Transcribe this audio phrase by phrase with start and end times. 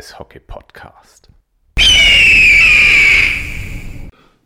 [0.00, 1.28] Eishockey-Podcast.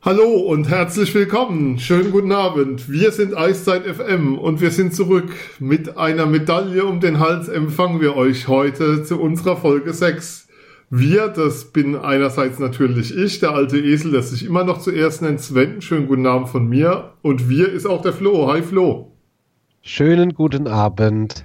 [0.03, 1.79] Hallo und herzlich willkommen.
[1.79, 2.91] Schönen guten Abend.
[2.91, 5.31] Wir sind Eiszeit FM und wir sind zurück.
[5.61, 10.49] Mit einer Medaille um den Hals empfangen wir euch heute zu unserer Folge 6.
[10.91, 15.41] Wir, das bin einerseits natürlich ich, der alte Esel, der sich immer noch zuerst nennt
[15.41, 15.81] Sven.
[15.81, 17.13] Schönen guten Abend von mir.
[17.23, 18.53] Und wir ist auch der Flo.
[18.53, 19.13] Hi Flo.
[19.83, 21.45] Schönen guten Abend.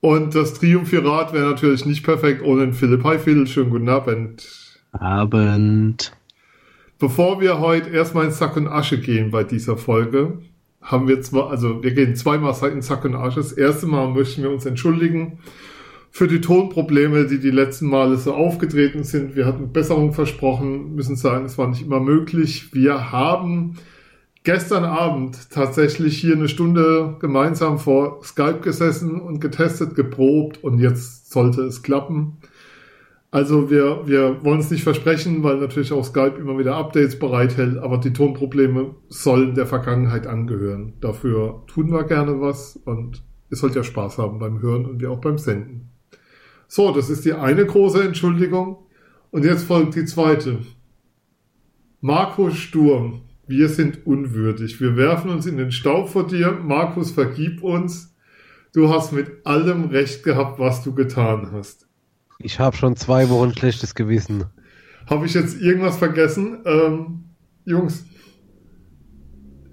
[0.00, 3.02] Und das Triumphirat wäre natürlich nicht perfekt ohne den Philipp.
[3.04, 4.46] Hi Phil, schönen guten Abend.
[4.92, 6.12] Abend.
[6.98, 10.38] Bevor wir heute erstmal in Sack und Asche gehen bei dieser Folge,
[10.80, 13.40] haben wir zwar, also wir gehen zweimal in Sack und Asche.
[13.40, 15.38] Das erste Mal möchten wir uns entschuldigen
[16.10, 19.36] für die Tonprobleme, die die letzten Male so aufgetreten sind.
[19.36, 22.72] Wir hatten Besserung versprochen, müssen sagen, es war nicht immer möglich.
[22.72, 23.76] Wir haben
[24.46, 31.32] gestern Abend tatsächlich hier eine Stunde gemeinsam vor Skype gesessen und getestet, geprobt und jetzt
[31.32, 32.36] sollte es klappen.
[33.32, 37.76] Also wir, wir wollen es nicht versprechen, weil natürlich auch Skype immer wieder Updates bereithält,
[37.78, 40.92] aber die Tonprobleme sollen der Vergangenheit angehören.
[41.00, 45.10] Dafür tun wir gerne was und ihr sollt ja Spaß haben beim Hören und wir
[45.10, 45.90] auch beim Senden.
[46.68, 48.86] So, das ist die eine große Entschuldigung.
[49.32, 50.60] Und jetzt folgt die zweite.
[52.00, 54.80] Marco Sturm, wir sind unwürdig.
[54.80, 56.52] Wir werfen uns in den Staub vor dir.
[56.52, 58.14] Markus, vergib uns.
[58.72, 61.86] Du hast mit allem Recht gehabt, was du getan hast.
[62.38, 64.44] Ich habe schon zwei Wochen schlechtes Gewissen.
[65.08, 66.58] Habe ich jetzt irgendwas vergessen?
[66.66, 67.24] Ähm,
[67.64, 68.04] Jungs.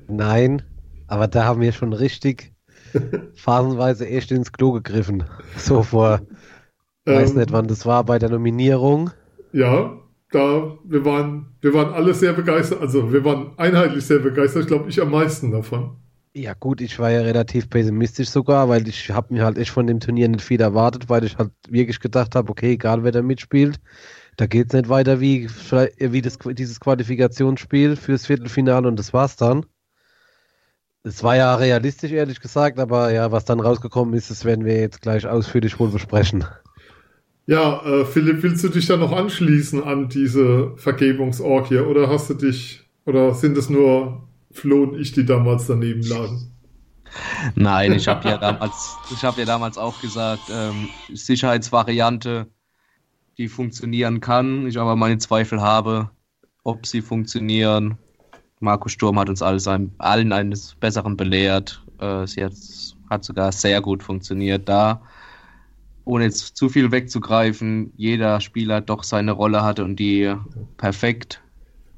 [0.08, 0.62] Nein,
[1.08, 2.54] aber da haben wir schon richtig
[3.34, 5.24] phasenweise echt ins Klo gegriffen.
[5.58, 6.22] So vor,
[7.06, 9.10] ähm, weiß nicht wann das war, bei der Nominierung.
[9.52, 10.03] Ja,
[10.34, 14.90] da, wir waren, wir waren alle sehr begeistert, also wir waren einheitlich sehr begeistert, glaube
[14.90, 15.98] ich, am meisten davon.
[16.36, 19.86] Ja gut, ich war ja relativ pessimistisch sogar, weil ich habe mir halt echt von
[19.86, 23.22] dem Turnier nicht viel erwartet, weil ich halt wirklich gedacht habe, okay, egal wer da
[23.22, 23.80] mitspielt,
[24.38, 29.36] da geht es nicht weiter wie, wie das, dieses Qualifikationsspiel fürs Viertelfinale und das war's
[29.36, 29.68] dann.
[31.04, 34.80] Es war ja realistisch, ehrlich gesagt, aber ja, was dann rausgekommen ist, das werden wir
[34.80, 36.46] jetzt gleich ausführlich wohl besprechen.
[37.46, 42.36] Ja, äh, Philipp, willst du dich da noch anschließen an diese Vergebungsorgie oder hast du
[42.36, 46.52] dich, oder sind es nur Flo und ich, die damals daneben lagen.
[47.56, 52.48] Nein, ich habe ja damals, ich habe ja damals auch gesagt, ähm, Sicherheitsvariante,
[53.38, 54.68] die funktionieren kann.
[54.68, 56.10] Ich aber meine Zweifel habe,
[56.64, 57.98] ob sie funktionieren.
[58.60, 61.84] Markus Sturm hat uns alles ein, allen eines Besseren belehrt.
[62.00, 62.54] Äh, sie hat,
[63.10, 65.02] hat sogar sehr gut funktioniert da.
[66.06, 70.34] Ohne jetzt zu viel wegzugreifen, jeder Spieler doch seine Rolle hatte und die
[70.78, 71.42] perfekt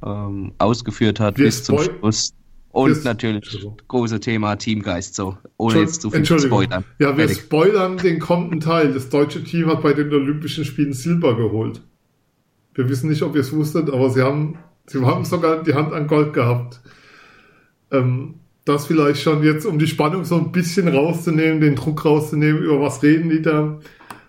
[0.04, 2.34] ähm, ausgeführt hat Wir bis zum Schluss.
[2.72, 6.84] Und das, natürlich große Thema Teamgeist, so ohne jetzt zu viel zu spoilern.
[7.00, 7.46] Ja, wir Fertig.
[7.46, 8.92] spoilern den kommenden Teil.
[8.92, 11.82] Das deutsche Team hat bei den Olympischen Spielen Silber geholt.
[12.74, 15.94] Wir wissen nicht, ob ihr es wusstet, aber sie haben, sie haben sogar die Hand
[15.94, 16.82] an Gold gehabt.
[17.92, 22.64] Ähm, das vielleicht schon jetzt, um die Spannung so ein bisschen rauszunehmen, den Druck rauszunehmen,
[22.64, 23.80] über was reden die da?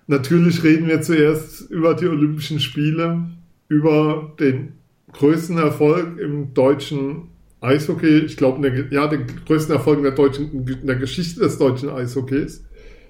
[0.07, 3.23] Natürlich reden wir zuerst über die Olympischen Spiele,
[3.69, 4.75] über den
[5.13, 7.31] größten Erfolg im deutschen
[7.61, 11.89] Eishockey, ich glaube, ja, den größten Erfolg in der, deutschen, in der Geschichte des deutschen
[11.89, 12.63] Eishockeys.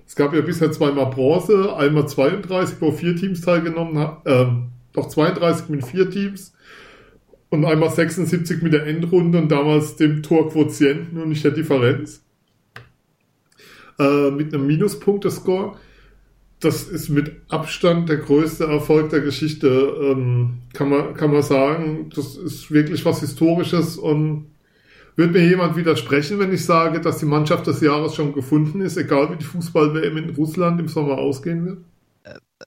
[0.06, 5.08] Es gab ja bisher zweimal Bronze, einmal 32, wo vier Teams teilgenommen haben, ähm, doch
[5.08, 6.55] 32 mit vier Teams
[7.50, 12.22] und einmal 76 mit der Endrunde und damals dem Torquotienten und nicht der Differenz.
[13.98, 15.76] Äh, mit einem Minuspunktescore.
[16.60, 22.10] Das ist mit Abstand der größte Erfolg der Geschichte, ähm, kann, man, kann man sagen.
[22.14, 24.46] Das ist wirklich was Historisches und
[25.16, 28.96] wird mir jemand widersprechen, wenn ich sage, dass die Mannschaft des Jahres schon gefunden ist,
[28.98, 31.78] egal wie die Fußball-WM in Russland im Sommer ausgehen wird?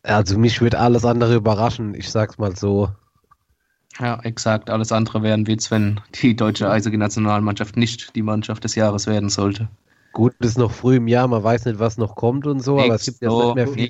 [0.03, 2.89] Also mich wird alles andere überraschen, ich sag's mal so.
[3.99, 4.69] Ja, exakt.
[4.69, 9.29] Alles andere wäre ein Witz, wenn die deutsche Eishockey-Nationalmannschaft nicht die Mannschaft des Jahres werden
[9.29, 9.67] sollte.
[10.13, 12.77] Gut, es ist noch früh im Jahr, man weiß nicht, was noch kommt und so,
[12.77, 13.89] nix, aber es gibt ja so, nicht mehr viel.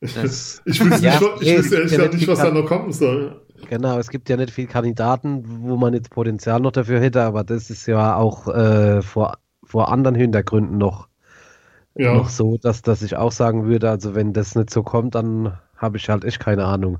[0.00, 3.42] Das ich wüsste ja, nicht, ich wüsste ehrlich gesagt nicht, was da noch kommen soll.
[3.68, 7.42] Genau, es gibt ja nicht viele Kandidaten, wo man jetzt Potenzial noch dafür hätte, aber
[7.42, 11.08] das ist ja auch äh, vor, vor anderen Hintergründen noch,
[11.96, 12.14] ja.
[12.14, 15.58] noch so, dass, dass ich auch sagen würde, also wenn das nicht so kommt, dann
[15.76, 16.98] habe ich halt echt keine Ahnung.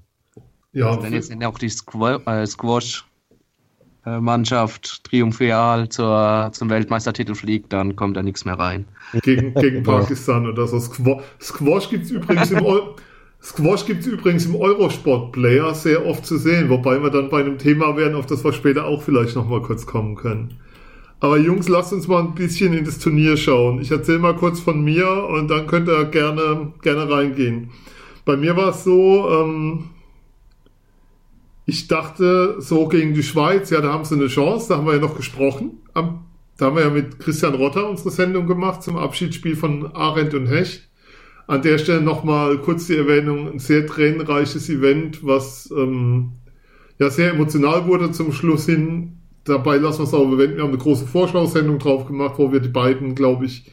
[0.73, 3.05] Ja, also wenn jetzt auch die äh, Squash
[4.05, 8.87] Mannschaft triumphal zur, zum Weltmeistertitel fliegt, dann kommt da nichts mehr rein.
[9.23, 10.81] Gegen, gegen Pakistan oder so.
[10.81, 12.65] Squash, Squash gibt es übrigens im
[13.41, 17.59] Squash gibt es übrigens im Eurosport-Player sehr oft zu sehen, wobei wir dann bei einem
[17.59, 20.59] Thema werden, auf das wir später auch vielleicht nochmal kurz kommen können.
[21.21, 23.81] Aber Jungs, lasst uns mal ein bisschen in das Turnier schauen.
[23.81, 27.71] Ich erzähle mal kurz von mir und dann könnt ihr gerne, gerne reingehen.
[28.25, 29.91] Bei mir war es so, ähm,
[31.69, 34.95] ich dachte so gegen die Schweiz, ja, da haben sie eine Chance, da haben wir
[34.95, 35.83] ja noch gesprochen.
[35.93, 40.47] Da haben wir ja mit Christian Rotter unsere Sendung gemacht zum Abschiedsspiel von Arendt und
[40.47, 40.89] Hecht.
[41.47, 46.33] An der Stelle nochmal kurz die Erwähnung, ein sehr tränenreiches Event, was ähm,
[46.99, 49.19] ja sehr emotional wurde zum Schluss hin.
[49.45, 52.61] Dabei lassen wir es auch erwähnen, wir haben eine große Vorschau-Sendung drauf gemacht, wo wir
[52.61, 53.71] die beiden, glaube ich,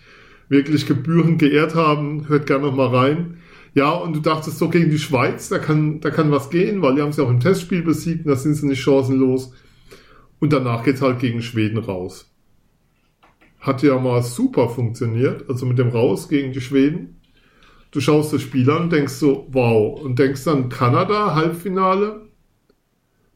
[0.50, 2.27] wirklich gebührend geehrt haben.
[2.27, 3.38] Hört gerne nochmal rein.
[3.75, 6.95] Ja, und du dachtest so gegen die Schweiz, da kann, da kann was gehen, weil
[6.95, 9.51] die haben sie auch im Testspiel besiegt und da sind sie nicht chancenlos.
[10.39, 12.33] Und danach geht's halt gegen Schweden raus.
[13.60, 17.19] Hat ja mal super funktioniert, also mit dem Raus gegen die Schweden.
[17.92, 22.30] Du schaust das Spiel an und denkst so, wow, und denkst dann Kanada, Halbfinale.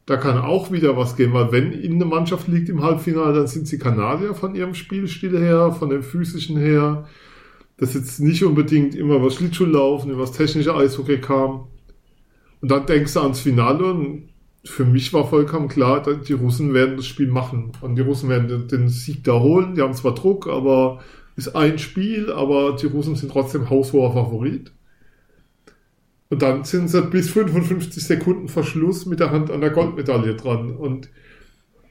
[0.06, 3.46] Da kann auch wieder was gehen, weil wenn ihnen eine Mannschaft liegt im Halbfinale, dann
[3.46, 7.06] sind sie Kanadier von ihrem Spielstil her, von dem physischen her,
[7.80, 11.68] dass jetzt nicht unbedingt immer was Schlittschuhlaufen, das technische Eishockey kam.
[12.60, 14.28] Und dann denkst du ans Finale und
[14.64, 17.72] für mich war vollkommen klar, die Russen werden das Spiel machen.
[17.80, 19.74] Und die Russen werden den Sieg da holen.
[19.74, 21.00] Die haben zwar Druck, aber
[21.36, 24.72] ist ein Spiel, aber die Russen sind trotzdem haushoher Favorit.
[26.28, 30.76] Und dann sind sie bis 55 Sekunden Verschluss mit der Hand an der Goldmedaille dran.
[30.76, 31.08] Und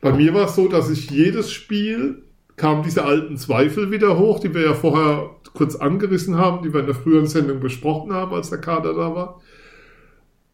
[0.01, 2.28] bei mir war es so, dass ich jedes Spiel
[2.59, 6.81] kamen diese alten Zweifel wieder hoch, die wir ja vorher kurz angerissen haben, die wir
[6.81, 9.41] in der früheren Sendung besprochen haben, als der Kader da war.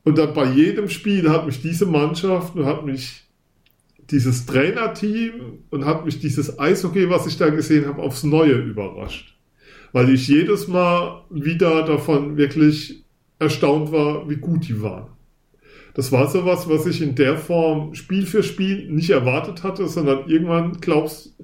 [0.04, 3.24] Und dann bei jedem Spiel hat mich diese Mannschaft und hat mich
[4.12, 9.36] dieses Trainerteam und hat mich dieses Eishockey, was ich da gesehen habe, aufs Neue überrascht.
[9.92, 13.04] Weil ich jedes Mal wieder davon wirklich
[13.40, 15.08] erstaunt war, wie gut die waren.
[15.96, 20.30] Das war sowas, was ich in der Form Spiel für Spiel nicht erwartet hatte, sondern
[20.30, 21.36] irgendwann glaubst,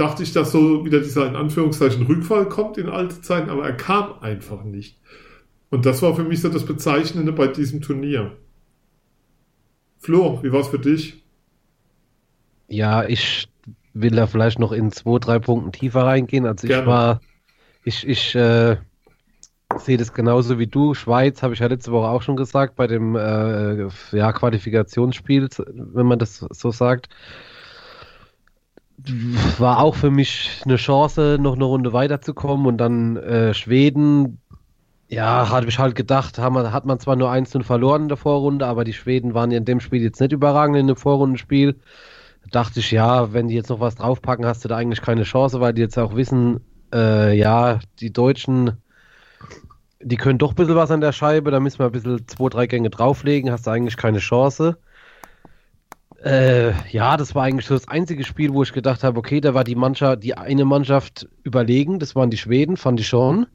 [0.00, 3.76] dachte ich, dass so wieder dieser in Anführungszeichen Rückfall kommt in alte Zeiten, aber er
[3.76, 4.98] kam einfach nicht.
[5.68, 8.36] Und das war für mich so das Bezeichnende bei diesem Turnier.
[9.98, 11.22] Flo, wie war es für dich?
[12.66, 13.48] Ja, ich
[13.92, 16.46] will da vielleicht noch in zwei, drei Punkten tiefer reingehen.
[16.46, 16.82] Also Gerne.
[16.82, 17.20] ich war,
[17.84, 18.76] ich, ich äh,
[19.76, 20.94] sehe das genauso wie du.
[20.94, 26.06] Schweiz habe ich ja letzte Woche auch schon gesagt, bei dem äh, ja, Qualifikationsspiel, wenn
[26.06, 27.10] man das so sagt
[29.58, 34.38] war auch für mich eine Chance, noch eine Runde weiterzukommen und dann äh, Schweden.
[35.08, 38.66] Ja, hatte ich halt gedacht, haben, hat man zwar nur 1 verloren in der Vorrunde,
[38.66, 41.72] aber die Schweden waren in dem Spiel jetzt nicht überragend in dem Vorrundenspiel.
[42.44, 45.24] Da dachte ich, ja, wenn die jetzt noch was draufpacken, hast du da eigentlich keine
[45.24, 46.60] Chance, weil die jetzt auch wissen,
[46.94, 48.76] äh, ja, die Deutschen,
[50.00, 52.48] die können doch ein bisschen was an der Scheibe, da müssen wir ein bisschen zwei,
[52.48, 54.78] drei Gänge drauflegen, hast du eigentlich keine Chance.
[56.22, 59.64] Äh, ja, das war eigentlich das einzige Spiel, wo ich gedacht habe, okay, da war
[59.64, 63.46] die Mannschaft, die eine Mannschaft überlegen, das waren die Schweden, fand ich schon.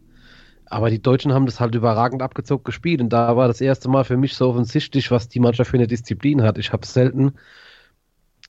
[0.65, 4.03] Aber die Deutschen haben das halt überragend abgezockt gespielt und da war das erste Mal
[4.03, 6.57] für mich so offensichtlich, was die Mannschaft für eine Disziplin hat.
[6.57, 7.34] Ich habe selten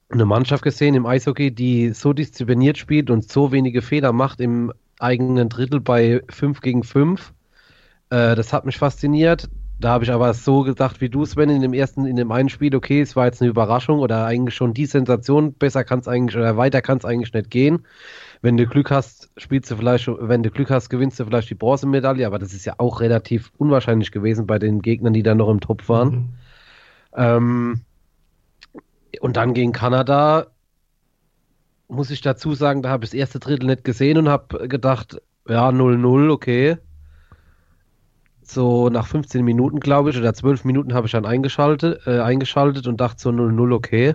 [0.09, 4.73] eine Mannschaft gesehen im Eishockey, die so diszipliniert spielt und so wenige Fehler macht im
[4.99, 7.35] eigenen Drittel bei 5 gegen 5.
[8.09, 9.51] Äh, das hat mich fasziniert.
[9.79, 12.49] Da habe ich aber so gedacht wie du, Sven, in dem ersten, in dem einen
[12.49, 16.09] Spiel, okay, es war jetzt eine Überraschung oder eigentlich schon die Sensation, besser kann es
[16.09, 17.87] eigentlich oder weiter kann es eigentlich nicht gehen.
[18.41, 21.55] Wenn du Glück hast, spielst du vielleicht, wenn du Glück hast, gewinnst du vielleicht die
[21.55, 25.51] Bronzemedaille, aber das ist ja auch relativ unwahrscheinlich gewesen bei den Gegnern, die da noch
[25.51, 26.11] im Top waren.
[26.11, 26.29] Mhm.
[27.15, 27.81] Ähm,
[29.21, 30.47] und dann gegen Kanada,
[31.89, 35.21] muss ich dazu sagen, da habe ich das erste Drittel nicht gesehen und habe gedacht,
[35.47, 36.79] ja, 0-0, okay
[38.51, 42.87] so nach 15 Minuten, glaube ich, oder 12 Minuten habe ich dann eingeschaltet, äh, eingeschaltet
[42.87, 44.15] und dachte so 0-0, okay.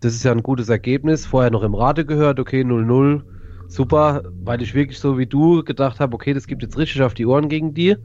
[0.00, 1.26] Das ist ja ein gutes Ergebnis.
[1.26, 3.22] Vorher noch im Rate gehört, okay, 0-0,
[3.68, 7.14] super, weil ich wirklich so wie du gedacht habe, okay, das gibt jetzt richtig auf
[7.14, 7.96] die Ohren gegen die.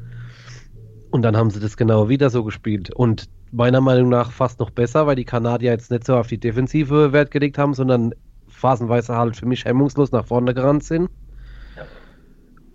[1.10, 2.94] Und dann haben sie das genau wieder so gespielt.
[2.94, 6.38] Und meiner Meinung nach fast noch besser, weil die Kanadier jetzt nicht so auf die
[6.38, 8.14] Defensive Wert gelegt haben, sondern
[8.48, 11.10] phasenweise halt für mich hemmungslos nach vorne gerannt sind.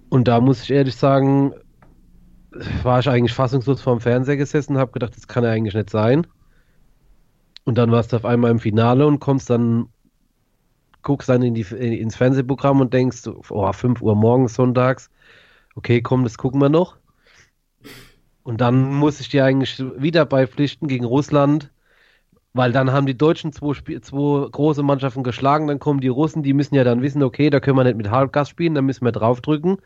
[0.08, 1.54] Und da muss ich ehrlich sagen,
[2.82, 6.26] war ich eigentlich fassungslos vorm Fernseher gesessen habe gedacht, das kann ja eigentlich nicht sein.
[7.64, 9.88] Und dann warst du auf einmal im Finale und kommst dann,
[11.02, 15.10] guckst dann in die, ins Fernsehprogramm und denkst, oh, 5 Uhr morgens sonntags,
[15.76, 16.96] okay, komm, das gucken wir noch.
[18.42, 21.70] Und dann muss ich dir eigentlich wieder beipflichten gegen Russland,
[22.52, 26.52] weil dann haben die Deutschen zwei, zwei große Mannschaften geschlagen, dann kommen die Russen, die
[26.52, 29.12] müssen ja dann wissen, okay, da können wir nicht mit Halbgas spielen, da müssen wir
[29.12, 29.78] draufdrücken.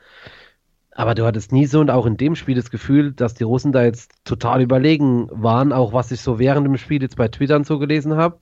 [0.99, 3.71] Aber du hattest nie so und auch in dem Spiel das Gefühl, dass die Russen
[3.71, 7.62] da jetzt total überlegen waren, auch was ich so während dem Spiel jetzt bei Twitter
[7.65, 8.38] so gelesen habe.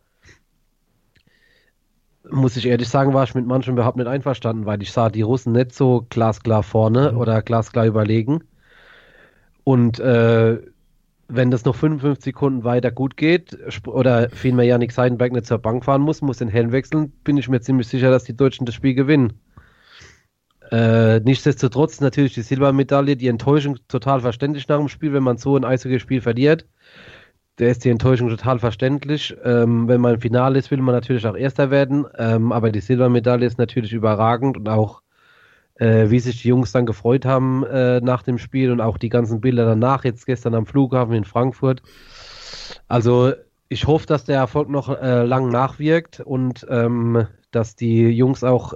[2.31, 5.23] Muss ich ehrlich sagen, war ich mit manchen überhaupt nicht einverstanden, weil ich sah die
[5.23, 7.19] Russen nicht so glasklar vorne mhm.
[7.19, 8.45] oder glasklar überlegen.
[9.65, 10.59] Und äh,
[11.27, 15.85] wenn das noch 55 Sekunden weiter gut geht oder vielmehr Janik Seidenberg nicht zur Bank
[15.85, 18.77] fahren muss, muss den Helm wechseln, bin ich mir ziemlich sicher, dass die Deutschen das
[18.77, 19.33] Spiel gewinnen.
[20.75, 25.57] Äh, nichtsdestotrotz natürlich die Silbermedaille, die Enttäuschung total verständlich nach dem Spiel, wenn man so
[25.57, 26.67] ein Eishockey-Spiel verliert.
[27.57, 29.37] Da ist die Enttäuschung total verständlich.
[29.45, 32.81] Ähm, wenn man im Finale ist, will man natürlich auch Erster werden, ähm, aber die
[32.81, 35.03] Silbermedaille ist natürlich überragend und auch
[35.77, 39.11] äh, wie sich die Jungs dann gefreut haben äh, nach dem Spiel und auch die
[39.11, 41.83] ganzen Bilder danach, jetzt gestern am Flughafen in Frankfurt.
[42.89, 43.33] Also
[43.69, 48.75] ich hoffe, dass der Erfolg noch äh, lang nachwirkt und ähm, dass die Jungs auch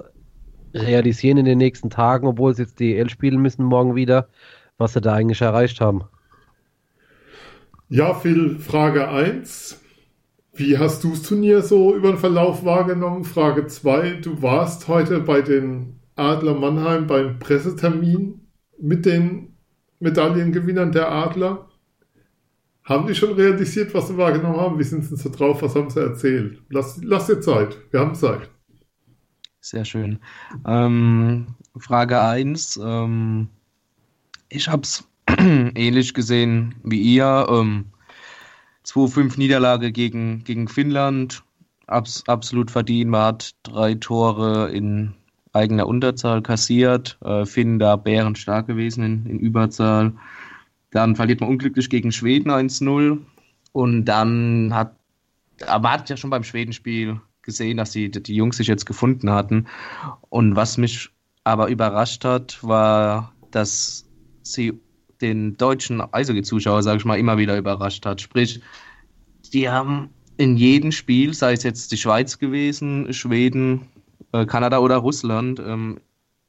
[0.73, 4.29] realisieren in den nächsten Tagen, obwohl sie jetzt DL spielen müssen morgen wieder,
[4.77, 6.03] was sie da eigentlich erreicht haben.
[7.89, 9.81] Ja, Phil, Frage 1.
[10.53, 13.23] Wie hast du das Turnier so über den Verlauf wahrgenommen?
[13.23, 14.15] Frage 2.
[14.21, 18.41] Du warst heute bei den Adler Mannheim beim Pressetermin
[18.77, 19.55] mit den
[19.99, 21.67] Medaillengewinnern der Adler.
[22.83, 24.79] Haben die schon realisiert, was sie wahrgenommen haben?
[24.79, 25.61] Wie sind sie so drauf?
[25.61, 26.61] Was haben sie erzählt?
[26.69, 27.77] Lass, lass dir Zeit.
[27.91, 28.49] Wir haben Zeit.
[29.69, 30.17] Sehr schön.
[30.65, 31.45] Ähm,
[31.77, 32.79] Frage 1.
[32.83, 33.49] Ähm,
[34.49, 35.07] ich habe es
[35.37, 37.45] ähnlich gesehen wie ihr.
[37.47, 37.85] Ähm,
[38.83, 41.43] 2-5 Niederlage gegen, gegen Finnland.
[41.85, 43.11] Abs absolut verdient.
[43.11, 45.13] Man hat drei Tore in
[45.53, 47.19] eigener Unterzahl kassiert.
[47.23, 50.13] Äh, Finn da bärenstark gewesen in, in Überzahl.
[50.89, 53.19] Dann verliert man unglücklich gegen Schweden 1-0.
[53.73, 54.95] Und dann hat,
[55.67, 59.67] aber hat ja schon beim Schwedenspiel gesehen, dass die, die Jungs sich jetzt gefunden hatten.
[60.29, 61.09] Und was mich
[61.43, 64.05] aber überrascht hat, war, dass
[64.43, 64.79] sie
[65.21, 68.21] den deutschen Eishockey-Zuschauer, sage ich mal, immer wieder überrascht hat.
[68.21, 68.61] Sprich,
[69.51, 73.87] die haben in jedem Spiel, sei es jetzt die Schweiz gewesen, Schweden,
[74.31, 75.99] äh, Kanada oder Russland ähm,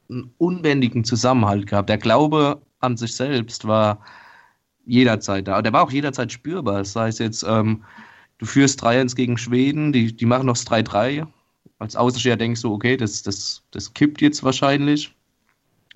[0.09, 1.89] einen unbändigen Zusammenhalt gehabt.
[1.89, 4.01] Der Glaube an sich selbst war
[4.87, 5.63] jederzeit da.
[5.63, 6.79] Der war auch jederzeit spürbar.
[6.79, 7.85] Das heißt jetzt, ähm,
[8.41, 11.27] du führst 3-1 gegen Schweden, die, die machen noch das 3-3.
[11.79, 15.15] Als Außensteher denkst du, okay, das, das, das kippt jetzt wahrscheinlich.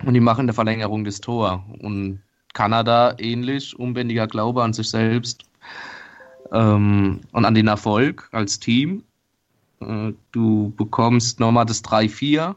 [0.03, 1.65] Und die machen eine Verlängerung des Tor.
[1.79, 2.21] Und
[2.53, 5.43] Kanada ähnlich, unbändiger Glaube an sich selbst
[6.51, 9.03] ähm, und an den Erfolg als Team.
[9.81, 12.55] Äh, du bekommst nochmal das 3-4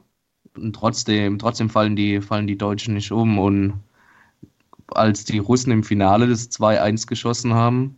[0.56, 3.38] und trotzdem, trotzdem fallen die, fallen die Deutschen nicht um.
[3.38, 3.80] Und
[4.88, 7.97] als die Russen im Finale das 2-1 geschossen haben,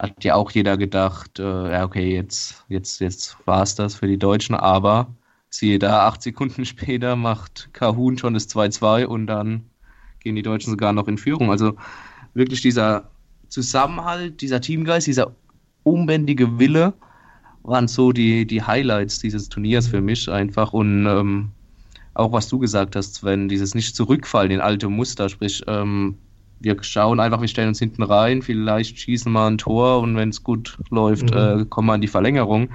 [0.00, 4.06] hat ja auch jeder gedacht, äh, ja, okay, jetzt, jetzt, jetzt war es das für
[4.06, 5.14] die Deutschen, aber
[5.50, 9.64] siehe da, acht Sekunden später macht Kahun schon das 2-2 und dann
[10.20, 11.50] gehen die Deutschen sogar noch in Führung.
[11.50, 11.74] Also
[12.34, 13.10] wirklich dieser
[13.48, 15.34] Zusammenhalt, dieser Teamgeist, dieser
[15.82, 16.94] unbändige Wille,
[17.62, 20.72] waren so die, die Highlights dieses Turniers für mich einfach.
[20.72, 21.50] Und ähm,
[22.14, 26.16] auch was du gesagt hast, Sven, dieses nicht zurückfallen in alte Muster, sprich, ähm,
[26.60, 30.28] wir schauen einfach, wir stellen uns hinten rein, vielleicht schießen wir ein Tor und wenn
[30.28, 31.62] es gut läuft, mhm.
[31.62, 32.68] äh, kommen wir in die Verlängerung.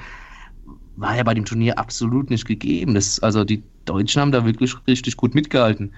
[0.97, 2.95] War ja bei dem Turnier absolut nicht gegeben.
[2.95, 5.93] Das, also die Deutschen haben da wirklich richtig gut mitgehalten.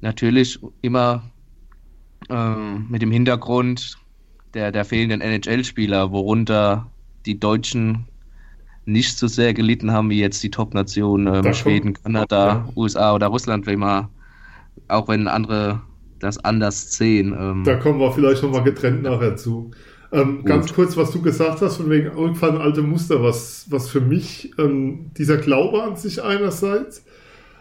[0.00, 1.22] Natürlich immer
[2.28, 2.54] äh,
[2.88, 3.98] mit dem Hintergrund
[4.54, 6.86] der, der fehlenden NHL-Spieler, worunter
[7.26, 8.06] die Deutschen
[8.84, 12.68] nicht so sehr gelitten haben wie jetzt die Top-Nationen ähm, Schweden, Kanada, ja.
[12.76, 14.08] USA oder Russland, wenn man,
[14.86, 15.82] auch wenn andere
[16.18, 17.34] das anders sehen.
[17.38, 19.70] Ähm, da kommen wir vielleicht nochmal getrennt nachher zu.
[20.10, 24.00] Ähm, ganz kurz, was du gesagt hast, von wegen irgendwann alte Muster, was, was für
[24.00, 27.04] mich ähm, dieser Glaube an sich einerseits,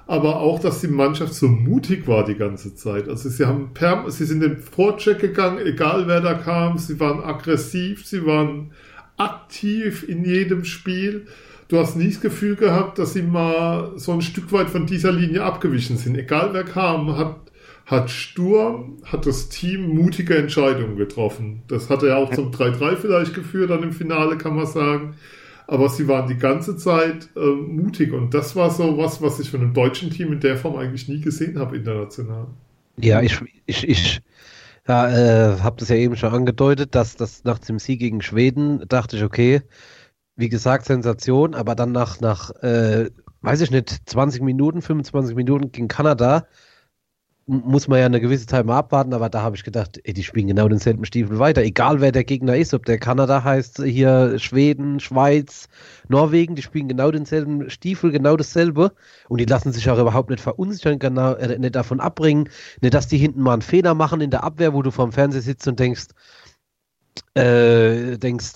[0.06, 3.10] aber auch, dass die Mannschaft so mutig war die ganze Zeit.
[3.10, 7.22] Also sie haben per, sie sind den Vorcheck gegangen, egal wer da kam, sie waren
[7.22, 8.72] aggressiv, sie waren
[9.18, 11.28] aktiv in jedem Spiel.
[11.68, 15.12] Du hast nie das Gefühl gehabt, dass sie mal so ein Stück weit von dieser
[15.12, 16.18] Linie abgewichen sind.
[16.18, 17.47] Egal wer kam, hat,
[17.88, 21.64] hat Sturm, hat das Team mutige Entscheidungen getroffen.
[21.70, 25.16] Das hat er auch zum 3-3 vielleicht geführt, dann im Finale kann man sagen.
[25.68, 29.50] Aber sie waren die ganze Zeit äh, mutig und das war so was, was ich
[29.50, 32.48] von einem deutschen Team in der Form eigentlich nie gesehen habe international.
[32.98, 34.22] Ja, ich, ich, ich,
[34.88, 38.84] ja, äh, habe das ja eben schon angedeutet, dass das nach dem Sieg gegen Schweden
[38.88, 39.62] dachte ich, okay,
[40.36, 43.10] wie gesagt, Sensation, aber dann nach, nach äh,
[43.42, 46.48] weiß ich nicht, 20 Minuten, 25 Minuten gegen Kanada
[47.50, 50.24] muss man ja eine gewisse Zeit mal abwarten, aber da habe ich gedacht, ey, die
[50.24, 51.62] spielen genau denselben Stiefel weiter.
[51.62, 55.70] Egal wer der Gegner ist, ob der Kanada heißt, hier Schweden, Schweiz,
[56.10, 58.92] Norwegen, die spielen genau denselben Stiefel, genau dasselbe.
[59.30, 62.50] Und die lassen sich auch überhaupt nicht verunsichern, genau, äh, nicht davon abbringen.
[62.82, 65.42] Nicht, dass die hinten mal einen Fehler machen in der Abwehr, wo du vorm Fernseher
[65.42, 66.08] sitzt und denkst,
[67.34, 68.56] äh, denkst,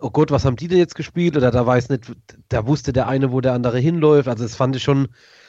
[0.00, 1.36] oh Gott, was haben die denn jetzt gespielt?
[1.36, 2.12] Oder da weiß nicht,
[2.48, 4.28] da wusste der eine, wo der andere hinläuft.
[4.28, 5.08] Also das fand ich schon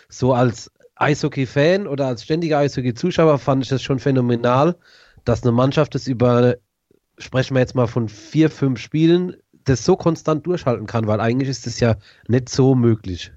[0.10, 4.76] so als Eishockey-Fan oder als ständiger Eishockey-Zuschauer fand ich das schon phänomenal,
[5.26, 6.58] dass eine Mannschaft das über,
[7.18, 11.50] sprechen wir jetzt mal von vier, fünf Spielen, das so konstant durchhalten kann, weil eigentlich
[11.50, 11.96] ist das ja
[12.28, 13.32] nicht so möglich.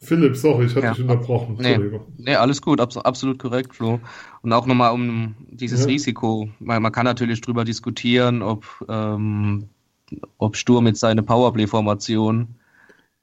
[0.00, 0.92] Philipp, sorry, ich hatte Ja.
[0.92, 1.56] dich unterbrochen.
[1.58, 1.78] Nee,
[2.18, 3.98] nee, alles gut, abs absolut korrekt, Flo.
[4.42, 5.86] Und auch nochmal um dieses Ja.
[5.86, 9.68] Risiko, weil man kann natürlich drüber diskutieren, ob, ähm,
[10.38, 12.54] ob Sturm mit seiner Powerplay-Formation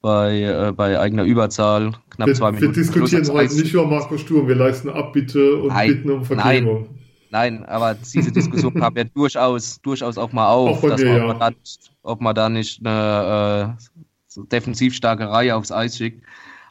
[0.05, 3.87] bei, äh, bei eigener Überzahl knapp Wir, zwei wir Minuten diskutieren plus heute nicht über
[3.87, 6.89] Marco Sturm, wir leisten Abbitte und Nein, bitten um Vergebung.
[7.31, 11.17] Nein, aber diese Diskussion kam ja durchaus, durchaus auch mal auf, Auch dass mir, man,
[11.17, 11.23] ja.
[11.23, 13.83] ob, man da, nicht- ob man da nicht eine äh,
[14.27, 16.23] so defensiv starke Reihe aufs Eis schickt.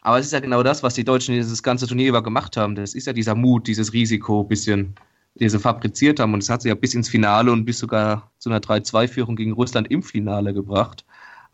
[0.02, 2.76] Aber es ist ja genau das, was die Deutschen dieses ganze Turnier über gemacht haben.
[2.76, 4.94] Das ist ja dieser Mut, dieses Risiko bisschen,
[5.34, 6.34] die sie fabriziert haben.
[6.34, 9.54] Und das hat sie ja bis ins Finale und bis sogar zu einer 3-2-Führung gegen
[9.54, 11.04] Russland im Finale gebracht.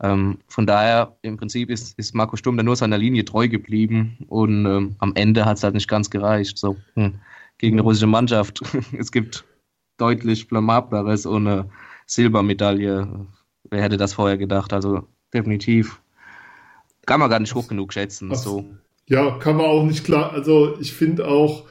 [0.01, 4.17] Ähm, von daher, im Prinzip ist, ist Marco Sturm da nur seiner Linie treu geblieben
[4.27, 6.57] und ähm, am Ende hat es halt nicht ganz gereicht.
[6.57, 7.19] So, hm,
[7.57, 8.61] gegen eine russische Mannschaft.
[8.97, 9.45] es gibt
[9.97, 11.69] deutlich blamableres ohne
[12.07, 13.27] Silbermedaille.
[13.69, 14.73] Wer hätte das vorher gedacht?
[14.73, 16.01] Also definitiv
[17.05, 18.29] kann man gar nicht hoch genug schätzen.
[18.31, 18.65] Ach, So.
[19.07, 20.31] Ja, kann man auch nicht klar.
[20.31, 21.65] Also ich finde auch,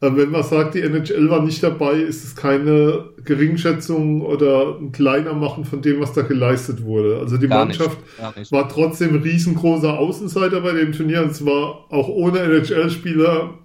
[0.00, 5.34] wenn man sagt, die NHL war nicht dabei, ist es keine Geringschätzung oder ein kleiner
[5.34, 7.18] Machen von dem, was da geleistet wurde.
[7.18, 8.52] Also die Gar Mannschaft nicht, nicht.
[8.52, 13.58] war trotzdem riesengroßer Außenseiter bei dem Turnier und zwar auch ohne NHL-Spieler.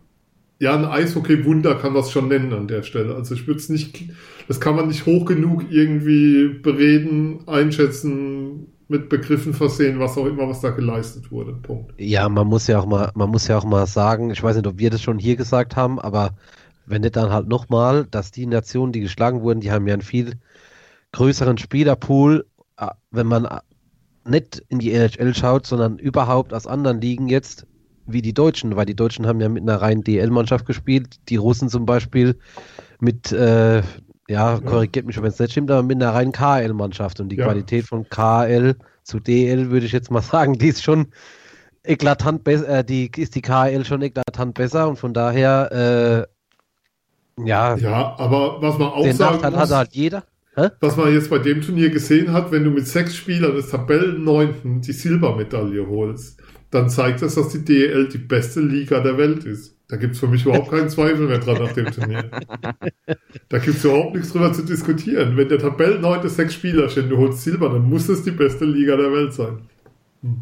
[0.59, 3.13] Ja, ein Eishockey-Wunder kann man es schon nennen an der Stelle.
[3.13, 4.03] Also ich würde es nicht,
[4.47, 10.47] das kann man nicht hoch genug irgendwie bereden, einschätzen, mit Begriffen versehen, was auch immer,
[10.47, 11.53] was da geleistet wurde.
[11.53, 11.95] Punkt.
[11.97, 14.67] Ja, man muss ja auch mal, man muss ja auch mal sagen, ich weiß nicht,
[14.67, 16.35] ob wir das schon hier gesagt haben, aber
[16.85, 20.03] wenn nicht dann halt nochmal, dass die Nationen, die geschlagen wurden, die haben ja einen
[20.03, 20.33] viel
[21.11, 22.45] größeren Spielerpool,
[22.77, 23.61] äh, wenn man äh,
[24.25, 27.65] nicht in die NHL schaut, sondern überhaupt aus anderen Ligen jetzt,
[28.05, 31.67] wie die Deutschen, weil die Deutschen haben ja mit einer reinen DL-Mannschaft gespielt, die Russen
[31.67, 32.37] zum Beispiel
[32.99, 33.81] mit, äh,
[34.29, 37.45] ja, korrigiert mich, wenn es nicht stimmt, aber mit einer reinen KL-Mannschaft und die Ja.
[37.45, 41.07] Qualität von KL zu DL würde ich jetzt mal sagen, die ist schon
[41.83, 46.27] eklatant besser, äh, die ist die KL schon eklatant besser und von daher,
[47.37, 50.23] äh, ja, Ja, aber was man auch den sagen Nachteil muss, hat halt jeder.
[50.55, 50.67] Hä?
[50.81, 54.81] was man jetzt bei dem Turnier gesehen hat, wenn du mit sechs Spielern des Tabellenneunten
[54.81, 59.72] die Silbermedaille holst, dann zeigt das, dass die DEL die beste Liga der Welt ist.
[59.93, 62.23] Da gibt es für mich überhaupt keinen Zweifel mehr dran nach dem Turnier.
[63.47, 65.37] Da gibt es überhaupt nichts drüber zu diskutieren.
[65.37, 68.65] Wenn der Tabellenneunte sechs Spieler steht und du holst Silber, dann muss es die beste
[68.65, 69.59] Liga der Welt sein.
[70.23, 70.37] Hm.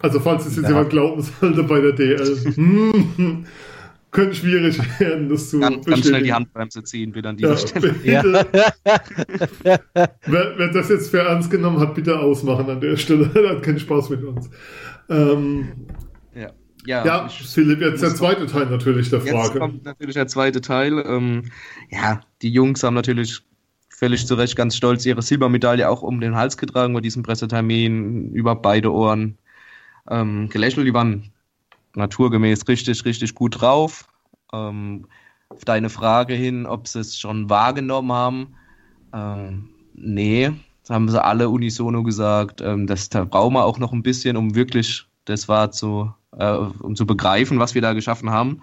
[0.00, 0.72] Also falls es jetzt Ja.
[0.72, 3.46] jemand glauben sollte bei der DL, hm,
[4.10, 6.32] könnte schwierig werden, das zu Ganz, ganz schnell die.
[6.34, 7.92] Handbremse ziehen, wieder an Ja, dieser Stelle.
[8.02, 8.46] bitte.
[10.26, 13.30] wer, wer das jetzt für ernst genommen hat, bitte ausmachen an der Stelle.
[13.34, 14.50] Er hat keinen Spaß mit uns.
[15.08, 15.68] Ähm,
[16.86, 19.58] Ja, ja, ich- Philipp, jetzt der zweite Teil natürlich der Jetzt Frage.
[19.58, 20.98] kommt natürlich der zweite Teil.
[21.06, 21.50] Ähm,
[21.90, 23.40] ja, die Jungs haben natürlich
[23.88, 28.32] völlig zu Recht ganz stolz ihre Silbermedaille auch um den Hals getragen bei diesem Pressetermin,
[28.32, 29.36] über beide Ohren
[30.08, 30.86] ähm, gelächelt.
[30.86, 31.30] Die waren
[31.94, 34.08] naturgemäß richtig, richtig gut drauf.
[34.52, 35.06] Ähm,
[35.50, 38.54] auf deine Frage hin, ob sie es schon wahrgenommen haben,
[39.12, 40.50] ähm, nee,
[40.82, 42.60] das haben sie alle unisono gesagt.
[42.60, 46.96] Ähm, das da brauchen wir auch noch ein bisschen, um wirklich das zu, äh, um
[46.96, 48.62] zu begreifen, was wir da geschaffen haben.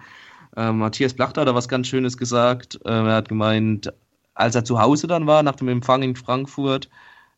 [0.56, 2.78] Äh, Matthias Plachter hat da was ganz Schönes gesagt.
[2.84, 3.92] Äh, er hat gemeint,
[4.34, 6.88] als er zu Hause dann war, nach dem Empfang in Frankfurt,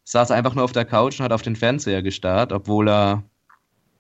[0.05, 3.23] saß er einfach nur auf der Couch und hat auf den Fernseher gestarrt, obwohl er,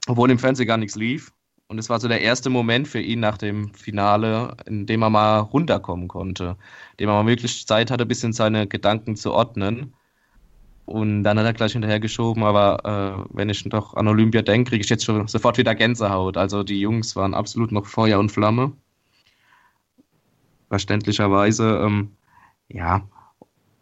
[0.06, 1.32] obwohl im Fernseher gar nichts lief.
[1.68, 5.10] Und es war so der erste Moment für ihn nach dem Finale, in dem er
[5.10, 6.56] mal runterkommen konnte,
[6.92, 9.94] in dem er mal wirklich Zeit hatte, ein bisschen seine Gedanken zu ordnen.
[10.90, 14.70] Und dann hat er gleich hinterher geschoben, aber äh, wenn ich doch an Olympia denke,
[14.70, 16.36] kriege ich jetzt schon sofort wieder Gänsehaut.
[16.36, 18.72] Also die Jungs waren absolut noch Feuer und Flamme.
[20.68, 22.10] Verständlicherweise, ähm,
[22.66, 23.02] ja.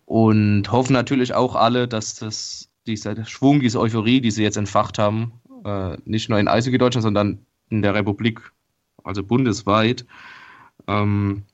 [0.04, 4.98] Und hoffen natürlich auch alle, dass das, dieser Schwung, diese Euphorie, die sie jetzt entfacht
[4.98, 5.32] haben,
[5.64, 7.38] äh, nicht nur in Eishockey Deutschland, sondern
[7.70, 8.52] in der Republik,
[9.02, 10.04] also bundesweit,
[10.86, 11.44] ähm,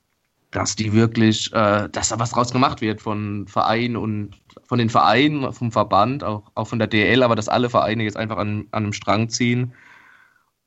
[0.51, 4.33] dass die wirklich, äh, dass da was draus gemacht wird von Vereinen und
[4.67, 8.17] von den Vereinen, vom Verband, auch, auch von der DL, aber dass alle Vereine jetzt
[8.17, 9.75] einfach an, an einem Strang ziehen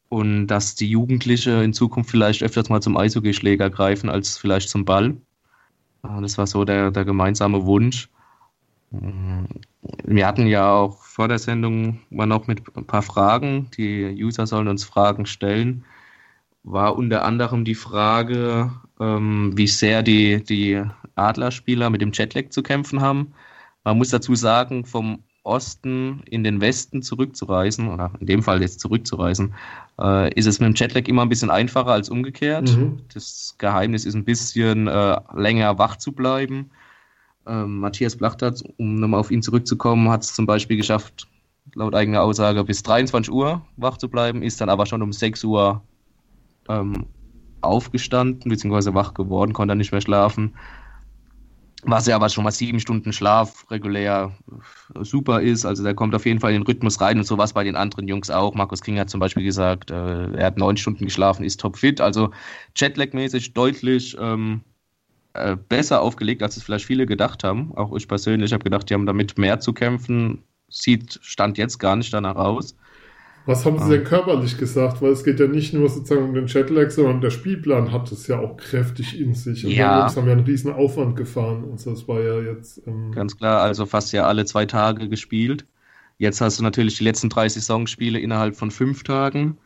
[0.10, 4.86] und dass die Jugendliche in Zukunft vielleicht öfters mal zum Eishockeyschläger greifen als vielleicht zum
[4.86, 5.18] Ball.
[6.04, 8.10] Äh, Das war so der, der gemeinsame Wunsch.
[8.92, 13.70] Wir hatten ja auch vor der Sendung mal noch mit ein paar Fragen.
[13.78, 15.84] Die User sollen uns Fragen stellen.
[16.64, 20.84] War unter anderem die Frage, ähm, wie sehr die, die
[21.16, 23.34] Adlerspieler mit dem Jetlag zu kämpfen haben.
[23.88, 28.82] Man muss dazu sagen, vom Osten in den Westen zurückzureisen, oder in dem Fall jetzt
[28.82, 29.54] zurückzureisen,
[29.98, 32.70] äh, ist es mit dem Jetlag immer ein bisschen einfacher als umgekehrt.
[32.76, 33.00] Mhm.
[33.14, 36.70] Das Geheimnis ist ein bisschen äh, länger wach zu bleiben.
[37.48, 41.30] Ähm, Matthias Blachtert, um nochmal auf ihn zurückzukommen, hat es zum Beispiel geschafft,
[41.74, 45.46] laut eigener Aussage bis 23 Uhr wach zu bleiben, ist dann aber schon um 6
[45.46, 45.82] Uhr
[46.68, 47.06] ähm,
[47.62, 50.56] aufgestanden, beziehungsweise wach geworden, konnte nicht mehr schlafen.
[51.84, 54.36] Was ja aber schon mal sieben Stunden Schlaf regulär
[55.00, 55.66] super ist.
[55.66, 58.08] Also der kommt auf jeden Fall in den Rhythmus rein und sowas bei den anderen
[58.08, 58.56] Jungs auch.
[58.56, 62.02] Markus King hat zum Beispiel gesagt, äh, er hat neun Stunden geschlafen, ist topfit.
[62.02, 62.32] Also
[62.76, 64.62] Jetlag-mäßig deutlich ähm,
[65.34, 67.72] äh, besser aufgelegt, als es vielleicht viele gedacht haben.
[67.78, 71.96] Auch ich persönlich habe gedacht, die haben damit mehr zu kämpfen sieht Stand jetzt gar
[71.96, 72.76] nicht danach aus.
[73.48, 75.02] Was haben Sie denn körperlich gesagt?
[75.02, 78.28] Weil es geht ja nicht nur sozusagen um den Jetlag, sondern der Spielplan hat es
[78.28, 79.66] ja auch kräftig in sich.
[79.66, 79.94] Und ja.
[79.94, 82.82] die Jungs haben ja einen riesen Aufwand gefahren und das war ja jetzt.
[82.86, 85.66] Ähm Ganz klar, also fast ja alle zwei Tage gespielt.
[86.18, 89.58] Jetzt hast du natürlich die letzten drei Saisonspiele innerhalb von fünf Tagen.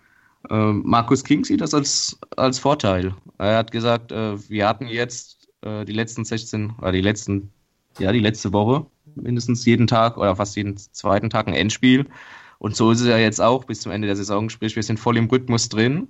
[0.52, 3.16] Ähm, Markus King sieht das als, als Vorteil.
[3.40, 7.50] Er hat gesagt, äh, wir hatten jetzt äh, die letzten 16, oder die letzten,
[7.98, 12.06] ja, die letzte Woche mindestens jeden Tag oder fast jeden zweiten Tag ein Endspiel.
[12.62, 14.48] Und so ist es ja jetzt auch bis zum Ende der Saison.
[14.52, 16.08] Sprich, wir sind voll im Rhythmus drin,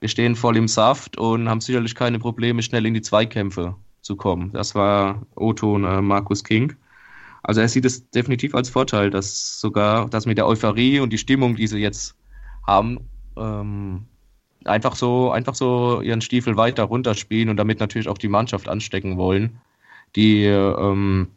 [0.00, 4.16] wir stehen voll im Saft und haben sicherlich keine Probleme, schnell in die Zweikämpfe zu
[4.16, 4.50] kommen.
[4.52, 6.74] Das war Otto und äh, Markus King.
[7.42, 11.18] Also er sieht es definitiv als Vorteil, dass sogar das mit der Euphorie und die
[11.18, 12.16] Stimmung, die sie jetzt
[12.66, 12.98] haben,
[13.36, 14.06] ähm,
[14.64, 19.18] einfach so einfach so ihren Stiefel weiter runterspielen und damit natürlich auch die Mannschaft anstecken
[19.18, 19.60] wollen,
[20.16, 21.28] die ähm,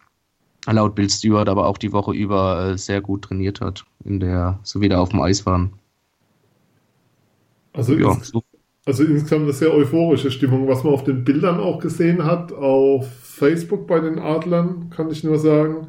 [0.73, 4.59] laut Bill Stewart aber auch die Woche über äh, sehr gut trainiert hat, in der
[4.63, 5.73] so wieder auf dem Eis waren.
[7.73, 8.43] Also, ja, ins, so.
[8.85, 13.07] also insgesamt eine sehr euphorische Stimmung, was man auf den Bildern auch gesehen hat, auf
[13.11, 15.87] Facebook bei den Adlern, kann ich nur sagen.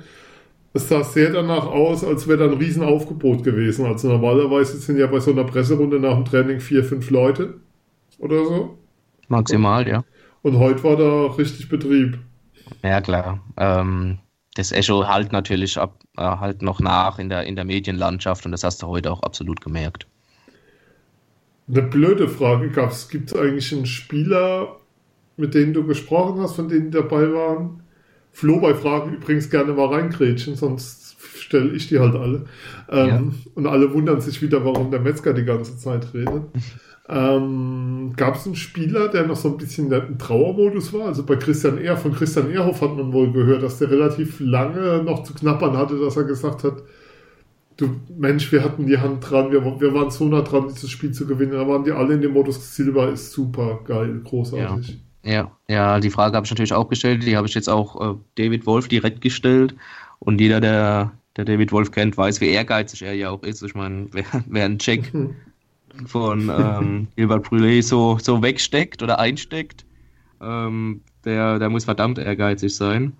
[0.72, 3.86] Es sah sehr danach aus, als wäre da ein Riesenaufgebot gewesen.
[3.86, 7.54] Also normalerweise sind ja bei so einer Presserunde nach dem Training vier, fünf Leute
[8.18, 8.78] oder so.
[9.28, 10.04] Maximal, ja.
[10.42, 12.18] Und heute war da richtig Betrieb.
[12.82, 13.40] Ja, klar.
[13.56, 14.18] Ähm,
[14.56, 18.52] das Echo halt natürlich ab, äh, halt noch nach in der, in der Medienlandschaft und
[18.52, 20.06] das hast du heute auch absolut gemerkt.
[21.68, 23.08] Eine blöde Frage gab es.
[23.08, 24.76] Gibt es eigentlich einen Spieler,
[25.36, 27.82] mit denen du gesprochen hast, von denen dabei waren?
[28.32, 32.44] Flo bei Fragen übrigens gerne mal reingrätschen, sonst stelle ich die halt alle.
[32.90, 33.22] Ähm, ja.
[33.54, 36.44] Und alle wundern sich wieder, warum der Metzger die ganze Zeit redet.
[37.08, 41.06] Ähm, Gab es einen Spieler, der noch so ein bisschen im Trauermodus war?
[41.06, 45.02] Also bei Christian Ehr, von Christian Ehrhoff hat man wohl gehört, dass der relativ lange
[45.04, 46.82] noch zu knappern hatte, dass er gesagt hat,
[47.76, 51.12] du Mensch, wir hatten die Hand dran, wir, wir waren so nah dran, dieses Spiel
[51.12, 51.52] zu gewinnen.
[51.52, 54.98] Da waren die alle in dem Modus, Silber ist super geil, großartig.
[55.22, 58.00] Ja, ja, ja die Frage habe ich natürlich auch gestellt, die habe ich jetzt auch
[58.00, 59.76] äh, David Wolf direkt gestellt.
[60.18, 63.62] Und jeder, der, der David Wolf kennt, weiß, wie ehrgeizig er ja auch ist.
[63.62, 65.12] Ich meine, wer, wer einen Check
[66.06, 69.86] von ähm, Gilbert Brûlé so, so wegsteckt oder einsteckt,
[70.40, 73.16] ähm, der, der muss verdammt ehrgeizig sein.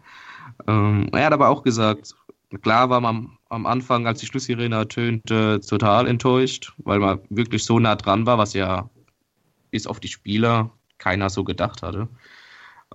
[0.67, 2.15] Ähm, er hat aber auch gesagt,
[2.63, 7.79] klar war man am Anfang, als die Schlusssirene ertönte, total enttäuscht, weil man wirklich so
[7.79, 8.91] nah dran war, was ja
[9.71, 12.09] bis auf die Spieler keiner so gedacht hatte.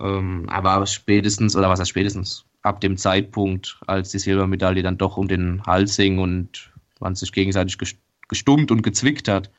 [0.00, 5.16] Ähm, aber spätestens, oder was heißt spätestens, ab dem Zeitpunkt, als die Silbermedaille dann doch
[5.16, 7.78] um den Hals hing und man sich gegenseitig
[8.28, 9.50] gestummt und gezwickt hat,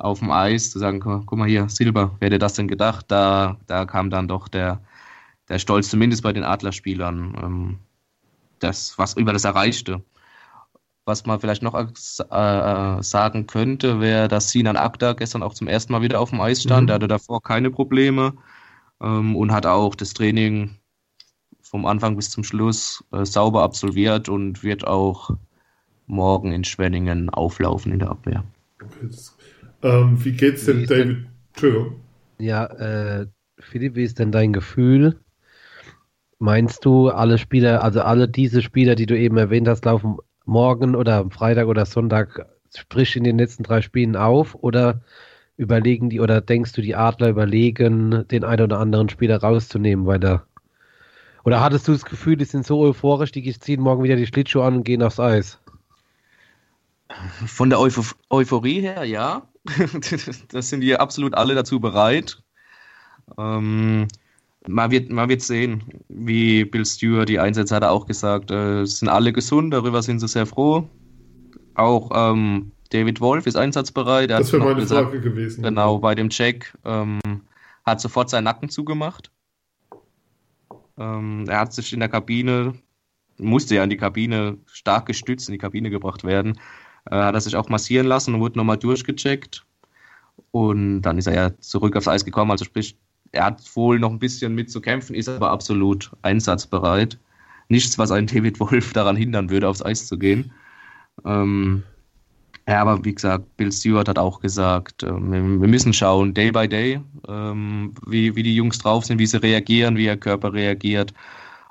[0.00, 3.06] auf dem Eis, zu sagen, guck mal hier, Silber, wer hätte das denn gedacht?
[3.08, 4.80] Da, da kam dann doch der,
[5.48, 7.78] der Stolz, zumindest bei den Adlerspielern, ähm,
[8.58, 10.02] das, was über das Erreichte.
[11.06, 15.92] Was man vielleicht noch äh, sagen könnte, wäre, dass Sinan Akta gestern auch zum ersten
[15.92, 16.82] Mal wieder auf dem Eis stand.
[16.82, 16.86] Mhm.
[16.88, 18.34] Der hatte davor keine Probleme
[19.00, 20.76] ähm, und hat auch das Training
[21.62, 25.30] vom Anfang bis zum Schluss äh, sauber absolviert und wird auch
[26.06, 28.44] morgen in Schwenningen auflaufen in der Abwehr.
[28.82, 29.36] Okay, das
[29.82, 31.06] ähm, wie geht's denn, wie David?
[31.06, 32.00] Denn, Entschuldigung.
[32.38, 33.26] Ja, äh,
[33.58, 35.20] Philipp, wie ist denn dein Gefühl?
[36.38, 40.16] Meinst du, alle Spieler, also alle diese Spieler, die du eben erwähnt hast, laufen
[40.46, 44.54] morgen oder am Freitag oder Sonntag, sprich in den letzten drei Spielen auf?
[44.54, 45.02] Oder
[45.56, 50.18] überlegen die, oder denkst du, die Adler überlegen, den einen oder anderen Spieler rauszunehmen, weil
[50.18, 50.46] der
[51.44, 54.64] oder hattest du das Gefühl, die sind so euphorisch, die ziehen morgen wieder die Schlittschuhe
[54.64, 55.59] an und gehen aufs Eis?
[57.46, 59.48] Von der Euph Euphorie her, ja.
[60.48, 62.42] das sind die absolut alle dazu bereit.
[63.38, 64.08] Ähm,
[64.66, 68.50] man, wird, man wird sehen, wie Bill Stewart die Einsätze hat er auch gesagt.
[68.50, 70.88] Äh, sind alle gesund, darüber sind sie sehr froh.
[71.74, 74.30] Auch ähm, David Wolf ist einsatzbereit.
[74.30, 75.62] das wäre meine gesagt, Frage gewesen.
[75.62, 77.20] Genau, bei dem Check ähm,
[77.84, 79.30] hat sofort seinen Nacken zugemacht.
[80.98, 82.74] Ähm, er hat sich in der Kabine
[83.40, 86.60] musste ja in die Kabine, stark gestützt in die Kabine gebracht werden,
[87.10, 89.64] äh, hat er sich auch massieren lassen und wurde nochmal durchgecheckt.
[90.52, 92.50] Und dann ist er ja zurück aufs Eis gekommen.
[92.50, 92.96] Also sprich,
[93.32, 97.18] er hat wohl noch ein bisschen mitzukämpfen, ist aber absolut einsatzbereit.
[97.68, 100.52] Nichts, was einen David Wolf daran hindern würde, aufs Eis zu gehen.
[101.24, 101.82] Ähm,
[102.68, 106.68] ja, aber wie gesagt, Bill Stewart hat auch gesagt, äh, wir, müssen schauen, day by
[106.68, 111.12] day, ähm, wie, die Jungs drauf sind, wie sie reagieren, wie ihr Körper reagiert.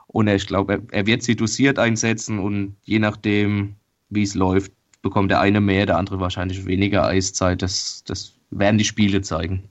[0.08, 3.76] Und ich glaube, er, wird sie dosiert einsetzen und je nachdem,
[4.10, 7.62] wie es läuft, bekommt der eine mehr, der andere wahrscheinlich weniger Eiszeit.
[7.62, 9.64] Das, das werden die Spiele zeigen.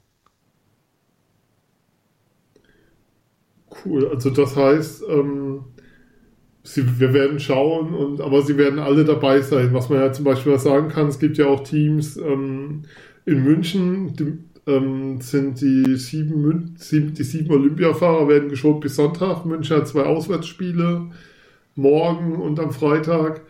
[3.85, 5.64] Cool, also das heißt, ähm,
[6.62, 9.73] sie, wir werden schauen, und, aber sie werden alle dabei sein.
[9.73, 12.85] Was man ja zum Beispiel sagen kann, es gibt ja auch Teams ähm,
[13.27, 19.45] in München, die, ähm, sind die sieben, sieben, die sieben Olympiafahrer werden geschont bis Sonntag.
[19.45, 21.11] München hat zwei Auswärtsspiele,
[21.75, 23.43] morgen und am Freitag.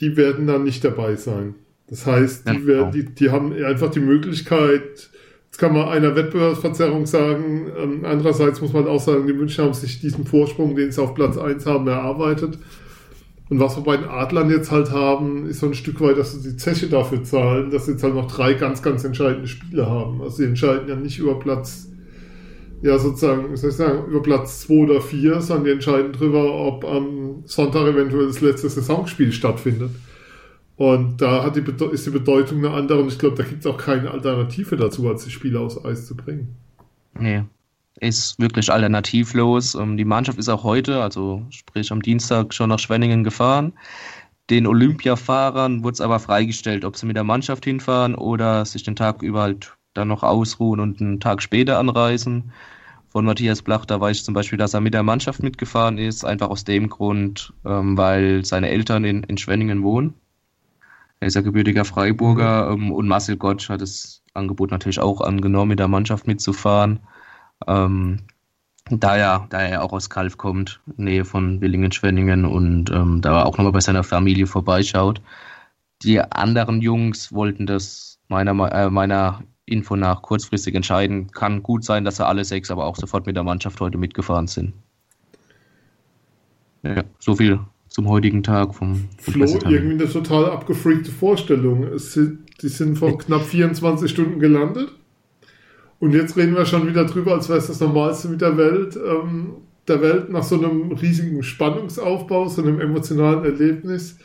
[0.00, 1.54] Die werden dann nicht dabei sein.
[1.88, 5.10] Das heißt, die, ja, werden, die, die haben einfach die Möglichkeit,
[5.54, 7.70] Jetzt kann man einer Wettbewerbsverzerrung sagen.
[7.78, 11.14] Ähm, andererseits muss man auch sagen, die München haben sich diesen Vorsprung, den sie auf
[11.14, 12.58] Platz 1 haben, erarbeitet.
[13.50, 16.32] Und was wir bei den Adlern jetzt halt haben, ist so ein Stück weit, dass
[16.32, 19.88] sie die Zeche dafür zahlen, dass sie jetzt halt noch drei ganz, ganz entscheidende Spiele
[19.88, 20.20] haben.
[20.22, 21.86] Also sie entscheiden ja nicht über Platz,
[22.84, 26.84] ja sozusagen, soll ich sagen, über Platz 2 oder 4, sondern die entscheiden darüber, ob
[26.84, 29.90] am Sonntag eventuell das letzte Saisonspiel stattfindet.
[30.76, 33.78] Und da die, ist die Bedeutung eine andere und ich glaube, da gibt es auch
[33.78, 36.56] keine Alternative dazu, als die Spieler aufs Eis zu bringen.
[37.18, 37.44] Nee,
[38.00, 39.74] ist wirklich alternativlos.
[39.76, 43.72] Ähm, die Mannschaft ist auch heute, also sprich am Dienstag, schon nach Schwenningen gefahren.
[44.50, 48.96] Den Olympiafahrern wurde es aber freigestellt, ob sie mit der Mannschaft hinfahren oder sich den
[48.96, 52.52] Tag über halt dann noch ausruhen und einen Tag später anreisen.
[53.14, 56.24] Von Matthias Blach, da weiß ich zum Beispiel, dass er mit der Mannschaft mitgefahren ist,
[56.24, 60.14] einfach aus dem Grund, ähm, weil seine Eltern in, in Schwenningen wohnen.
[61.20, 65.68] Er ist ja gebürtiger Freiburger ähm, und Marcel Gottsch hat das Angebot natürlich auch angenommen,
[65.68, 66.98] mit der Mannschaft mitzufahren.
[67.68, 68.22] Ähm,
[68.90, 73.56] da, er, da er auch aus Kalf kommt, Nähe von Willingen-Schwenningen und ähm, da auch
[73.58, 75.22] nochmal bei seiner Familie vorbeischaut.
[76.02, 81.30] Die anderen Jungs wollten das meiner, äh, meiner Info nach kurzfristig entscheiden.
[81.30, 84.46] Kann gut sein, dass er alle sechs aber auch sofort mit der Mannschaft heute mitgefahren
[84.46, 84.74] sind.
[86.82, 91.84] Ja, so viel zum heutigen Tag vom, vom Flo, irgendwie eine total abgefreakte Vorstellung.
[91.84, 94.92] Es sind, die sind vor knapp 24 Stunden gelandet.
[96.00, 98.96] Und jetzt reden wir schon wieder drüber, als wäre es das Normalste mit der Welt,
[98.96, 99.54] ähm,
[99.88, 104.18] der Welt nach so einem riesigen Spannungsaufbau, so einem emotionalen Erlebnis.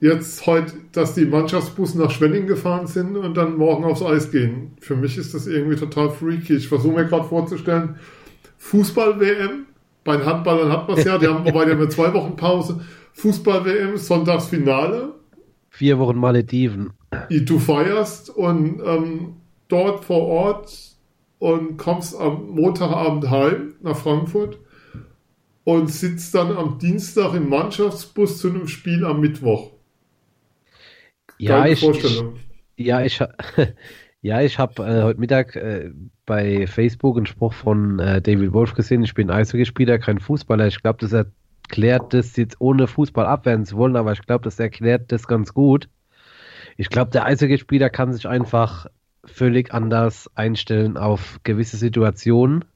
[0.00, 4.72] Jetzt heute, dass die Mannschaftsbusse nach Schwenning gefahren sind und dann morgen aufs Eis gehen.
[4.80, 6.54] Für mich ist das irgendwie total freaky.
[6.54, 7.96] Ich versuche mir gerade vorzustellen,
[8.56, 9.66] Fußball-WM,
[10.02, 12.80] bei den Handballern hat man es ja, die haben, wobei die haben zwei Wochen Pause.
[13.12, 15.14] Fußball-WM, Sonntagsfinale.
[15.68, 16.94] Vier Wochen Malediven.
[17.28, 19.34] Du feierst und ähm,
[19.68, 20.96] dort vor Ort
[21.38, 24.58] und kommst am Montagabend heim nach Frankfurt
[25.64, 29.72] und sitzt dann am Dienstag im Mannschaftsbus zu einem Spiel am Mittwoch.
[31.40, 32.22] Ja, ich, ich,
[32.76, 33.18] ja, ich,
[34.20, 35.90] ja, ich habe äh, heute Mittag äh,
[36.26, 39.02] bei Facebook einen Spruch von äh, David Wolf gesehen.
[39.02, 40.66] Ich bin Eishockeyspieler, kein Fußballer.
[40.66, 44.60] Ich glaube, das erklärt das jetzt ohne Fußball abwehren zu wollen, aber ich glaube, das
[44.60, 45.88] erklärt das ganz gut.
[46.76, 48.86] Ich glaube, der Eishockeyspieler kann sich einfach
[49.24, 52.66] völlig anders einstellen auf gewisse Situationen.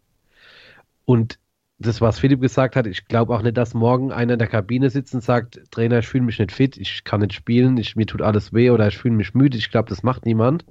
[1.04, 1.38] Und
[1.78, 4.90] das, was Philipp gesagt hat, ich glaube auch nicht, dass morgen einer in der Kabine
[4.90, 8.06] sitzt und sagt, Trainer, ich fühle mich nicht fit, ich kann nicht spielen, ich, mir
[8.06, 9.58] tut alles weh oder ich fühle mich müde.
[9.58, 10.64] Ich glaube, das macht niemand.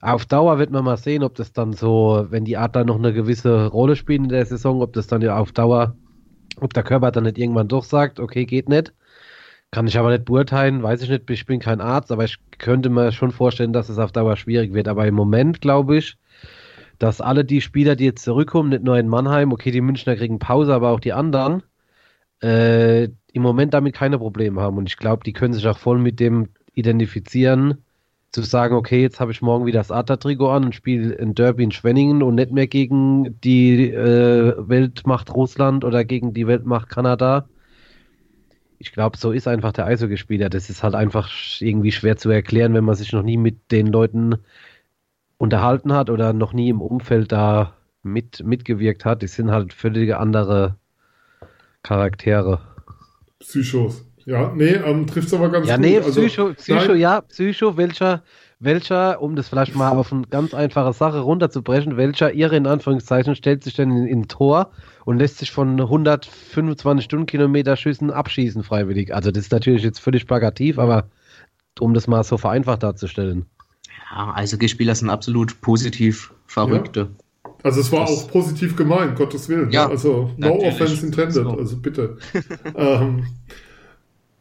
[0.00, 3.12] Auf Dauer wird man mal sehen, ob das dann so, wenn die Adler noch eine
[3.12, 5.96] gewisse Rolle spielen in der Saison, ob das dann ja auf Dauer,
[6.60, 8.92] ob der Körper dann nicht irgendwann doch sagt, okay, geht nicht.
[9.70, 12.90] Kann ich aber nicht beurteilen, weiß ich nicht, ich bin kein Arzt, aber ich könnte
[12.90, 14.88] mir schon vorstellen, dass es auf Dauer schwierig wird.
[14.88, 16.18] Aber im Moment glaube ich,
[17.02, 20.38] dass alle die Spieler, die jetzt zurückkommen, nicht nur in Mannheim, okay, die Münchner kriegen
[20.38, 21.64] Pause, aber auch die anderen,
[22.40, 24.76] äh, im Moment damit keine Probleme haben.
[24.76, 27.78] Und ich glaube, die können sich auch voll mit dem identifizieren,
[28.30, 31.64] zu sagen, okay, jetzt habe ich morgen wieder das Adler-Trikot an und spiele in Derby
[31.64, 37.48] in Schwenningen und nicht mehr gegen die äh, Weltmacht Russland oder gegen die Weltmacht Kanada.
[38.78, 40.50] Ich glaube, so ist einfach der Eishockeyspieler.
[40.50, 43.88] Das ist halt einfach irgendwie schwer zu erklären, wenn man sich noch nie mit den
[43.88, 44.36] Leuten
[45.42, 47.72] unterhalten hat oder noch nie im Umfeld da
[48.04, 49.22] mit, mitgewirkt hat.
[49.22, 50.76] Die sind halt völlig andere
[51.82, 52.60] Charaktere.
[53.40, 54.06] Psychos.
[54.24, 55.84] Ja, nee, ähm, trifft es aber ganz ja, gut.
[55.84, 58.22] nee, Also, Psycho, Psycho nein, ja, Psycho, welcher,
[58.60, 63.34] welcher, um das vielleicht mal auf eine ganz einfache Sache runterzubrechen, welcher Irre in Anführungszeichen
[63.34, 64.70] stellt sich denn in, in Tor
[65.04, 69.12] und lässt sich von 125 Stundenkilometer Schüssen abschießen freiwillig.
[69.12, 71.08] Also das ist natürlich jetzt völlig plakativ, aber
[71.80, 73.46] um das mal so vereinfacht darzustellen.
[74.10, 77.10] Ja, Eishockeyspieler sind absolut positiv Verrückte.
[77.62, 79.70] Also es war Das- auch positiv gemeint, Gottes Willen.
[79.70, 80.74] Ja, also no natürlich.
[80.74, 81.50] offense intended, So.
[81.50, 82.18] also bitte.
[82.74, 83.26] ähm,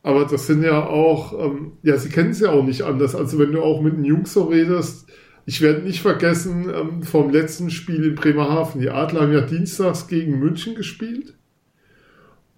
[0.03, 3.13] aber das sind ja auch, ähm, ja, sie kennen es ja auch nicht anders.
[3.15, 5.07] Also wenn du auch mit den Jungs so redest,
[5.45, 8.81] ich werde nicht vergessen, ähm, vom letzten Spiel in Bremerhaven.
[8.81, 11.35] Die Adler haben ja dienstags gegen München gespielt.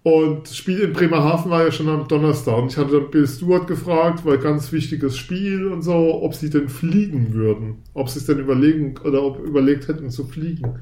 [0.03, 2.57] Und das Spiel in Bremerhaven war ja schon am Donnerstag.
[2.57, 6.49] Und ich hatte dann Bill Stewart gefragt, weil ganz wichtiges Spiel und so, ob sie
[6.49, 7.83] denn fliegen würden.
[7.93, 10.79] Ob sie es denn überlegen oder ob überlegt hätten zu fliegen.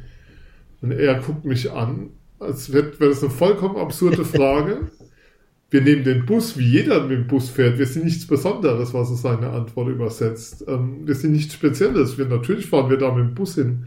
[0.82, 4.90] Und er guckt mich an, als wäre wär das eine vollkommen absurde Frage.
[5.70, 7.80] Wir nehmen den Bus, wie jeder mit dem Bus fährt.
[7.80, 10.66] Wir sind nichts Besonderes, was es seine Antwort übersetzt.
[10.68, 12.18] Ähm, wir sind nichts Spezielles.
[12.18, 13.86] Wir, natürlich fahren wir da mit dem Bus hin.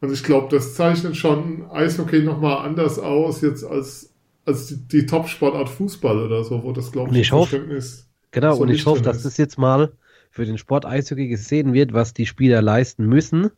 [0.00, 4.13] Und ich glaube, das zeichnet schon Eishockey nochmal anders aus, jetzt als,
[4.44, 8.54] als die, die Top-Sportart Fußball oder so, wo das, glaube Und ich hoffe- Verständnis- Genau,
[8.56, 9.24] so und ich hoffe, dass ist.
[9.26, 9.92] das jetzt mal
[10.30, 13.50] für den Sport Eishockey gesehen wird, was die Spieler leisten müssen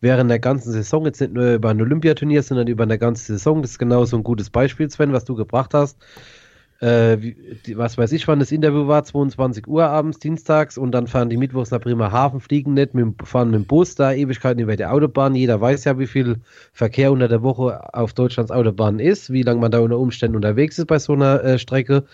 [0.00, 3.62] während der ganzen Saison, jetzt nicht nur über ein Olympiaturnier, sondern über eine ganze Saison.
[3.62, 5.98] Das ist genau so ein gutes Beispiel, Sven, was du gebracht hast.
[6.80, 7.34] Äh,
[7.74, 11.38] was weiß ich, wann das Interview war, 22 Uhr abends, dienstags, und dann fahren die
[11.38, 15.34] mittwochs nach Bremerhaven, fliegen nicht, mit, fahren mit dem Bus da Ewigkeiten über die Autobahn.
[15.34, 16.36] Jeder weiß ja, wie viel
[16.72, 20.78] Verkehr unter der Woche auf Deutschlands Autobahnen ist, wie lange man da unter Umständen unterwegs
[20.78, 22.04] ist bei so einer äh, Strecke.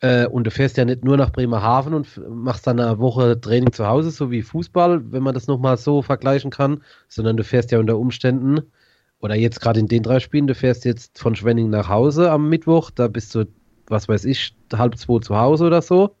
[0.00, 3.72] Äh, und du fährst ja nicht nur nach Bremerhaven und machst dann eine Woche Training
[3.72, 7.72] zu Hause, so wie Fußball, wenn man das nochmal so vergleichen kann, sondern du fährst
[7.72, 8.60] ja unter Umständen,
[9.22, 12.48] oder jetzt gerade in den drei Spielen, du fährst jetzt von Schwenning nach Hause am
[12.48, 13.46] Mittwoch, da bist du,
[13.88, 16.14] was weiß ich, halb zwei zu Hause oder so.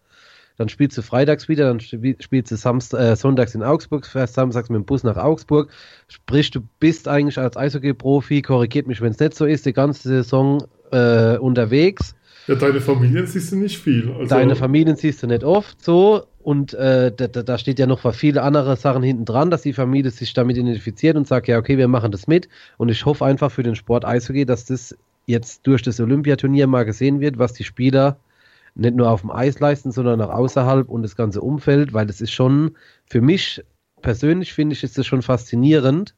[0.58, 4.34] Dann spielst du freitags wieder, dann spiel- spielst du Samst äh, sonntags in Augsburg, fährst
[4.34, 5.70] samstags mit dem Bus nach Augsburg.
[6.08, 10.08] Sprich, du bist eigentlich als Eishockey-Profi, korrigiert mich, wenn es nicht so ist, die ganze
[10.08, 12.14] Saison äh, unterwegs.
[12.48, 14.10] Ja, deine Familien siehst du nicht viel.
[14.12, 17.86] Also, Deine Familien siehst du nicht oft so und äh, da, da da steht ja
[17.86, 21.56] noch viele andere Sachen hinten dran, dass die Familie sich damit identifiziert und sagt, ja,
[21.56, 22.48] okay, wir machen das mit.
[22.78, 26.84] Und ich hoffe einfach für den Sport Eishockey, dass das jetzt durch das Olympiaturnier mal
[26.84, 28.18] gesehen wird, was die Spieler
[28.74, 32.20] nicht nur auf dem Eis leisten, sondern auch außerhalb und das ganze Umfeld, weil das
[32.20, 33.62] ist schon, für mich
[34.00, 36.14] persönlich finde ich, ist das schon faszinierend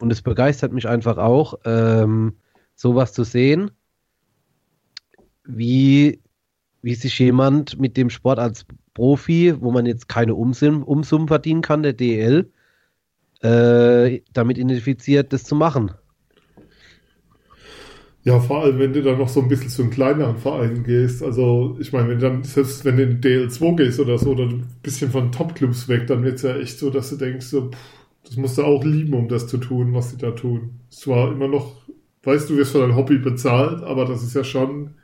[0.00, 2.34] und es begeistert mich einfach auch, ähm,
[2.74, 3.70] sowas zu sehen,
[5.44, 6.20] wie,
[6.82, 11.62] wie sich jemand mit dem Sport als Profi, wo man jetzt keine Umsummen, Umsummen verdienen
[11.62, 12.50] kann, der DL,
[13.42, 15.92] äh, damit identifiziert, das zu machen.
[18.24, 21.22] Ja, vor allem, wenn du dann noch so ein bisschen zu einem kleineren Verein gehst.
[21.24, 24.44] Also, ich meine, wenn du dann, selbst wenn du in DL2 gehst oder so, oder
[24.44, 27.70] ein bisschen von Topclubs weg, dann wird es ja echt so, dass du denkst, so,
[27.70, 27.78] pff,
[28.24, 30.80] das musst du auch lieben, um das zu tun, was sie da tun.
[30.88, 31.74] Es war immer noch,
[32.22, 34.94] weißt du, wirst für dein Hobby bezahlt, aber das ist ja schon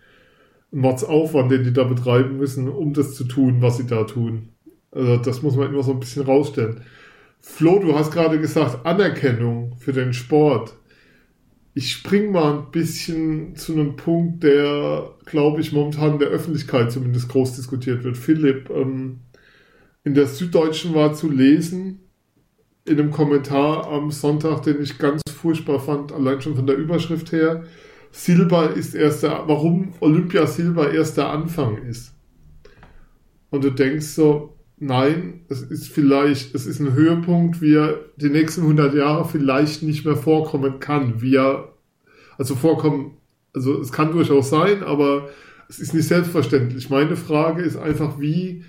[0.72, 4.50] ein Mordsaufwand, den die da betreiben müssen, um das zu tun, was sie da tun.
[4.92, 6.82] Also, das muss man immer so ein bisschen rausstellen.
[7.40, 10.77] Flo, du hast gerade gesagt, Anerkennung für den Sport.
[11.78, 16.90] Ich spring mal ein bisschen zu einem Punkt, der, glaube ich, momentan in der Öffentlichkeit
[16.90, 18.16] zumindest groß diskutiert wird.
[18.16, 19.20] Philipp, ähm,
[20.02, 22.00] in der Süddeutschen war zu lesen,
[22.84, 27.30] in einem Kommentar am Sonntag, den ich ganz furchtbar fand, allein schon von der Überschrift
[27.30, 27.62] her,
[28.10, 32.12] Silber ist erster, warum Olympia Silber erst der Anfang ist.
[33.50, 38.30] Und du denkst so, nein, es ist vielleicht, es ist ein Höhepunkt, wie er die
[38.30, 41.72] nächsten 100 Jahre vielleicht nicht mehr vorkommen kann, wie er,
[42.36, 43.16] also vorkommen,
[43.52, 45.28] also es kann durchaus sein, aber
[45.68, 46.90] es ist nicht selbstverständlich.
[46.90, 48.64] Meine Frage ist einfach, wie,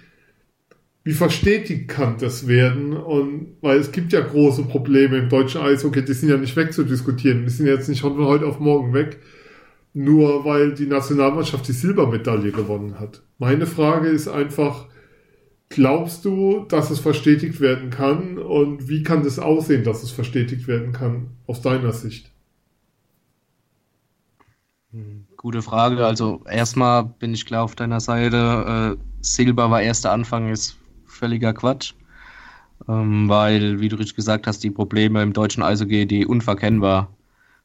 [1.03, 2.93] wie verstetigt kann das werden?
[2.93, 7.45] Und weil es gibt ja große Probleme im deutschen Eishockey, die sind ja nicht wegzudiskutieren.
[7.45, 9.19] Die sind jetzt nicht von heute auf morgen weg,
[9.93, 13.21] nur weil die Nationalmannschaft die Silbermedaille gewonnen hat.
[13.37, 14.87] Meine Frage ist einfach,
[15.69, 18.37] glaubst du, dass es verstetigt werden kann?
[18.37, 22.31] Und wie kann das aussehen, dass es verstetigt werden kann, aus deiner Sicht?
[25.37, 26.05] Gute Frage.
[26.05, 28.97] Also erstmal bin ich klar auf deiner Seite.
[28.97, 31.93] Äh, Silber war erster Anfang, ist völliger Quatsch.
[32.87, 37.09] Ähm, weil, wie du richtig gesagt hast, die Probleme im deutschen Eishockey, die unverkennbar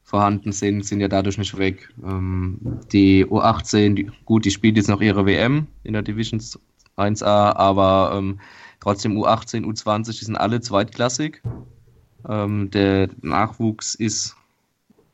[0.03, 1.89] vorhanden sind, sind ja dadurch nicht weg.
[2.03, 2.59] Ähm,
[2.91, 6.39] die U18, die, gut, die spielt jetzt noch ihre WM in der Division
[6.97, 8.39] 1A, aber ähm,
[8.79, 11.41] trotzdem U18, U20, die sind alle zweitklassig.
[12.27, 14.35] Ähm, der Nachwuchs ist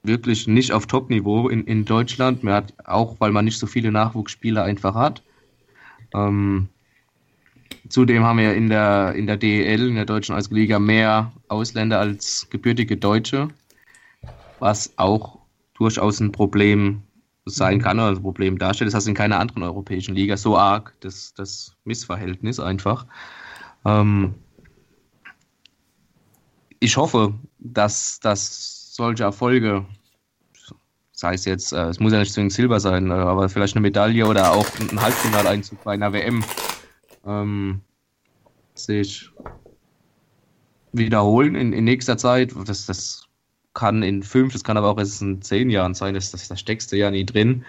[0.03, 2.43] wirklich nicht auf Top-Niveau in, in Deutschland.
[2.43, 5.23] Man hat, auch weil man nicht so viele Nachwuchsspieler einfach hat.
[6.13, 6.69] Ähm,
[7.89, 12.47] zudem haben wir in der, in der DEL, in der deutschen Eisliga, mehr Ausländer als
[12.49, 13.49] gebürtige Deutsche,
[14.59, 15.39] was auch
[15.75, 17.03] durchaus ein Problem
[17.45, 18.87] sein kann oder ein Problem darstellt.
[18.89, 23.05] Das heißt in keiner anderen europäischen Liga so arg, das, das Missverhältnis einfach.
[23.85, 24.35] Ähm,
[26.79, 29.85] ich hoffe, dass, dass solche Erfolge,
[31.11, 33.81] sei es jetzt, äh, es muss ja nicht zwingend Silber sein, äh, aber vielleicht eine
[33.81, 36.43] Medaille oder auch ein Halbfinaleinzug bei einer WM,
[37.25, 37.81] ähm,
[38.73, 39.31] sich
[40.91, 42.53] wiederholen in, in nächster Zeit.
[42.65, 43.27] Das, das
[43.73, 46.55] kann in fünf, das kann aber auch erst in zehn Jahren sein, das, das, da
[46.55, 47.65] steckst du ja nie drin.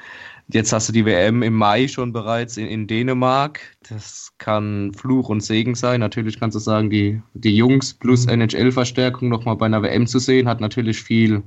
[0.48, 3.60] Jetzt hast du die WM im Mai schon bereits in, in Dänemark.
[3.88, 6.00] Das kann Fluch und Segen sein.
[6.00, 8.42] Natürlich kannst du sagen, die, die Jungs plus mhm.
[8.42, 11.42] NHL-Verstärkung nochmal bei einer WM zu sehen, hat natürlich viel,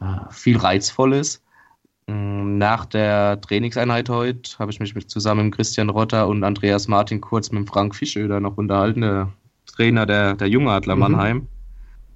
[0.00, 1.42] äh, viel Reizvolles.
[2.06, 6.86] Mm, nach der Trainingseinheit heute habe ich mich mit, zusammen mit Christian Rotter und Andreas
[6.86, 9.32] Martin kurz mit Frank Fischöder noch unterhalten, der
[9.66, 11.38] Trainer der, der Jungadler Mannheim.
[11.38, 11.48] Mhm.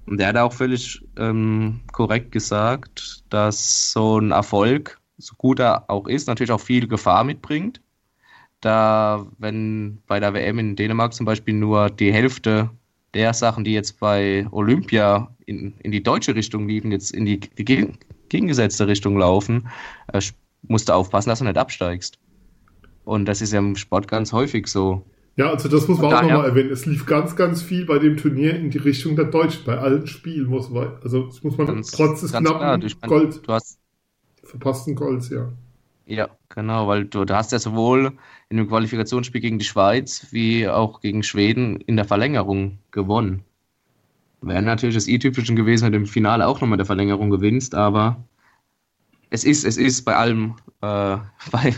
[0.05, 5.89] Und der hat auch völlig ähm, korrekt gesagt, dass so ein Erfolg, so gut er
[5.89, 7.81] auch ist, natürlich auch viel Gefahr mitbringt.
[8.61, 12.69] Da, wenn bei der WM in Dänemark zum Beispiel nur die Hälfte
[13.13, 17.39] der Sachen, die jetzt bei Olympia in, in die deutsche Richtung liefen, jetzt in die,
[17.39, 17.89] die
[18.29, 19.69] gegengesetzte Richtung laufen,
[20.13, 20.21] äh,
[20.63, 22.19] musst du aufpassen, dass du nicht absteigst.
[23.03, 25.03] Und das ist ja im Sport ganz häufig so.
[25.37, 26.71] Ja, also das muss man auch nochmal erwähnen.
[26.71, 30.05] Es lief ganz, ganz viel bei dem Turnier in die Richtung der Deutschen, bei allen
[30.07, 33.79] Spielen muss man, also das muss man ganz, trotz des knappen klar, Gold, du hast
[34.43, 35.49] verpassten Golds, ja.
[36.05, 38.11] Ja, genau, weil du, du hast ja sowohl
[38.49, 43.43] in dem Qualifikationsspiel gegen die Schweiz wie auch gegen Schweden in der Verlängerung gewonnen.
[44.41, 48.23] Wäre natürlich das i-Typischen gewesen, wenn du im Finale auch nochmal der Verlängerung gewinnst, aber
[49.31, 51.17] es ist, es ist bei allem, äh,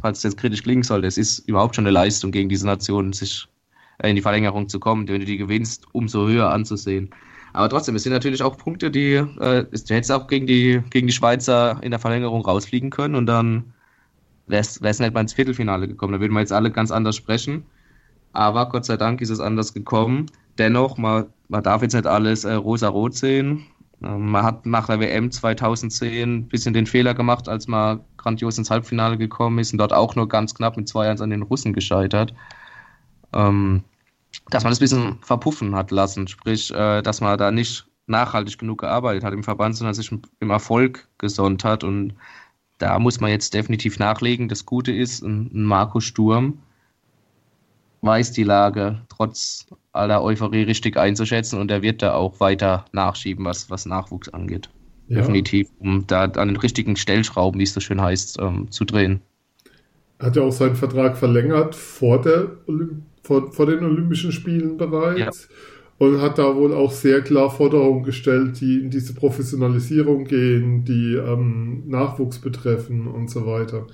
[0.00, 3.12] falls es jetzt kritisch klingen sollte, es ist überhaupt schon eine Leistung gegen diese Nation,
[3.12, 3.46] sich
[4.02, 5.06] in die Verlängerung zu kommen.
[5.06, 7.10] Wenn du die gewinnst, umso höher anzusehen.
[7.52, 11.08] Aber trotzdem, es sind natürlich auch Punkte, die äh, du hättest auch gegen die, gegen
[11.08, 13.74] die Schweizer in der Verlängerung rausfliegen können und dann
[14.46, 16.12] wäre es nicht mal ins Viertelfinale gekommen.
[16.12, 17.64] Da würden wir jetzt alle ganz anders sprechen.
[18.32, 20.26] Aber Gott sei Dank ist es anders gekommen.
[20.58, 23.66] Dennoch, man, man darf jetzt nicht alles äh, rosa-rot sehen.
[24.02, 28.58] Ähm, man hat nach der WM 2010 ein bisschen den Fehler gemacht, als man grandios
[28.58, 31.72] ins Halbfinale gekommen ist und dort auch nur ganz knapp mit 2-1 an den Russen
[31.72, 32.34] gescheitert.
[33.32, 33.84] Ähm,
[34.48, 38.58] dass man das ein bisschen verpuffen hat lassen, sprich, äh, dass man da nicht nachhaltig
[38.58, 41.84] genug gearbeitet hat im Verband, sondern sich im Erfolg gesonnt hat.
[41.84, 42.14] Und
[42.78, 44.48] da muss man jetzt definitiv nachlegen.
[44.48, 46.58] Das Gute ist, ein, Marco Sturm
[48.02, 53.44] weiß die Lage trotz aller Euphorie richtig einzuschätzen und er wird da auch weiter nachschieben,
[53.44, 54.70] was, was Nachwuchs angeht.
[55.08, 55.16] Ja.
[55.16, 59.20] Definitiv, um da an den richtigen Stellschrauben, wie es so schön heißt, ähm, zu drehen.
[60.20, 62.50] Hat er auch seinen Vertrag verlängert vor, der
[63.22, 66.06] vor, vor den Olympischen Spielen bereits ja.
[66.06, 71.14] und hat da wohl auch sehr klar Forderungen gestellt, die in diese Professionalisierung gehen, die
[71.14, 73.86] ähm, Nachwuchs betreffen und so weiter.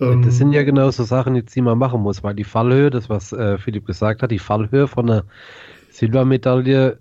[0.00, 3.08] Ähm, das sind ja genau so Sachen, die man machen muss, weil die Fallhöhe, das
[3.08, 5.24] was äh, Philipp gesagt hat, die Fallhöhe von einer
[5.90, 6.98] Silbermedaille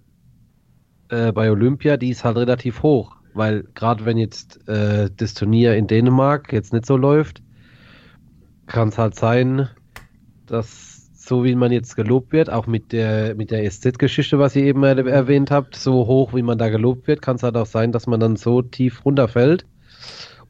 [1.09, 5.75] äh, bei Olympia, die ist halt relativ hoch, weil gerade wenn jetzt äh, das Turnier
[5.75, 7.41] in Dänemark jetzt nicht so läuft,
[8.67, 9.67] kann es halt sein,
[10.45, 14.63] dass so wie man jetzt gelobt wird, auch mit der mit der SZ-Geschichte, was ihr
[14.63, 17.91] eben erwähnt habt, so hoch wie man da gelobt wird, kann es halt auch sein,
[17.91, 19.65] dass man dann so tief runterfällt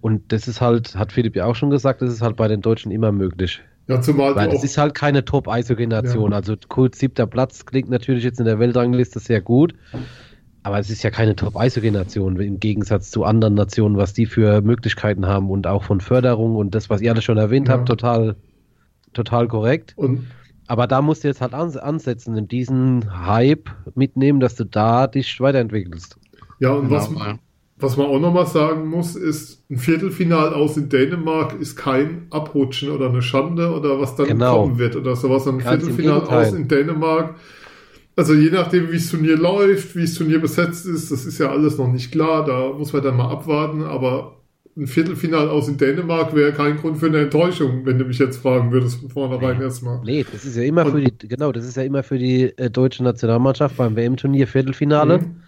[0.01, 2.61] und das ist halt, hat Philipp ja auch schon gesagt, das ist halt bei den
[2.61, 3.61] Deutschen immer möglich.
[3.87, 6.31] Ja, zumal Weil es ist halt keine Top-Eishockey-Nation.
[6.31, 6.37] Ja.
[6.37, 9.75] Also kurz siebter Platz klingt natürlich jetzt in der Weltrangliste sehr gut.
[10.63, 15.27] Aber es ist ja keine Top-Eishockey-Nation im Gegensatz zu anderen Nationen, was die für Möglichkeiten
[15.27, 17.75] haben und auch von Förderung und das, was ihr alle schon erwähnt ja.
[17.75, 18.35] habt, total,
[19.13, 19.93] total korrekt.
[19.95, 20.25] Und
[20.67, 25.39] aber da musst du jetzt halt ansetzen und diesen Hype mitnehmen, dass du da dich
[25.39, 26.17] weiterentwickelst.
[26.59, 26.95] Ja, und genau.
[26.95, 27.37] was,
[27.85, 32.89] was man auch nochmal sagen muss, ist, ein Viertelfinal aus in Dänemark ist kein Abrutschen
[32.89, 34.63] oder eine Schande oder was dann genau.
[34.63, 35.47] kommen wird oder sowas.
[35.47, 37.35] Ein Ganz Viertelfinal aus in Dänemark.
[38.15, 41.51] Also je nachdem, wie das Turnier läuft, wie das Turnier besetzt ist, das ist ja
[41.51, 42.43] alles noch nicht klar.
[42.43, 43.83] Da muss man dann mal abwarten.
[43.83, 44.41] Aber
[44.75, 48.37] ein Viertelfinal aus in Dänemark wäre kein Grund für eine Enttäuschung, wenn du mich jetzt
[48.37, 50.01] fragen würdest von vornherein erstmal.
[50.03, 52.45] Nee, das ist ja immer Und, für die, genau, das ist ja immer für die
[52.57, 55.19] äh, deutsche Nationalmannschaft beim WM-Turnier Viertelfinale.
[55.19, 55.44] Mhm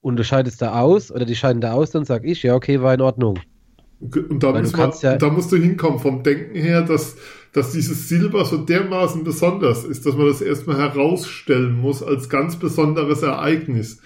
[0.00, 2.80] und du scheidest da aus oder die scheiden da aus, dann sag ich, ja, okay,
[2.80, 3.38] war in Ordnung.
[4.00, 7.16] Und da, muss man, ja da musst du hinkommen vom Denken her, dass,
[7.52, 12.56] dass dieses Silber so dermaßen besonders ist, dass man das erstmal herausstellen muss als ganz
[12.56, 14.00] besonderes Ereignis.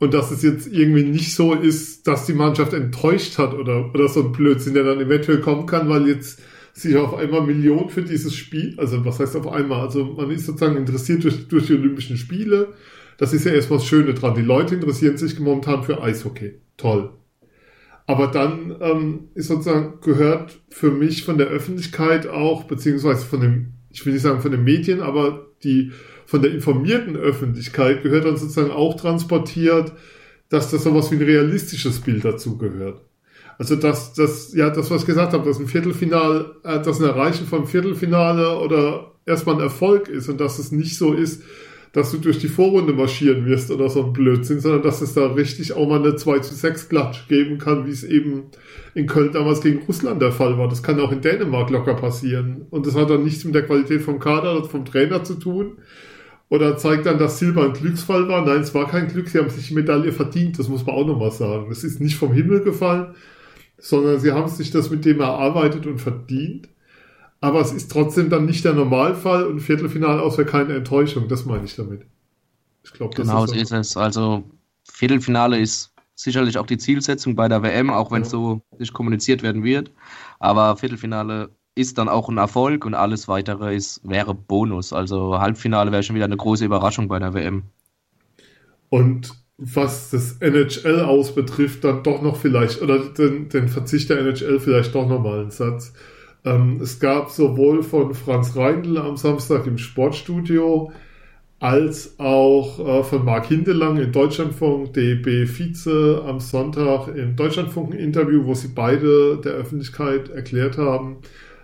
[0.00, 4.08] Und dass es jetzt irgendwie nicht so ist, dass die Mannschaft enttäuscht hat oder, oder
[4.08, 6.40] so ein Blödsinn, der dann eventuell kommen kann, weil jetzt
[6.74, 10.46] sich auf einmal Millionen für dieses Spiel, also was heißt auf einmal, also man ist
[10.46, 12.74] sozusagen interessiert durch, durch die Olympischen Spiele.
[13.18, 14.34] Das ist ja erst was Schöne dran.
[14.34, 16.54] Die Leute interessieren sich momentan für Eishockey.
[16.76, 17.10] Toll.
[18.06, 23.72] Aber dann ähm, ist sozusagen gehört für mich von der Öffentlichkeit auch, beziehungsweise von dem,
[23.90, 25.92] ich will nicht sagen von den Medien, aber die
[26.24, 29.92] von der informierten Öffentlichkeit gehört dann sozusagen auch transportiert,
[30.48, 33.02] dass das sowas wie ein realistisches Bild dazu gehört.
[33.58, 37.06] Also das, das, ja, das, was ich gesagt habe, dass ein Viertelfinal, äh, dass ein
[37.06, 41.42] Erreichen vom Viertelfinale oder erstmal ein Erfolg ist und dass es nicht so ist,
[41.98, 45.26] dass du durch die Vorrunde marschieren wirst oder so ein Blödsinn, sondern dass es da
[45.26, 48.44] richtig auch mal eine 2 zu 6 Klatsch geben kann, wie es eben
[48.94, 50.68] in Köln damals gegen Russland der Fall war.
[50.68, 52.66] Das kann auch in Dänemark locker passieren.
[52.70, 55.78] Und das hat dann nichts mit der Qualität vom Kader oder vom Trainer zu tun,
[56.50, 58.44] oder zeigt dann, dass Silber ein Glücksfall war?
[58.44, 61.06] Nein, es war kein Glück, sie haben sich die Medaille verdient, das muss man auch
[61.06, 61.70] nochmal sagen.
[61.70, 63.14] Es ist nicht vom Himmel gefallen,
[63.76, 66.68] sondern sie haben sich das mit dem erarbeitet und verdient.
[67.40, 71.44] Aber es ist trotzdem dann nicht der Normalfall und Viertelfinale aus wäre keine Enttäuschung, das
[71.44, 72.02] meine ich damit.
[72.84, 73.96] Ich glaube, genau so ist es.
[73.96, 74.44] Also
[74.84, 78.38] Viertelfinale ist sicherlich auch die Zielsetzung bei der WM, auch wenn es ja.
[78.38, 79.92] so nicht kommuniziert werden wird.
[80.40, 84.92] Aber Viertelfinale ist dann auch ein Erfolg und alles weitere ist, wäre Bonus.
[84.92, 87.62] Also Halbfinale wäre schon wieder eine große Überraschung bei der WM.
[88.88, 94.18] Und was das NHL aus betrifft, dann doch noch vielleicht, oder den, den Verzicht der
[94.20, 95.92] NHL vielleicht doch nochmal einen Satz.
[96.44, 100.92] Ähm, es gab sowohl von Franz Reindl am Samstag im Sportstudio
[101.60, 107.98] als auch äh, von Marc Hindelang im Deutschlandfunk, DB Vize am Sonntag im Deutschlandfunk ein
[107.98, 111.16] Interview, wo sie beide der Öffentlichkeit erklärt haben,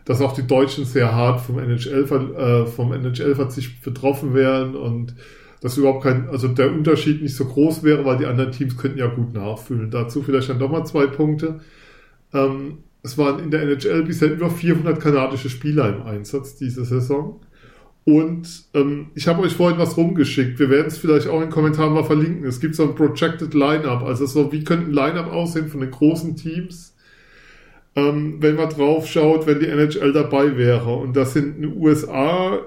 [0.04, 2.04] dass auch die Deutschen sehr hart vom NHL,
[2.36, 5.14] äh, vom NHL-Verzicht betroffen wären und
[5.60, 8.98] dass überhaupt kein, also der Unterschied nicht so groß wäre, weil die anderen Teams könnten
[8.98, 9.90] ja gut nachfüllen.
[9.90, 11.60] Dazu vielleicht dann nochmal zwei Punkte.
[12.34, 17.40] Ähm, es waren in der NHL bisher über 400 kanadische Spieler im Einsatz diese Saison.
[18.04, 20.58] Und ähm, ich habe euch vorhin was rumgeschickt.
[20.58, 22.44] Wir werden es vielleicht auch in den Kommentaren mal verlinken.
[22.44, 25.90] Es gibt so ein Projected Lineup, also so wie könnte ein Lineup aussehen von den
[25.90, 26.94] großen Teams
[27.96, 30.94] ähm, wenn man drauf schaut, wenn die NHL dabei wäre.
[30.94, 32.58] Und das sind in USA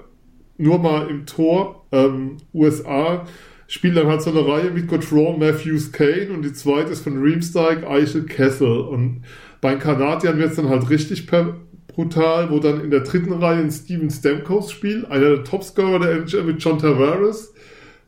[0.57, 1.85] nur mal im Tor.
[1.91, 3.25] Ähm, USA
[3.67, 7.21] spielt dann halt so eine Reihe mit Gautreau, Matthews, Kane und die zweite ist von
[7.21, 8.79] Reemsteig, Eichel, Kessel.
[8.79, 9.23] Und
[9.67, 11.27] bei den Kanadiern wird es dann halt richtig
[11.87, 16.11] brutal, wo dann in der dritten Reihe ein Steven Stamkos spielt, einer der Topscorer der
[16.11, 17.53] NHL mit John Tavares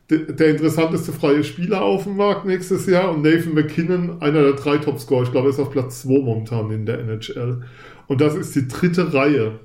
[0.10, 4.78] der interessanteste freie Spieler auf dem Markt nächstes Jahr und Nathan McKinnon, einer der drei
[4.78, 5.24] Topscorer.
[5.24, 7.62] Ich glaube, er ist auf Platz 2 momentan in der NHL.
[8.08, 9.60] Und das ist die dritte Reihe.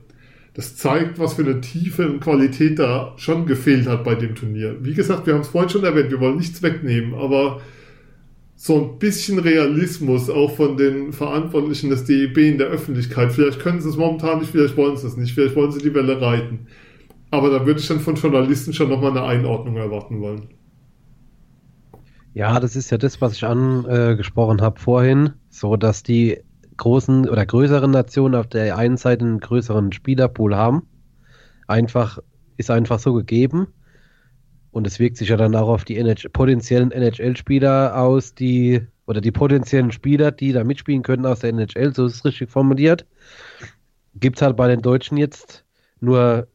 [0.54, 4.78] Das zeigt, was für eine Tiefe und Qualität da schon gefehlt hat bei dem Turnier.
[4.80, 7.60] Wie gesagt, wir haben es vorhin schon erwähnt, wir wollen nichts wegnehmen, aber
[8.56, 13.32] so ein bisschen Realismus auch von den Verantwortlichen des DEB in der Öffentlichkeit.
[13.32, 15.94] Vielleicht können sie es momentan nicht, vielleicht wollen sie es nicht, vielleicht wollen sie die
[15.94, 16.66] Welle reiten.
[17.30, 20.48] Aber da würde ich dann von Journalisten schon nochmal eine Einordnung erwarten wollen.
[22.32, 26.38] Ja, das ist ja das, was ich angesprochen habe vorhin, so dass die
[26.76, 30.82] großen oder größeren Nationen auf der einen Seite einen größeren Spielerpool haben.
[31.66, 32.18] Einfach,
[32.56, 33.68] ist einfach so gegeben.
[34.74, 39.20] Und es wirkt sich ja dann auch auf die NH potenziellen NHL-Spieler aus, die, oder
[39.20, 43.06] die potenziellen Spieler, die da mitspielen können aus der NHL, so ist es richtig formuliert.
[44.16, 45.64] Gibt es halt bei den Deutschen jetzt
[46.00, 46.48] nur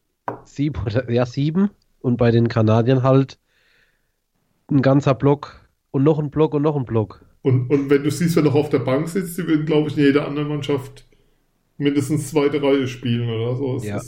[0.44, 1.70] sieben oder ja sieben
[2.02, 3.38] und bei den Kanadiern halt
[4.70, 7.24] ein ganzer Block und noch ein Block und noch ein Block.
[7.40, 9.96] Und, und wenn du siehst, wer noch auf der Bank sitzt, die würden, glaube ich,
[9.96, 11.08] in jeder anderen Mannschaft
[11.78, 13.76] mindestens zweite Reihe spielen oder so.
[13.76, 13.98] Es ja.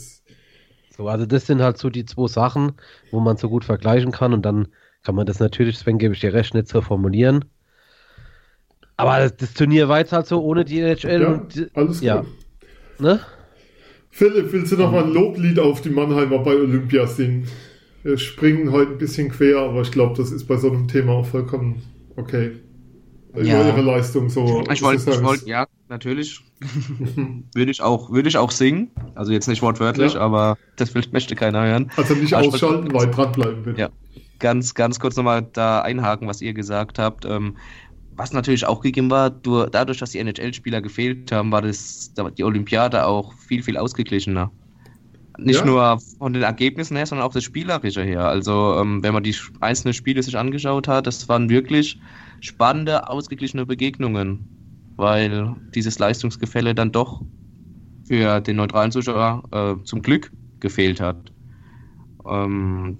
[0.95, 1.07] So.
[1.07, 2.73] Also das sind halt so die zwei Sachen,
[3.11, 4.67] wo man so gut vergleichen kann und dann
[5.03, 7.45] kann man das natürlich, Sven, gebe ich dir recht, nicht so formulieren.
[8.95, 11.21] Aber das, das Turnier war jetzt halt so ohne die NHL.
[11.21, 12.03] Ja, und, alles gut.
[12.03, 12.25] Ja.
[12.99, 13.19] Ne?
[14.11, 17.47] Philipp, willst du noch mal ein Loblied auf die Mannheimer bei Olympia singen?
[18.03, 21.13] Wir springen heute ein bisschen quer, aber ich glaube, das ist bei so einem Thema
[21.13, 21.81] auch vollkommen
[22.15, 22.51] okay.
[23.35, 23.67] Ja.
[23.67, 24.63] ihre Leistung so.
[24.71, 26.41] Ich wollte, wollt, ja, natürlich.
[27.53, 28.91] würde ich auch, würde ich auch singen.
[29.15, 30.19] Also jetzt nicht wortwörtlich, ja.
[30.19, 31.91] aber das möchte keiner hören.
[31.95, 33.79] Also nicht aber ausschalten, weil dranbleiben bitte.
[33.79, 33.89] Ja.
[34.39, 37.25] Ganz, ganz kurz nochmal da einhaken, was ihr gesagt habt.
[37.25, 37.55] Ähm,
[38.15, 42.43] was natürlich auch gegeben war, durch, dadurch, dass die NHL-Spieler gefehlt haben, war das, die
[42.43, 44.51] Olympiade auch viel, viel ausgeglichener.
[45.37, 45.65] Nicht ja.
[45.65, 48.27] nur von den Ergebnissen her, sondern auch das Spielerische her.
[48.27, 51.99] Also, ähm, wenn man die einzelnen Spiele sich angeschaut hat, das waren wirklich
[52.39, 54.47] spannende, ausgeglichene Begegnungen,
[54.95, 57.21] weil dieses Leistungsgefälle dann doch
[58.07, 61.31] für den neutralen Zuschauer äh, zum Glück gefehlt hat.
[62.27, 62.97] Ähm,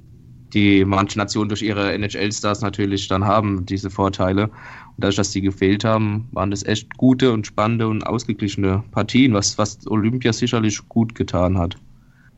[0.54, 4.44] die manche Nationen durch ihre NHL-Stars natürlich dann haben, diese Vorteile.
[4.44, 9.34] Und dadurch, dass die gefehlt haben, waren das echt gute und spannende und ausgeglichene Partien,
[9.34, 11.76] was, was Olympia sicherlich gut getan hat.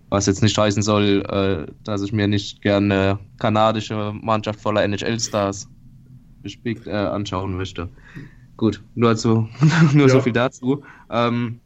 [0.10, 5.68] Was jetzt nicht heißen soll, äh, dass ich mir nicht gerne kanadische Mannschaft voller NHL-Stars
[6.42, 7.90] bespickt äh, anschauen möchte.
[8.58, 9.50] Gut, nur, zu,
[9.94, 10.10] nur ja.
[10.10, 10.84] so viel dazu.
[11.10, 11.60] Ähm,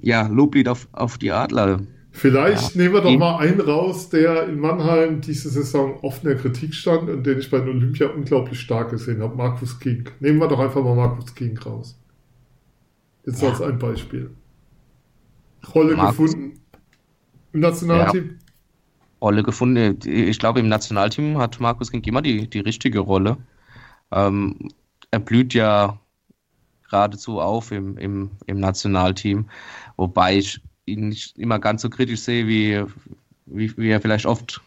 [0.00, 1.80] ja, Loblied auf, auf die Adler.
[2.12, 2.82] Vielleicht ja.
[2.82, 6.74] nehmen wir doch mal einen raus, der in Mannheim diese Saison oft in der Kritik
[6.74, 9.34] stand und den ich bei den Olympia unglaublich stark gesehen habe.
[9.34, 10.08] Markus King.
[10.20, 11.98] Nehmen wir doch einfach mal Markus King raus.
[13.24, 13.48] Jetzt ja.
[13.48, 14.30] als ein Beispiel.
[15.74, 16.32] Rolle Markus.
[16.32, 16.60] gefunden
[17.52, 18.24] im Nationalteam?
[18.24, 18.36] Ja.
[19.20, 19.98] Rolle gefunden.
[20.04, 23.38] Ich glaube, im Nationalteam hat Markus King immer die, die richtige Rolle.
[24.12, 24.70] Ähm,
[25.10, 25.98] er blüht ja
[26.88, 29.48] geradezu auf im, im, im Nationalteam,
[29.96, 32.84] wobei ich ihn nicht immer ganz so kritisch sehe, wie,
[33.46, 34.60] wie, wie er vielleicht oft,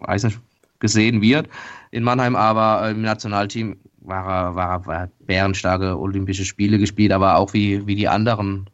[0.00, 0.40] weiß nicht,
[0.80, 1.48] gesehen wird
[1.92, 7.12] in Mannheim, aber im Nationalteam war er, war er, war er bärenstarke Olympische Spiele gespielt,
[7.12, 8.68] aber auch wie, wie die anderen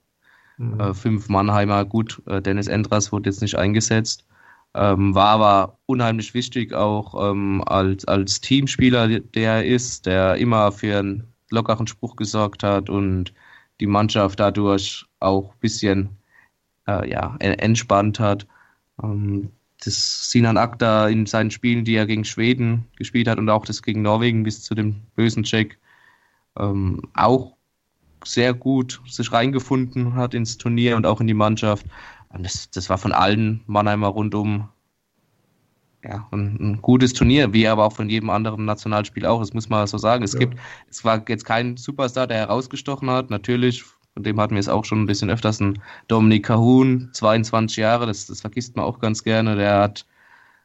[0.58, 0.80] mhm.
[0.80, 1.84] äh, fünf Mannheimer.
[1.84, 4.24] Gut, äh, Dennis Endras wurde jetzt nicht eingesetzt,
[4.74, 10.72] ähm, war aber unheimlich wichtig auch ähm, als, als Teamspieler, der er ist, der immer
[10.72, 13.32] für einen lockeren Spruch gesorgt hat und
[13.80, 16.10] die Mannschaft dadurch auch ein bisschen
[16.86, 18.46] äh, ja, entspannt hat.
[19.02, 19.50] Ähm,
[19.82, 23.82] das Sinan Akta in seinen Spielen, die er gegen Schweden gespielt hat und auch das
[23.82, 25.78] gegen Norwegen bis zu dem bösen Check,
[26.58, 27.56] ähm, auch
[28.24, 31.86] sehr gut sich reingefunden hat ins Turnier und auch in die Mannschaft.
[32.32, 34.68] Und das, das war von allen Mannheimer rundum
[36.02, 39.40] ja, ein, ein, gutes Turnier, wie aber auch von jedem anderen Nationalspiel auch.
[39.40, 40.24] Das muss man so sagen.
[40.24, 40.38] Es ja.
[40.38, 40.58] gibt,
[40.88, 43.30] es war jetzt kein Superstar, der herausgestochen hat.
[43.30, 43.82] Natürlich,
[44.14, 48.06] von dem hatten wir es auch schon ein bisschen öfters, ein Dominik Cahun, 22 Jahre,
[48.06, 49.56] das, das vergisst man auch ganz gerne.
[49.56, 50.06] Der hat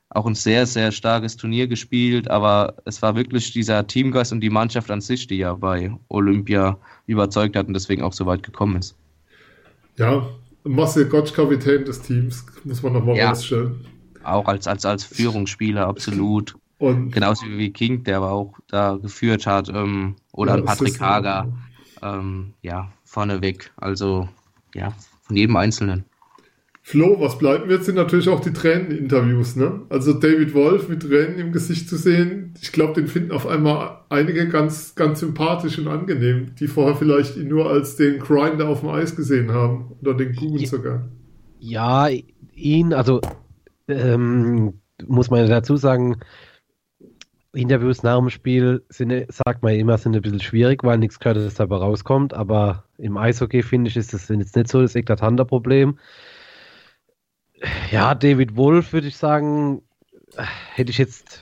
[0.10, 4.50] auch ein sehr, sehr starkes Turnier gespielt, aber es war wirklich dieser Teamgeist und die
[4.50, 8.78] Mannschaft an sich, die ja bei Olympia überzeugt hat und deswegen auch so weit gekommen
[8.78, 8.96] ist.
[9.98, 10.26] Ja,
[10.66, 13.30] Marcel Gottsch, Kapitän des Teams, muss man nochmal ja.
[13.30, 13.86] rausstellen.
[14.24, 16.56] Auch als, als, als Führungsspieler, absolut.
[16.78, 19.70] Und Genauso wie King, der aber auch da geführt hat.
[19.70, 21.54] Ähm, oder ja, Patrick Hager.
[22.02, 23.72] Ähm, ja, vorneweg.
[23.78, 24.28] Also,
[24.74, 26.06] ja, von jedem Einzelnen.
[26.88, 29.56] Flo, was bleiben wird, sind natürlich auch die Tränen-Interviews.
[29.56, 29.82] Ne?
[29.90, 34.02] Also David Wolf mit Tränen im Gesicht zu sehen, ich glaube, den finden auf einmal
[34.10, 38.82] einige ganz, ganz sympathisch und angenehm, die vorher vielleicht ihn nur als den Grinder auf
[38.82, 41.10] dem Eis gesehen haben oder den Kuchen sogar.
[41.60, 42.08] Ja,
[42.54, 43.20] ihn, also
[43.88, 46.18] ähm, muss man dazu sagen,
[47.54, 51.56] Interviews nach dem Spiel sind, sagt man immer, sind ein bisschen schwierig, weil nichts Gescheites
[51.56, 52.36] dabei rauskommt.
[52.36, 55.98] Aber im Eishockey, finde ich, ist das jetzt nicht so das eklatante Problem.
[57.92, 59.82] Ja, David Wolf, würde ich sagen,
[60.74, 61.42] hätte ich jetzt.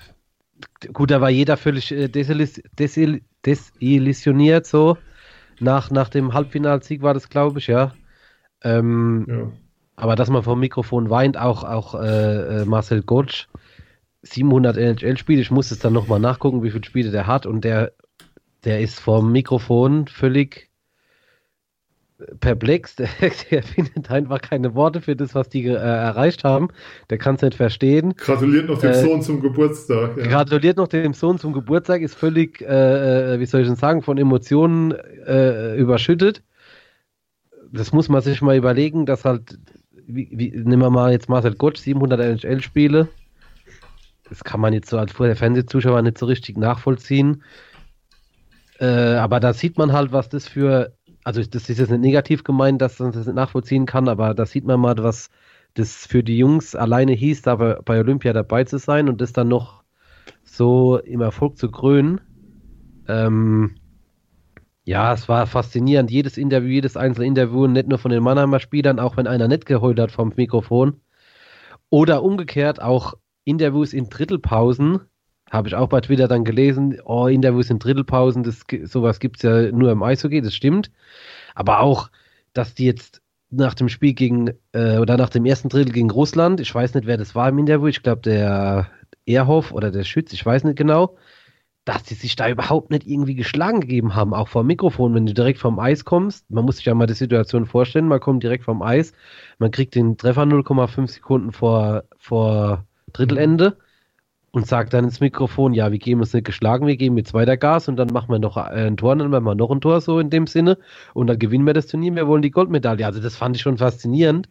[0.91, 4.97] Gut, da war jeder völlig äh, desillusioniert, so.
[5.59, 7.93] Nach, nach dem Halbfinalsieg war das, glaube ich, ja.
[8.64, 9.51] Ähm, ja.
[9.95, 13.47] Aber dass man vom Mikrofon weint, auch, auch äh, äh Marcel Gottsch,
[14.24, 17.93] 700 NHL-Spiele, ich muss es dann nochmal nachgucken, wie viele Spiele der hat und der,
[18.64, 20.70] der ist vom Mikrofon völlig
[22.39, 23.09] perplex, der,
[23.51, 26.69] der, findet einfach keine Worte für das, was die äh, erreicht haben.
[27.09, 28.15] Der kann es nicht verstehen.
[28.15, 30.17] Gratuliert noch dem äh, Sohn zum Geburtstag.
[30.17, 30.28] Ja.
[30.28, 34.01] Gratuliert noch dem Sohn zum Geburtstag, ist völlig, äh, äh wie soll ich denn sagen,
[34.01, 36.43] von Emotionen äh, überschüttet.
[37.71, 39.57] Das muss man sich mal überlegen, dass halt
[40.07, 43.07] wie, wie, nehmen wir mal jetzt Marcel Gottsch, 700 NHL-Spiele.
[44.30, 47.43] Das kann man jetzt so als Fernsehzuschauer nicht so richtig nachvollziehen.
[48.80, 50.93] Äh, aber da sieht man halt, was das für,
[51.24, 54.45] also das ist jetzt nicht negativ gemeint, dass man das nicht nachvollziehen kann, aber da
[54.45, 55.30] sieht man mal, was
[55.74, 59.47] das für die Jungs alleine hieß, da bei Olympia dabei zu sein und das dann
[59.47, 59.84] noch
[60.43, 62.21] so im Erfolg zu krönen.
[63.07, 63.76] Ähm,
[64.86, 66.11] ja, es war faszinierend.
[66.11, 69.65] Jedes Interview, jedes einzelne Interview, nicht nur von den Mannheimer Spielern, auch wenn einer nicht
[69.65, 70.99] geheult hat vom Mikrofon.
[71.89, 73.13] Oder umgekehrt auch
[73.45, 75.01] Interviews in Drittelpausen.
[75.54, 76.99] Habe ich auch bei Twitter dann gelesen.
[77.06, 80.89] Oh, Interviews in Drittelpausen, das, sowas gibt es ja nur im Eishockey, das stimmt.
[81.54, 82.10] Aber auch,
[82.54, 86.60] dass die jetzt nach dem Spiel gegen, äh, oder nach dem ersten Drittel gegen Russland,
[86.60, 88.89] ich weiß nicht, wer das war im Interview, ich glaube der
[89.28, 91.18] Ehrhoff oder der Schütz, ich weiß nicht genau,
[91.86, 95.36] dass die sich da überhaupt nicht irgendwie geschlagen gegeben haben, auch vor Mikrofon, wenn du
[95.36, 96.49] direkt vom Eis kommst.
[96.49, 99.14] Man muss sich ja mal die Situation vorstellen, man kommt direkt vom Eis,
[99.60, 103.78] man kriegt den Treffer 0,5 Sekunden vor, vor Drittelende
[104.54, 107.58] und sagt dann ins Mikrofon, ja, wir geben uns nicht geschlagen, wir geben jetzt weiter
[107.58, 110.20] Gas und dann machen wir noch ein Tor, dann machen wir noch ein Tor, so
[110.20, 110.78] in dem Sinne
[111.14, 113.06] und dann gewinnen wir das Turnier, wir wollen die Goldmedaille.
[113.06, 114.47] Also das fand ich schon faszinierend,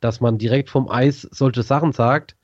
[0.00, 2.36] dass man direkt vom Eis solche Sachen sagt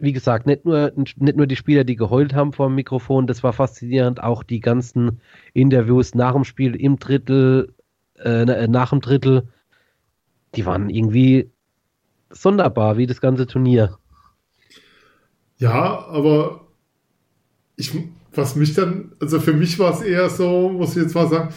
[0.00, 3.42] wie gesagt, nicht nur, nicht nur die Spieler, die geheult haben vor dem Mikrofon, das
[3.42, 5.20] war faszinierend, auch die ganzen
[5.54, 7.74] Interviews nach dem Spiel, im Drittel,
[8.16, 9.48] äh, nach dem Drittel,
[10.54, 11.50] die waren irgendwie
[12.30, 13.98] sonderbar, wie das ganze Turnier.
[15.58, 16.68] Ja, aber
[17.76, 17.92] ich,
[18.34, 21.52] was mich dann, also für mich war es eher so, muss ich jetzt mal sagen,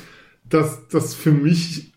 [0.49, 1.93] dass das für mich,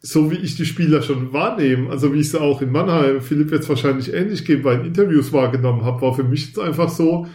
[0.00, 3.52] so wie ich die Spieler schon wahrnehme, also wie ich es auch in Mannheim, Philipp
[3.52, 7.26] jetzt wahrscheinlich ähnlich geben, bei Interviews wahrgenommen habe, war für mich jetzt einfach so,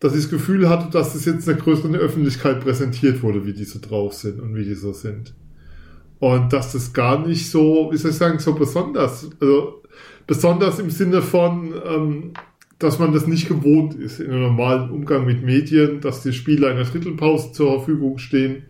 [0.00, 3.64] dass ich das Gefühl hatte, dass das jetzt einer größeren Öffentlichkeit präsentiert wurde, wie die
[3.64, 5.34] so drauf sind und wie die so sind.
[6.20, 9.82] Und dass das gar nicht so, wie soll ich sagen, so besonders, also
[10.26, 12.32] besonders im Sinne von, ähm,
[12.78, 16.70] dass man das nicht gewohnt ist in einem normalen Umgang mit Medien, dass die Spieler
[16.70, 18.64] in der Drittelpause zur Verfügung stehen,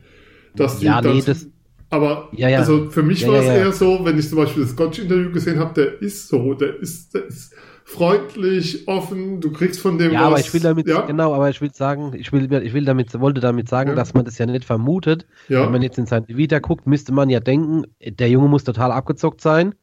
[0.56, 1.46] dass die ja, dann, nee, das,
[1.90, 2.58] aber Ja, ja.
[2.58, 5.58] also für mich Ja, war es eher so, wenn ich zum Beispiel das Scotch-Interview gesehen
[5.58, 7.54] habe, der ist so, der ist, der ist
[7.84, 10.26] freundlich, offen, du kriegst von dem ja, was.
[10.26, 13.18] aber ich will damit, ja, genau, aber ich will sagen, ich will, ich will damit,
[13.18, 15.26] wollte damit sagen, dass man das ja nicht vermutet.
[15.48, 18.92] Wenn man jetzt in sein Vita guckt, müsste man ja denken, der Junge muss total
[18.92, 19.74] abgezockt sein.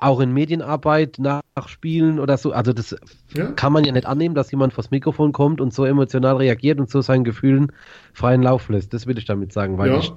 [0.00, 2.52] Auch in Medienarbeit, nach Spielen oder so.
[2.52, 2.94] Also das
[3.34, 3.46] ja.
[3.52, 6.88] kann man ja nicht annehmen, dass jemand vors Mikrofon kommt und so emotional reagiert und
[6.88, 7.72] so seinen Gefühlen
[8.14, 8.94] freien Lauf lässt.
[8.94, 9.98] Das will ich damit sagen, weil Ja.
[9.98, 10.12] ich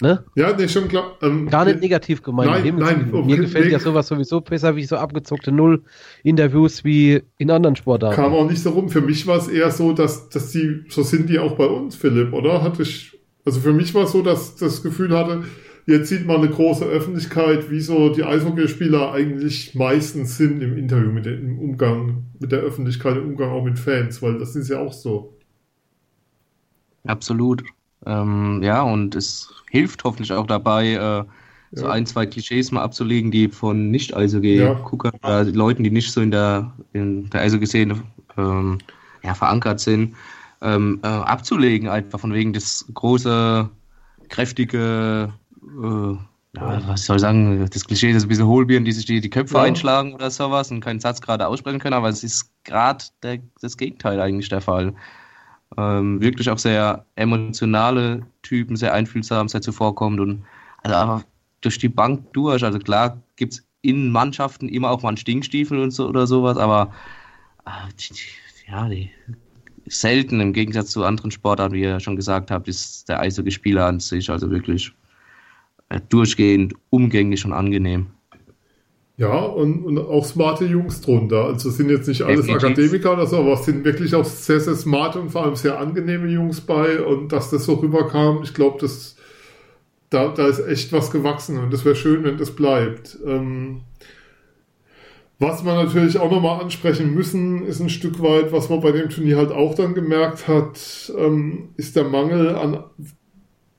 [0.00, 0.24] ne?
[0.34, 1.16] Ja, nee, schon klar.
[1.22, 2.50] Ähm, Gar nicht negativ gemeint.
[2.50, 3.72] Nein, nein, okay, Mir gefällt nee.
[3.72, 8.16] ja sowas sowieso besser wie so abgezockte Null-Interviews wie in anderen Sportarten.
[8.16, 8.88] kam auch nicht so rum.
[8.88, 11.96] Für mich war es eher so, dass, dass die, so sind die auch bei uns,
[11.96, 12.62] Philipp, oder?
[12.62, 15.44] Hatte ich, also für mich war es so, dass das Gefühl hatte,
[15.86, 21.12] jetzt sieht man eine große Öffentlichkeit, wie so die Eishockeyspieler eigentlich meistens sind im Interview
[21.12, 24.68] mit dem im Umgang mit der Öffentlichkeit, im Umgang auch mit Fans, weil das ist
[24.68, 25.38] ja auch so.
[27.06, 27.62] Absolut.
[28.06, 31.24] Ähm, ja, und es hilft hoffentlich auch dabei, äh,
[31.74, 31.88] so Ja.
[31.88, 36.72] ein, zwei Klischees mal abzulegen, die von Nicht-Eishockey-Guckern oder Leuten, die nicht so in der,
[36.92, 38.02] in der Eishockey-Szene
[38.36, 38.78] ähm,
[39.22, 40.14] ja, verankert sind,
[40.62, 43.68] ähm, äh, abzulegen, einfach von wegen das große,
[44.28, 45.32] kräftige,
[45.82, 46.16] äh,
[46.56, 49.30] ja, was soll ich sagen, das Klischee, das ein bisschen Hohlbieren, die sich die, die
[49.30, 49.62] Köpfe Ja.
[49.62, 53.04] einschlagen oder sowas und keinen Satz gerade aussprechen können, aber es ist gerade
[53.60, 54.94] das Gegenteil eigentlich der Fall.
[55.76, 60.44] Ähm, wirklich auch sehr emotionale Typen, sehr einfühlsam, sehr zuvorkommend und
[60.82, 61.24] also aber
[61.62, 62.62] durch die Bank durch.
[62.62, 66.56] Also klar gibt es in Mannschaften immer auch mal einen Stinkstiefel und so oder sowas,
[66.56, 66.92] aber
[67.98, 68.14] die,
[68.70, 69.10] ja, die
[69.86, 73.86] selten im Gegensatz zu anderen Sportarten, wie ihr ja schon gesagt habt, ist der Eishockeyspieler
[73.86, 75.03] an sich also wirklich äh,
[76.08, 78.06] durchgehend umgänglich und angenehm.
[79.16, 81.44] Ja, und, und auch smarte Jungs drunter.
[81.44, 82.64] Also sind jetzt nicht alles Definitiv.
[82.64, 85.78] Akademiker oder so, aber es sind wirklich auch sehr, sehr smarte und vor allem sehr
[85.78, 87.00] angenehme Jungs bei.
[87.00, 89.14] Und dass das so rüberkam, ich glaube, das
[90.14, 93.18] da, da ist echt was gewachsen und das wäre schön, wenn das bleibt.
[93.26, 93.80] Ähm,
[95.40, 99.10] was wir natürlich auch nochmal ansprechen müssen, ist ein Stück weit, was man bei dem
[99.10, 102.84] Turnier halt auch dann gemerkt hat, ähm, ist der Mangel an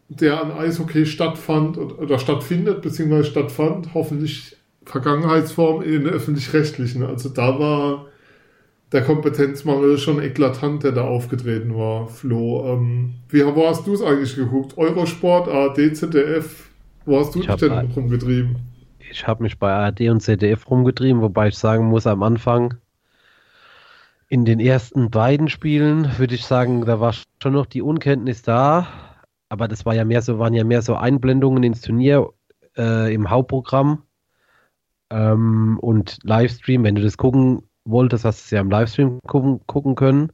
[0.10, 7.04] der an Eishockey stattfand oder, stattfindet, beziehungsweise stattfand, hoffentlich Vergangenheitsform in den öffentlich-rechtlichen.
[7.04, 8.06] Also da war
[8.92, 12.74] der Kompetenzmangel schon eklatant, der da aufgetreten war, Flo.
[12.74, 14.78] Ähm, wie wo hast du es eigentlich geguckt?
[14.78, 16.70] Eurosport, ARD, ZDF?
[17.06, 18.58] Wo hast du Ich dich denn äh, rumgetrieben?
[19.12, 22.76] Ich habe mich bei ARD und ZDF rumgetrieben, wobei ich sagen muss, am Anfang
[24.28, 28.88] in den ersten beiden Spielen würde ich sagen, da war schon noch die Unkenntnis da,
[29.56, 32.30] aber das war ja mehr so, waren ja mehr so Einblendungen ins Turnier
[32.78, 34.04] äh, im Hauptprogramm
[35.10, 36.84] ähm, und Livestream.
[36.84, 40.34] Wenn du das gucken wolltest, hast du es ja im Livestream gucken, gucken können.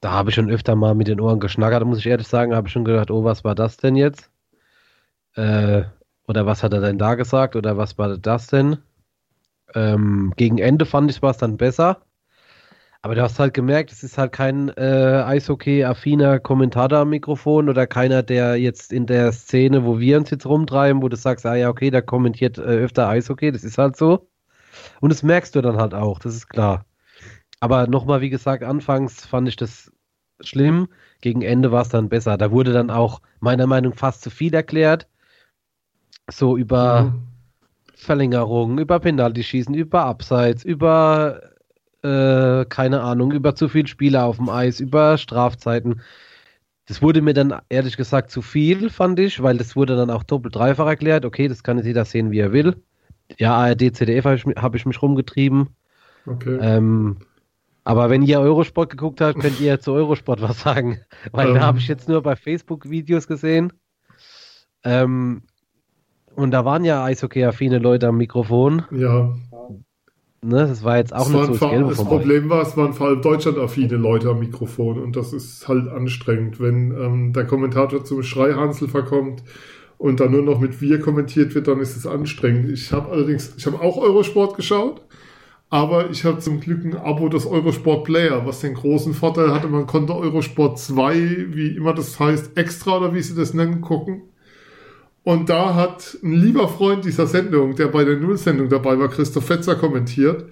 [0.00, 2.68] Da habe ich schon öfter mal mit den Ohren geschnackert, muss ich ehrlich sagen, habe
[2.68, 4.30] ich schon gedacht, oh, was war das denn jetzt?
[5.34, 5.84] Äh,
[6.26, 7.56] oder was hat er denn da gesagt?
[7.56, 8.76] Oder was war das denn?
[9.74, 12.02] Ähm, gegen Ende fand ich es dann besser.
[13.02, 17.86] Aber du hast halt gemerkt, es ist halt kein äh, Eishockey-affiner Kommentator am Mikrofon oder
[17.86, 21.54] keiner, der jetzt in der Szene, wo wir uns jetzt rumtreiben, wo du sagst, ah
[21.54, 24.28] ja, okay, der kommentiert äh, öfter Eishockey, das ist halt so.
[25.00, 26.86] Und das merkst du dann halt auch, das ist klar.
[27.60, 29.92] Aber nochmal, wie gesagt, anfangs fand ich das
[30.40, 30.88] schlimm,
[31.20, 32.38] gegen Ende war es dann besser.
[32.38, 35.08] Da wurde dann auch meiner Meinung nach fast zu viel erklärt.
[36.30, 37.22] So über Mhm.
[37.94, 41.47] Verlängerungen, über Penalty-Schießen, über Abseits, über
[42.02, 46.02] äh, keine Ahnung, über zu viel Spieler auf dem Eis, über Strafzeiten.
[46.86, 50.22] Das wurde mir dann ehrlich gesagt zu viel, fand ich, weil das wurde dann auch
[50.22, 51.24] doppelt dreifach erklärt.
[51.24, 52.76] Okay, das kann jeder sehen, wie er will.
[53.36, 55.68] Ja, ARD, ZDF habe ich, hab ich mich rumgetrieben.
[56.24, 56.58] Okay.
[56.60, 57.18] Ähm,
[57.84, 61.00] aber wenn ihr Eurosport geguckt habt, könnt ihr zu Eurosport was sagen.
[61.32, 61.54] Weil Ähm.
[61.54, 63.72] da habe ich jetzt nur bei Facebook Videos gesehen.
[64.84, 65.42] Ähm,
[66.34, 68.84] und da waren ja Eishockey-affine Leute am Mikrofon.
[68.92, 69.34] Ja.
[70.40, 72.04] Ne, das war jetzt auch nicht so das Gelbe das.
[72.04, 76.60] Problem war, es waren vor allem deutschlandaffine Leute am Mikrofon und das ist halt anstrengend,
[76.60, 79.42] wenn ähm, der Kommentator zum Schreihansel verkommt
[79.96, 82.70] und dann nur noch mit wir kommentiert wird, dann ist es anstrengend.
[82.70, 85.02] Ich habe allerdings, ich habe auch Eurosport geschaut,
[85.70, 89.66] aber ich habe zum Glück ein Abo des Eurosport Player, was den großen Vorteil hatte,
[89.66, 94.22] man konnte Eurosport 2, wie immer das heißt, extra oder wie sie das nennen, gucken.
[95.28, 99.44] Und da hat ein lieber Freund dieser Sendung, der bei der Null-Sendung dabei war, Christoph
[99.44, 100.46] Fetzer, kommentiert.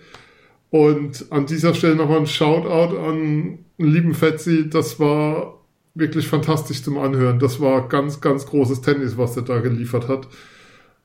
[0.68, 4.68] Und an dieser Stelle nochmal ein Shoutout an einen lieben Fetzi.
[4.68, 5.64] Das war
[5.94, 7.38] wirklich fantastisch zum Anhören.
[7.38, 10.28] Das war ganz, ganz großes Tennis, was er da geliefert hat.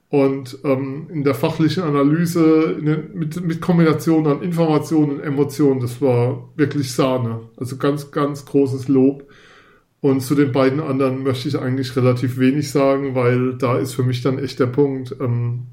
[0.09, 6.01] Und ähm, in der fachlichen Analyse in mit, mit Kombination an Informationen und Emotionen, das
[6.01, 7.39] war wirklich Sahne.
[7.55, 9.30] Also ganz, ganz großes Lob.
[10.01, 14.03] Und zu den beiden anderen möchte ich eigentlich relativ wenig sagen, weil da ist für
[14.03, 15.15] mich dann echt der Punkt.
[15.19, 15.67] Ähm,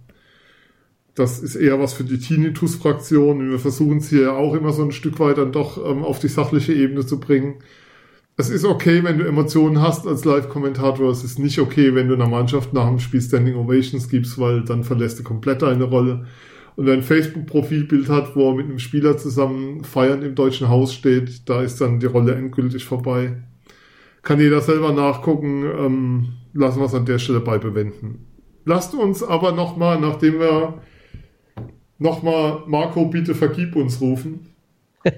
[1.14, 3.50] das ist eher was für die Tinnitus-Fraktion.
[3.50, 6.28] Wir versuchen es hier auch immer so ein Stück weit dann doch ähm, auf die
[6.28, 7.56] sachliche Ebene zu bringen.
[8.36, 11.10] Es ist okay, wenn du Emotionen hast als Live-Kommentator.
[11.10, 14.62] Es ist nicht okay, wenn du einer Mannschaft nach dem Spiel Standing Ovations gibst, weil
[14.62, 16.26] dann verlässt du komplett deine Rolle.
[16.76, 20.94] Und wer ein Facebook-Profilbild hat, wo er mit einem Spieler zusammen feiern im deutschen Haus
[20.94, 23.42] steht, da ist dann die Rolle endgültig vorbei.
[24.28, 25.64] Kann jeder selber nachgucken.
[25.64, 28.26] Ähm, lassen wir es an der Stelle bei bewenden.
[28.66, 30.82] Lasst uns aber nochmal, nachdem wir
[31.96, 34.50] nochmal Marco, bitte vergib uns rufen.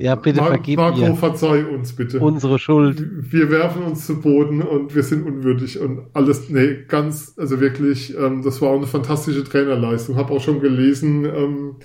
[0.00, 2.20] Ja, bitte Mar vergib Marco, mir verzeih uns bitte.
[2.20, 3.04] unsere Schuld.
[3.32, 8.16] Wir werfen uns zu Boden und wir sind unwürdig und alles, nee, ganz, also wirklich,
[8.16, 10.14] ähm, das war auch eine fantastische Trainerleistung.
[10.14, 11.76] Hab auch schon gelesen, ähm,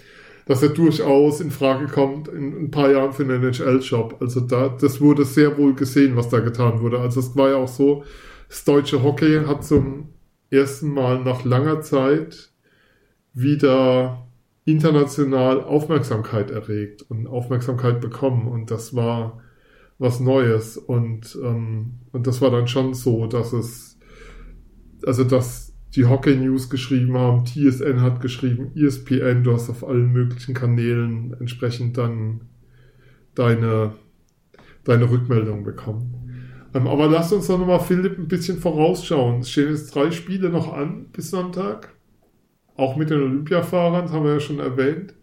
[0.45, 4.17] dass er durchaus in Frage kommt in ein paar Jahren für einen NHL-Job.
[4.19, 6.99] Also da, das wurde sehr wohl gesehen, was da getan wurde.
[6.99, 8.03] Also es war ja auch so,
[8.49, 10.09] das deutsche Hockey hat zum
[10.49, 12.51] ersten Mal nach langer Zeit
[13.33, 14.27] wieder
[14.65, 19.41] international Aufmerksamkeit erregt und Aufmerksamkeit bekommen und das war
[19.97, 23.97] was Neues und ähm, und das war dann schon so, dass es
[25.05, 30.11] also dass die Hockey News geschrieben haben, TSN hat geschrieben, ESPN, du hast auf allen
[30.11, 32.41] möglichen Kanälen entsprechend dann
[33.35, 33.93] deine
[34.83, 36.41] deine Rückmeldung bekommen.
[36.73, 39.41] Ähm, aber lass uns doch nochmal, Philipp, ein bisschen vorausschauen.
[39.41, 41.93] Es stehen jetzt drei Spiele noch an bis Sonntag.
[42.75, 45.13] Auch mit den Olympiafahrern, das haben wir ja schon erwähnt.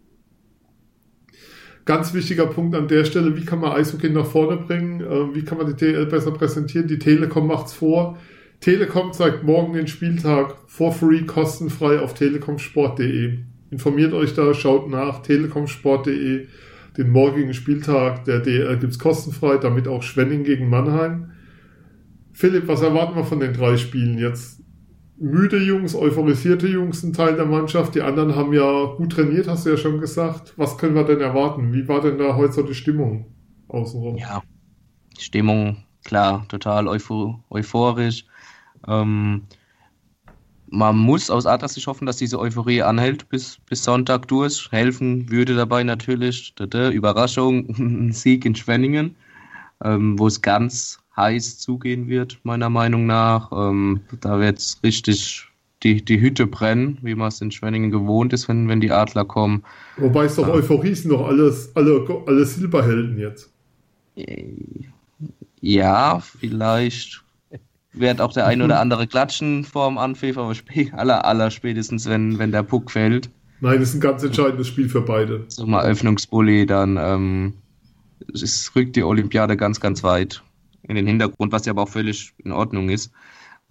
[1.83, 5.01] Ganz wichtiger Punkt an der Stelle, wie kann man Eishockey nach vorne bringen?
[5.01, 6.87] Äh, wie kann man die DL besser präsentieren?
[6.87, 8.17] Die Telekom macht's vor.
[8.61, 13.39] Telekom zeigt morgen den Spieltag for free, kostenfrei auf telekomsport.de.
[13.71, 16.47] Informiert euch da, schaut nach, telekomsport.de.
[16.95, 21.31] Den morgigen Spieltag der DL gibt's kostenfrei, damit auch Schwenning gegen Mannheim.
[22.33, 24.61] Philipp, was erwarten wir von den drei Spielen jetzt?
[25.17, 27.95] Müde Jungs, euphorisierte Jungs, ein Teil der Mannschaft.
[27.95, 30.53] Die anderen haben ja gut trainiert, hast du ja schon gesagt.
[30.57, 31.73] Was können wir denn erwarten?
[31.73, 33.25] Wie war denn da heute so die Stimmung
[33.69, 34.17] außenrum?
[34.17, 34.43] Ja,
[35.17, 38.25] Stimmung, klar, total euphor euphorisch.
[38.87, 39.43] Ähm,
[40.71, 44.69] man muss aus Adlersicht hoffen, dass diese Euphorie anhält bis, bis Sonntag durch.
[44.71, 49.15] Helfen würde dabei natürlich, tada, Überraschung, ein Sieg in Schwenningen,
[49.83, 53.51] ähm, wo es ganz heiß zugehen wird, meiner Meinung nach.
[53.51, 55.51] Ähm, da wird es richtig
[55.83, 59.25] die, die Hütte brennen, wie man es in Schwenningen gewohnt ist, wenn, wenn die Adler
[59.25, 59.63] kommen.
[59.97, 60.53] Wobei es doch Ja.
[60.53, 63.51] Euphorie sind doch alles, alle, alle Silberhelden jetzt.
[65.59, 67.23] Ja, vielleicht
[67.93, 70.53] wird auch der ein oder andere klatschen vorm Anpfiff, aber
[70.93, 73.29] aller, aller spätestens, wenn, wenn der Puck fällt,
[73.61, 75.45] Nein, das ist ein ganz entscheidendes Spiel für beide.
[75.47, 77.53] so mal Öffnungsbully, dann ähm,
[78.33, 80.41] es rückt die Olympiade ganz, ganz weit
[80.81, 83.11] in den Hintergrund, was ja aber auch völlig in Ordnung ist.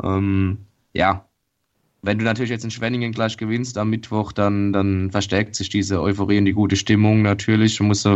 [0.02, 0.58] Ähm,
[0.92, 1.26] ja,
[2.02, 6.00] wenn du natürlich jetzt in Schwenningen gleich gewinnst am Mittwoch, dann, dann verstärkt sich diese
[6.00, 7.76] Euphorie und die gute Stimmung natürlich.
[7.76, 8.08] Du musst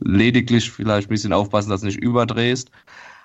[0.00, 2.72] lediglich vielleicht ein bisschen aufpassen, dass du nicht überdrehst.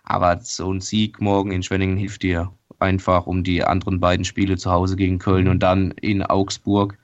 [0.06, 4.56] Aber so ein Sieg morgen in Schwenningen hilft dir einfach um die anderen beiden Spiele
[4.56, 6.98] zu Hause gegen Köln und dann in Augsburg,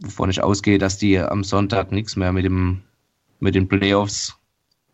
[0.00, 2.82] wovon ich ausgehe, dass die am Sonntag nichts mehr mit, dem,
[3.40, 4.38] mit den Playoffs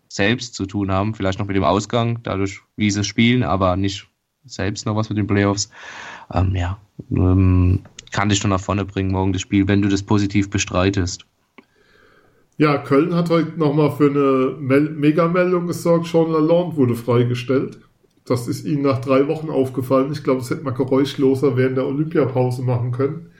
[0.09, 1.14] selbst zu tun haben.
[1.14, 4.09] Vielleicht noch mit dem Ausgang, dadurch, wie sie spielen, aber nicht
[4.44, 5.70] selbst noch was mit den Playoffs.
[6.32, 6.78] Ähm, ja,
[7.11, 11.26] ähm, kann dich schon nach vorne bringen morgen das Spiel, wenn du das positiv bestreitest.
[12.59, 16.09] Ja, Köln hat heute nochmal für eine Mel Megameldung gesorgt.
[16.09, 17.79] Sean Lalonde wurde freigestellt.
[18.25, 20.11] Das ist ihnen nach drei Wochen aufgefallen.
[20.11, 23.31] Ich glaube, das hätte man geräuschloser während der Olympiapause machen können.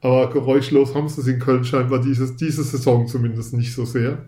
[0.00, 4.24] Aber geräuschlos haben sie es in Köln scheinbar dieses, diese Saison zumindest nicht so sehr.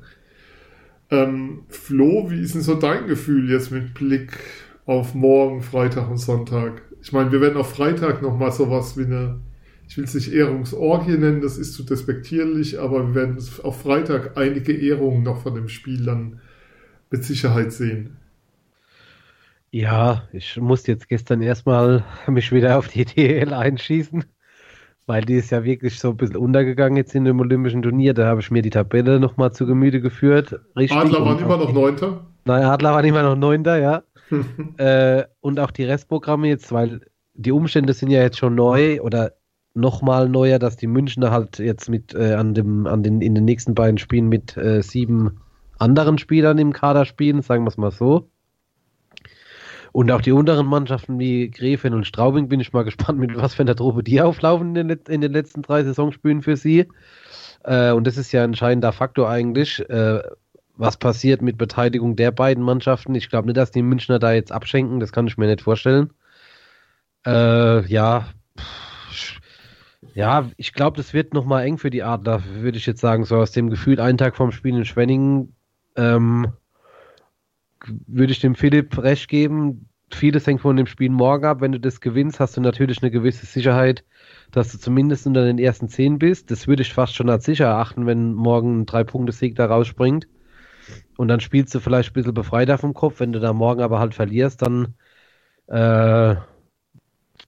[1.11, 4.39] Ähm, Flo, wie ist denn so dein Gefühl jetzt mit Blick
[4.85, 6.83] auf morgen, Freitag und Sonntag?
[7.01, 9.41] Ich meine, wir werden auf Freitag nochmal sowas wie eine
[9.89, 14.37] ich will es nicht Ehrungsorgie nennen, das ist zu despektierlich, aber wir werden auf Freitag
[14.37, 16.41] einige Ehrungen noch von dem Spiel dann
[17.11, 18.16] mit Sicherheit sehen.
[19.70, 24.24] Ja, ich musste jetzt gestern erstmal mich wieder auf die DL einschießen,
[25.07, 28.14] weil die ist ja wirklich so ein bisschen untergegangen jetzt in dem Olympischen Turnier.
[28.14, 30.61] Da habe ich mir die Tabelle nochmal zu Gemüte geführt.
[30.76, 30.97] Richtig.
[30.97, 32.24] Adler waren immer noch Neunter?
[32.45, 34.03] Nein, Adler waren immer noch Neunter, ja.
[34.78, 37.01] äh, und auch die Restprogramme jetzt, weil
[37.35, 39.32] die Umstände sind ja jetzt schon neu oder
[39.75, 43.45] nochmal neuer, dass die Münchner halt jetzt mit äh, an dem, an den, in den
[43.45, 45.41] nächsten beiden Spielen mit äh, sieben
[45.79, 48.31] anderen Spielern im Kader spielen, sagen wir es mal so.
[49.93, 53.55] Und auch die unteren Mannschaften wie Gräfin und Straubing bin ich mal gespannt, mit was
[53.55, 56.89] für einer Truppe die auflaufen in den, in den letzten drei Saisonspielen für sie.
[57.64, 60.20] Äh, und das ist ja ein entscheidender Faktor eigentlich, äh,
[60.77, 63.14] was passiert mit Beteiligung der beiden Mannschaften.
[63.14, 66.12] Ich glaube nicht, dass die Münchner da jetzt abschenken, das kann ich mir nicht vorstellen.
[67.27, 68.27] Äh, ja,
[70.15, 73.37] ja, ich glaube, das wird nochmal eng für die Adler, würde ich jetzt sagen, so
[73.37, 75.55] aus dem Gefühl, einen Tag vorm Spiel in Schwenningen,
[75.97, 76.53] ähm,
[78.07, 79.89] würde ich dem Philipp recht geben.
[80.11, 81.61] Vieles hängt von dem Spiel morgen ab.
[81.61, 84.05] Wenn du das gewinnst, hast du natürlich eine gewisse Sicherheit,
[84.53, 86.51] dass du zumindest unter den ersten zehn bist.
[86.51, 90.29] Das würde ich fast schon als sicher erachten, wenn morgen ein Drei-Punkte-Sieg da rausspringt.
[91.17, 93.19] Und dann spielst du vielleicht ein bisschen befreiter vom Kopf.
[93.19, 94.95] Wenn du da morgen aber halt verlierst, dann
[95.67, 96.37] äh,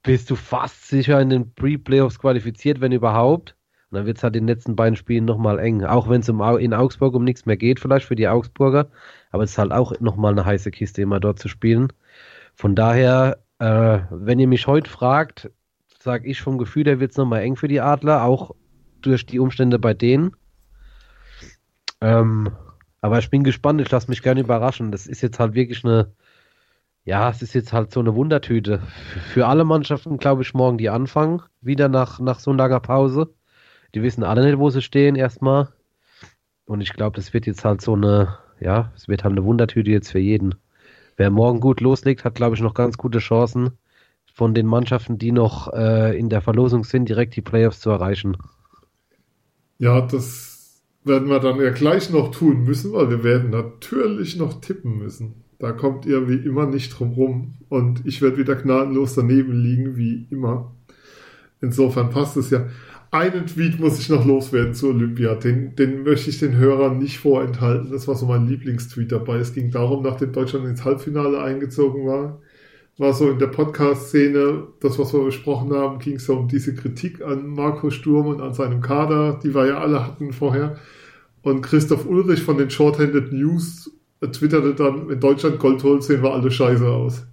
[0.06, 3.56] bist du fast sicher in den Pre-Playoffs qualifiziert, wenn überhaupt.
[3.90, 5.84] Und dann wird es halt in den letzten beiden Spielen nochmal eng.
[5.84, 8.88] Auch wenn es in Augsburg um nichts mehr geht, vielleicht für die Augsburger.
[9.32, 11.92] Aber es ist halt auch nochmal eine heiße Kiste, immer dort zu spielen.
[12.54, 15.50] Von daher, äh, wenn ihr mich heute fragt,
[15.98, 18.54] sage ich vom Gefühl, der wird es nochmal eng für die Adler, auch
[19.02, 20.36] durch die Umstände bei denen.
[22.00, 22.52] Ähm,
[23.00, 24.92] aber ich bin gespannt, ich lasse mich gerne überraschen.
[24.92, 26.12] Das ist jetzt halt wirklich eine
[27.06, 28.82] ja, es ist jetzt halt so eine Wundertüte.
[29.32, 33.32] Für alle Mannschaften, glaube ich, morgen die anfangen, wieder nach, nach so einer Pause.
[33.94, 35.68] Die wissen alle nicht, wo sie stehen, erstmal.
[36.64, 39.88] Und ich glaube, das wird jetzt halt so eine, ja, es wird halt eine Wundertüte
[39.88, 40.56] jetzt für jeden.
[41.16, 43.78] Wer morgen gut loslegt, hat, glaube ich, noch ganz gute Chancen,
[44.34, 48.36] von den Mannschaften, die noch äh, in der Verlosung sind, direkt die Playoffs zu erreichen.
[49.78, 54.60] Ja, das werden wir dann ja gleich noch tun müssen, weil wir werden natürlich noch
[54.60, 55.45] tippen müssen.
[55.58, 57.54] Da kommt ihr wie immer nicht drum rum.
[57.68, 60.72] Und ich werde wieder gnadenlos daneben liegen, wie immer.
[61.60, 62.66] Insofern passt es ja.
[63.10, 65.34] Einen Tweet muss ich noch loswerden zu Olympia.
[65.36, 67.90] Den, den möchte ich den Hörern nicht vorenthalten.
[67.90, 69.36] Das war so mein Lieblingstweet dabei.
[69.38, 72.40] Es ging darum, nachdem Deutschland ins Halbfinale eingezogen war,
[72.98, 76.74] war so in der Podcast-Szene, das, was wir besprochen haben, ging es so um diese
[76.74, 80.78] Kritik an Marco Sturm und an seinem Kader, die wir ja alle hatten vorher.
[81.42, 83.90] Und Christoph Ulrich von den Shorthanded News
[84.20, 87.26] twitterte dann, in Deutschland Gold holt, sehen wir alle scheiße aus.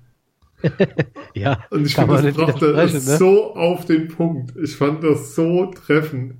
[1.33, 3.17] ja, und ich finde, das brachte ne?
[3.17, 4.53] so auf den Punkt.
[4.61, 6.35] Ich fand das so treffend.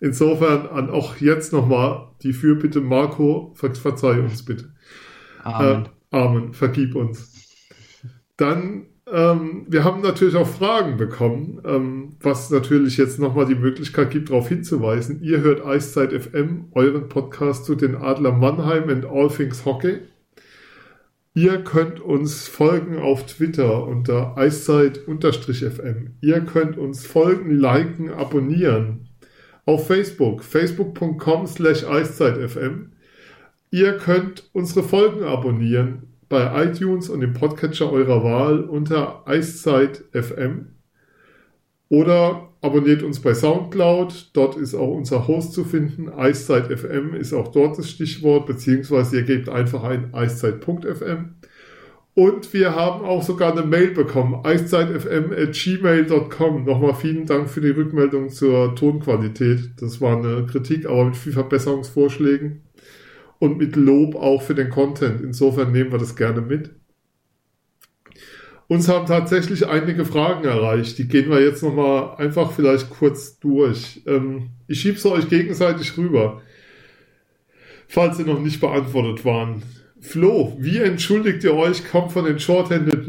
[0.00, 4.72] Insofern an auch jetzt nochmal die Fürbitte, Marco, ver verzeih uns bitte.
[5.42, 5.84] Amen.
[5.84, 7.32] Äh, Amen, vergib uns.
[8.36, 14.10] Dann ähm, wir haben natürlich auch Fragen bekommen, ähm, was natürlich jetzt nochmal die Möglichkeit
[14.10, 15.22] gibt, darauf hinzuweisen.
[15.22, 20.00] Ihr hört Eiszeit FM, euren Podcast zu den Adler Mannheim and All Things Hockey.
[21.34, 26.14] Ihr könnt uns folgen auf Twitter unter Eiszeit-FM.
[26.22, 29.10] Ihr könnt uns folgen, liken, abonnieren.
[29.66, 32.92] Auf Facebook, facebook.com slash eiszeitfm.
[33.70, 40.76] Ihr könnt unsere Folgen abonnieren bei iTunes und dem Podcatcher eurer Wahl unter Eiszeit FM
[41.88, 44.30] oder abonniert uns bei Soundcloud.
[44.32, 46.08] Dort ist auch unser Host zu finden.
[46.08, 51.36] Eiszeit FM ist auch dort das Stichwort, beziehungsweise ihr gebt einfach ein eiszeit.fm.
[52.14, 56.64] Und wir haben auch sogar eine Mail bekommen, eiszeitfm.gmail.com.
[56.64, 59.72] Nochmal vielen Dank für die Rückmeldung zur Tonqualität.
[59.78, 62.65] Das war eine Kritik, aber mit viel Verbesserungsvorschlägen
[63.38, 65.20] und mit Lob auch für den Content.
[65.20, 66.70] Insofern nehmen wir das gerne mit.
[68.68, 70.98] Uns haben tatsächlich einige Fragen erreicht.
[70.98, 74.02] Die gehen wir jetzt nochmal einfach vielleicht kurz durch.
[74.06, 76.42] Ähm, ich schiebe sie euch gegenseitig rüber,
[77.86, 79.62] falls sie noch nicht beantwortet waren.
[80.00, 81.88] Flo, wie entschuldigt ihr euch?
[81.88, 82.38] Kommt von den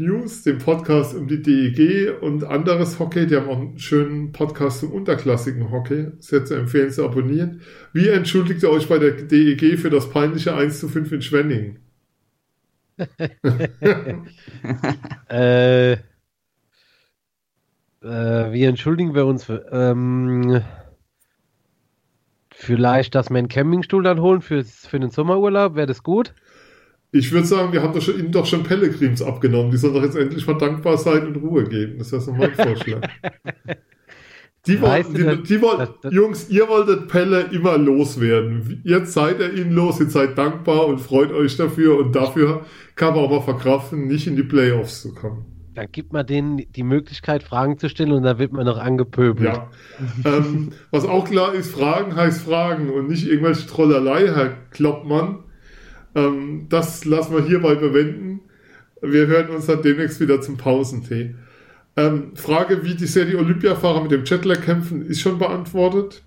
[0.00, 3.26] News, dem Podcast um die DEG und anderes Hockey.
[3.26, 6.08] Die haben auch einen schönen Podcast zum unterklassigen Hockey.
[6.18, 7.60] Sehr zu empfehlen zu abonnieren.
[7.92, 11.78] Wie entschuldigt ihr euch bei der DEG für das peinliche 1 zu 5 in Schwenningen?
[15.28, 15.98] äh, äh,
[18.02, 19.44] wie entschuldigen wir uns?
[19.44, 20.62] Für, ähm,
[22.52, 26.34] vielleicht, dass wir einen Campingstuhl dann holen für, für den Sommerurlaub, wäre das gut?
[27.10, 29.70] Ich würde sagen, wir haben doch schon, ihnen doch schon Pellegrims abgenommen.
[29.70, 31.98] Die sollen doch jetzt endlich mal dankbar sein und Ruhe geben.
[31.98, 33.08] Das ist ja so mein Vorschlag.
[34.66, 38.82] Die wollten, die, die wollten, Jungs, ihr wolltet Pelle immer loswerden.
[38.84, 43.14] Jetzt seid ihr ihn los, jetzt seid dankbar und freut euch dafür und dafür kann
[43.14, 45.46] man auch mal verkraften, nicht in die Playoffs zu kommen.
[45.74, 49.48] Dann gibt man denen die Möglichkeit, Fragen zu stellen und dann wird man noch angepöbelt.
[49.48, 49.70] Ja.
[50.24, 55.44] ähm, was auch klar ist, Fragen heißt Fragen und nicht irgendwelche Trollerei, Herr Kloppmann.
[56.14, 58.40] Ähm, das lassen wir hierbei bewenden.
[59.00, 61.34] Wir hören uns dann demnächst wieder zum Pausentee.
[61.96, 66.22] Ähm, Frage, wie die Serie Olympiafahrer mit dem Jetlag kämpfen, ist schon beantwortet.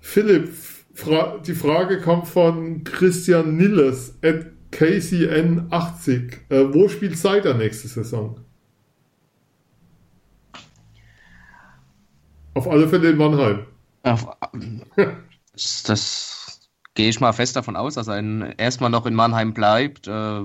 [0.00, 0.50] Philipp,
[0.92, 6.32] fra die Frage kommt von Christian Nilles at KCN80.
[6.48, 8.40] Äh, wo spielt Seider nächste Saison?
[12.54, 13.66] Auf alle Fälle in Mannheim.
[14.02, 14.26] Auf,
[15.52, 16.33] das, das
[16.94, 20.08] gehe ich mal fest davon aus, dass er erstmal noch in Mannheim bleibt.
[20.08, 20.42] Äh,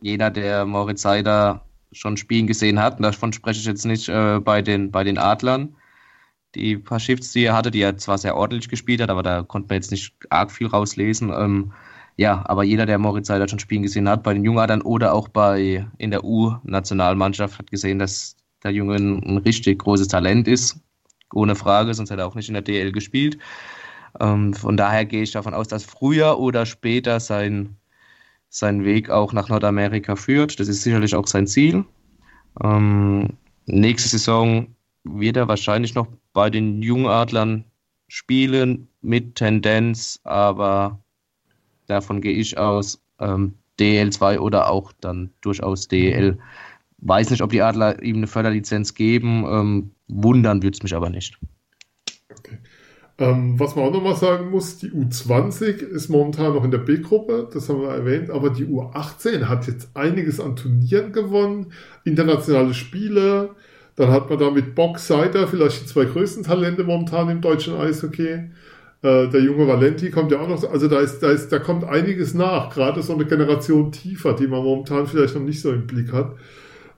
[0.00, 2.96] jeder, der Moritz Seider schon Spielen gesehen hat.
[2.96, 5.74] Und davon spreche ich jetzt nicht äh, bei, den, bei den Adlern.
[6.54, 9.42] Die paar Shifts, die er hatte, die er zwar sehr ordentlich gespielt hat, aber da
[9.42, 11.30] konnte man jetzt nicht arg viel rauslesen.
[11.30, 11.72] Ähm,
[12.16, 15.28] ja, aber jeder, der Moritz Seider schon Spielen gesehen hat, bei den Jungadern oder auch
[15.28, 20.80] bei in der U-Nationalmannschaft, hat gesehen, dass der Junge ein, richtig großes Talent ist.
[21.32, 23.38] Ohne Frage, sonst hätte er auch nicht in der DL gespielt.
[24.20, 27.76] Ähm, von daher gehe ich davon aus, dass früher oder später sein
[28.50, 30.58] seinen Weg auch nach Nordamerika führt.
[30.58, 31.84] Das ist sicherlich auch sein Ziel.
[32.62, 33.28] Ähm,
[33.66, 34.68] nächste Saison
[35.04, 37.64] wird er wahrscheinlich noch bei den Jungadlern
[38.08, 40.98] spielen mit Tendenz, aber
[41.86, 43.00] davon gehe ich aus.
[43.20, 46.36] Ähm, DL2 oder auch dann durchaus DL.
[46.98, 49.44] Weiß nicht, ob die Adler ihm eine Förderlizenz geben.
[49.48, 51.38] Ähm, wundern würde es mich aber nicht.
[53.20, 57.48] Ähm, was man auch nochmal sagen muss, die U20 ist momentan noch in der B-Gruppe,
[57.52, 61.72] das haben wir erwähnt, aber die U18 hat jetzt einiges an Turnieren gewonnen,
[62.04, 63.50] internationale Spiele,
[63.96, 67.74] dann hat man da mit Bock Seider vielleicht die zwei größten Talente momentan im deutschen
[67.74, 68.50] Eishockey.
[69.02, 71.82] Äh, der junge Valenti kommt ja auch noch, also da ist, da ist, da kommt
[71.82, 75.88] einiges nach, gerade so eine Generation tiefer, die man momentan vielleicht noch nicht so im
[75.88, 76.36] Blick hat.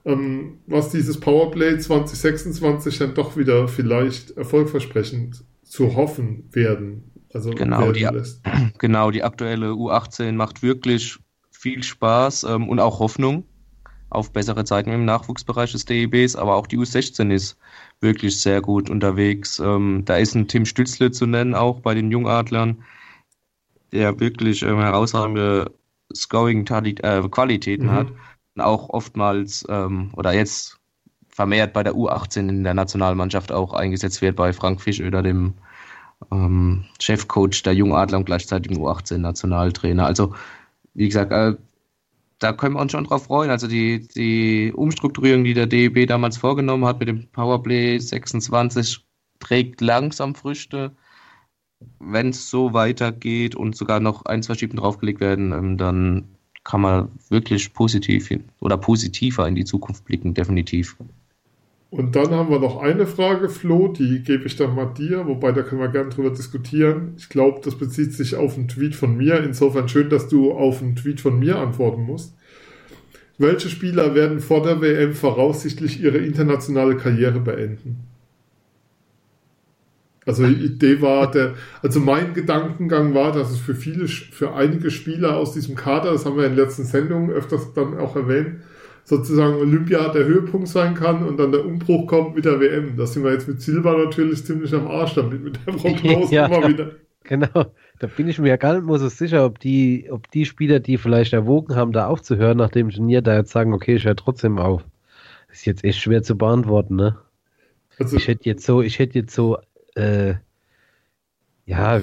[0.05, 7.11] Ähm, was dieses Powerplay 2026 dann doch wieder vielleicht erfolgversprechend zu hoffen werden.
[7.33, 8.05] Also genau, die,
[8.77, 11.17] genau, die aktuelle U18 macht wirklich
[11.49, 13.45] viel Spaß ähm, und auch Hoffnung
[14.09, 17.57] auf bessere Zeiten im Nachwuchsbereich des DEBs, aber auch die U16 ist
[18.01, 19.59] wirklich sehr gut unterwegs.
[19.59, 22.83] Ähm, da ist ein Tim Stützle zu nennen, auch bei den Jungadlern,
[23.93, 25.71] der wirklich ähm, herausragende
[26.13, 27.91] Scoring-Qualitäten äh, mhm.
[27.91, 28.07] hat
[28.55, 30.80] und auch oftmals ähm, oder jetzt
[31.31, 35.53] vermehrt bei der U18 in der Nationalmannschaft auch eingesetzt wird bei Frank Fischöder, dem
[36.31, 40.05] ähm, Chefcoach der Jungadler und gleichzeitig U18-Nationaltrainer.
[40.05, 40.35] Also,
[40.93, 41.55] wie gesagt, äh,
[42.39, 43.51] da können wir uns schon drauf freuen.
[43.51, 49.05] Also die, die Umstrukturierung, die der DEB damals vorgenommen hat mit dem Powerplay 26,
[49.39, 50.95] trägt langsam Früchte.
[51.99, 56.81] Wenn es so weitergeht und sogar noch ein, zwei Schieben draufgelegt werden, ähm, dann kann
[56.81, 60.95] man wirklich positiv hin, oder positiver in die Zukunft blicken, definitiv.
[61.91, 65.51] Und dann haben wir noch eine Frage, Flo, die gebe ich dann mal dir, wobei
[65.51, 67.15] da können wir gerne drüber diskutieren.
[67.17, 69.43] Ich glaube, das bezieht sich auf einen Tweet von mir.
[69.43, 72.33] Insofern schön, dass du auf einen Tweet von mir antworten musst.
[73.37, 78.07] Welche Spieler werden vor der WM voraussichtlich ihre internationale Karriere beenden?
[80.25, 84.91] Also die Idee war, der, also mein Gedankengang war, dass es für viele, für einige
[84.91, 88.61] Spieler aus diesem Kader, das haben wir in den letzten Sendungen öfters dann auch erwähnt,
[89.03, 92.95] sozusagen Olympia der Höhepunkt sein kann und dann der Umbruch kommt mit der WM.
[92.97, 96.45] Da sind wir jetzt mit Silber natürlich ziemlich am Arsch damit, mit der Prognose ja,
[96.45, 96.91] immer wieder.
[97.23, 100.45] Genau, da bin ich mir ja gar nicht mal so sicher, ob die, ob die
[100.45, 104.05] Spieler, die vielleicht erwogen haben, da aufzuhören nach dem Turnier, da jetzt sagen, okay, ich
[104.05, 104.83] höre trotzdem auf.
[105.47, 107.17] Das ist jetzt echt schwer zu beantworten, ne?
[107.99, 109.59] Also, ich hätte jetzt so, ich hätte jetzt so,
[109.95, 110.33] äh,
[111.65, 112.01] ja,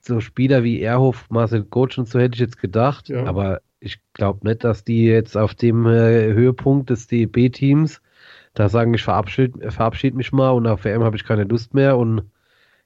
[0.00, 3.24] so Spieler wie Erhoff, Marcel Goetsch und so hätte ich jetzt gedacht, ja.
[3.24, 8.00] aber ich glaube nicht, dass die jetzt auf dem äh, Höhepunkt des DEB-Teams
[8.54, 11.96] da sagen, ich verabschiede, verabschiede mich mal und auf WM habe ich keine Lust mehr
[11.98, 12.22] und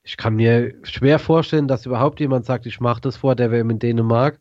[0.02, 3.70] ich kann mir schwer vorstellen, dass überhaupt jemand sagt, ich mache das vor der WM
[3.70, 4.40] in Dänemark,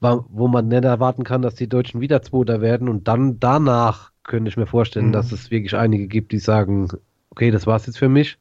[0.00, 4.48] wo man nicht erwarten kann, dass die Deutschen wieder Zweiter werden und dann danach könnte
[4.48, 5.12] ich mir vorstellen, mhm.
[5.12, 6.88] dass es wirklich einige gibt, die sagen,
[7.30, 8.38] okay, das war's jetzt für mich.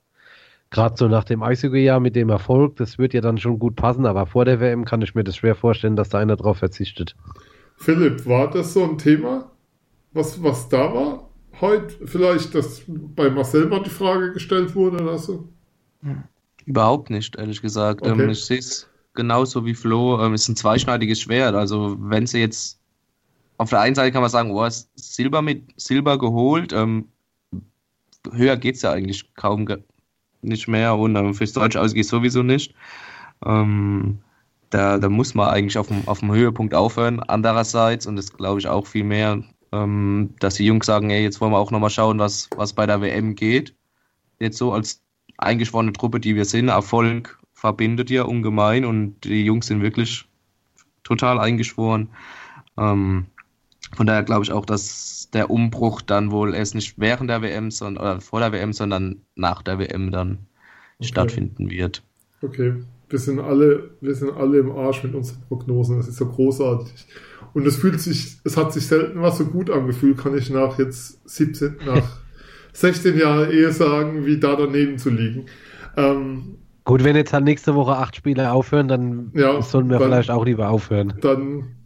[0.69, 4.05] Gerade so nach dem Eishockey-Jahr mit dem Erfolg, das wird ja dann schon gut passen,
[4.05, 7.15] aber vor der WM kann ich mir das schwer vorstellen, dass da einer drauf verzichtet.
[7.77, 9.49] Philipp, war das so ein Thema,
[10.13, 11.29] was, was da war?
[11.61, 15.47] Heute vielleicht, dass bei Marcel mal die Frage gestellt wurde oder so?
[16.65, 18.01] Überhaupt nicht, ehrlich gesagt.
[18.01, 18.21] Okay.
[18.23, 20.21] Ähm, ich sehe es genauso wie Flo.
[20.21, 21.55] Ähm, es ist ein zweischneidiges Schwert.
[21.55, 22.79] Also, wenn sie jetzt
[23.57, 27.09] auf der einen Seite kann man sagen, oh, ist Silber mit Silber geholt, ähm,
[28.31, 29.65] höher geht es ja eigentlich kaum
[30.41, 32.73] nicht mehr und fürs Deutsche ausgeht sowieso nicht.
[33.45, 34.19] Ähm,
[34.69, 37.21] da, da muss man eigentlich auf dem, auf dem Höhepunkt aufhören.
[37.21, 41.41] Andererseits, und das glaube ich auch viel mehr, ähm, dass die Jungs sagen, ey, jetzt
[41.41, 43.73] wollen wir auch nochmal schauen, was, was bei der WM geht.
[44.39, 45.01] Jetzt so als
[45.37, 50.25] eingeschworene Truppe, die wir sind, Erfolg verbindet ja ungemein und die Jungs sind wirklich
[51.03, 52.09] total eingeschworen.
[52.77, 53.27] Ähm,
[53.95, 57.71] von daher glaube ich auch, dass der Umbruch dann wohl erst nicht während der WM,
[57.71, 60.47] sondern oder vor der WM, sondern nach der WM dann
[60.99, 61.07] okay.
[61.07, 62.03] stattfinden wird.
[62.41, 62.75] Okay
[63.09, 65.97] wir sind alle, wir sind alle im Arsch mit unseren Prognosen.
[65.97, 67.07] Das ist so großartig.
[67.53, 70.77] Und es fühlt sich, es hat sich selten was so gut angefühlt, kann ich nach
[70.77, 72.19] jetzt 17, nach
[72.73, 75.45] 16 Jahren eher sagen, wie da daneben zu liegen.
[75.95, 80.09] Ähm, gut, wenn jetzt halt nächste Woche acht Spiele aufhören, dann ja, sollen wir dann,
[80.09, 81.13] vielleicht auch lieber aufhören.
[81.21, 81.76] Dann,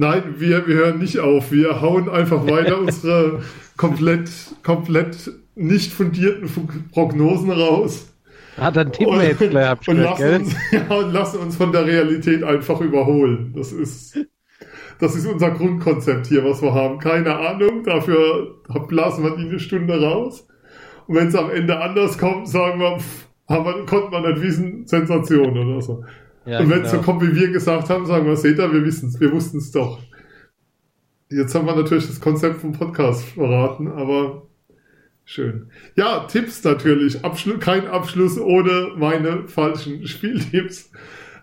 [0.00, 1.52] nein, wir, wir hören nicht auf.
[1.52, 3.42] Wir hauen einfach weiter unsere
[3.76, 4.30] komplett,
[4.62, 6.48] komplett nicht fundierten
[6.92, 8.12] Prognosen raus.
[8.56, 11.70] Ah, dann tippen wir jetzt gleich ab, und, lassen uns, ja, und lassen uns von
[11.70, 13.52] der Realität einfach überholen.
[13.54, 14.18] Das ist,
[14.98, 16.98] das ist unser Grundkonzept hier, was wir haben.
[16.98, 20.46] Keine Ahnung, dafür blasen wir die eine Stunde raus.
[21.06, 24.42] Und wenn es am Ende anders kommt, sagen wir, pff, haben wir, konnte man nicht
[24.42, 26.04] wissen, Sensation oder so.
[26.46, 27.02] Ja, und wenn es genau.
[27.02, 29.58] so kommt, wie wir gesagt haben, sagen wir, seht ihr, wir wissen es, wir wussten
[29.58, 30.00] es doch.
[31.28, 34.42] Jetzt haben wir natürlich das Konzept vom Podcast verraten, aber
[35.32, 35.70] Schön.
[35.94, 37.24] Ja, Tipps natürlich.
[37.24, 40.90] Abschlu kein Abschluss ohne meine falschen Spieltipps.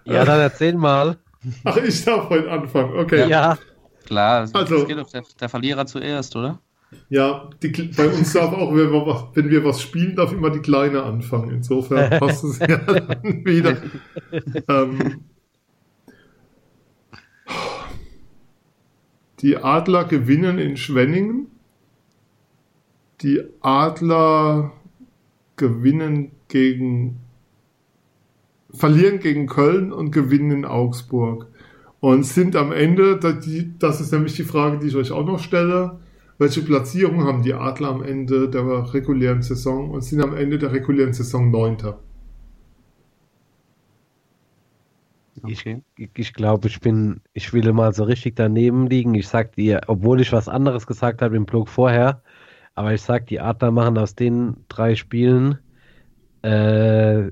[0.03, 1.15] Ja, dann erzähl mal.
[1.63, 2.97] Ach, ich darf heute anfangen.
[2.97, 3.29] Okay.
[3.29, 3.57] Ja.
[4.05, 6.59] Klar, also, geht auf der, der, Verlierer zuerst, oder?
[7.09, 10.49] Ja, die, bei uns darf auch, wenn wir, was, wenn wir was spielen, darf immer
[10.49, 11.51] die Kleine anfangen.
[11.51, 13.77] Insofern passt es ja dann wieder.
[14.67, 15.21] ähm,
[19.39, 21.47] die Adler gewinnen in Schwenningen
[23.21, 24.73] die Adler
[25.55, 27.19] gewinnen gegen,
[28.71, 31.47] verlieren gegen Köln und gewinnen in Augsburg.
[31.99, 33.19] Und sind am Ende,
[33.79, 35.99] das ist nämlich die Frage, die ich euch auch noch stelle,
[36.37, 40.71] welche Platzierung haben die Adler am Ende der regulären Saison und sind am Ende der
[40.71, 41.99] regulären Saison Neunter?
[45.43, 45.81] Okay.
[45.97, 49.13] Ich, ich glaube, ich bin, ich will mal so richtig daneben liegen.
[49.13, 52.21] Ich sag dir, obwohl ich was anderes gesagt habe im Blog vorher,
[52.75, 55.59] aber ich sag, die Adler machen aus den drei Spielen
[56.41, 57.29] äh,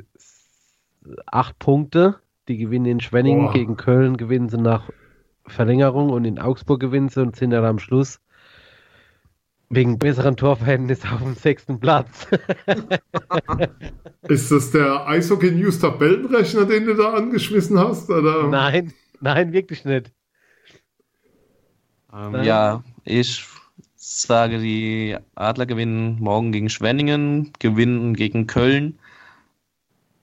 [1.26, 2.16] acht Punkte.
[2.48, 3.54] Die gewinnen in Schwenningen, Boah.
[3.54, 4.90] gegen Köln gewinnen sie nach
[5.48, 8.20] Verlängerung und in Augsburg gewinnen sie und sind dann am Schluss
[9.76, 12.28] wegen besseren Torverhältnis auf dem sechsten Platz.
[14.28, 18.10] Ist das der Eishockey News Tabellenrechner, den du da angeschmissen hast?
[18.10, 18.48] Oder?
[18.48, 20.12] Nein, nein, wirklich nicht.
[22.14, 23.46] Ähm, ja, ich
[23.96, 28.98] sage, die Adler gewinnen morgen gegen Schwenningen, gewinnen gegen Köln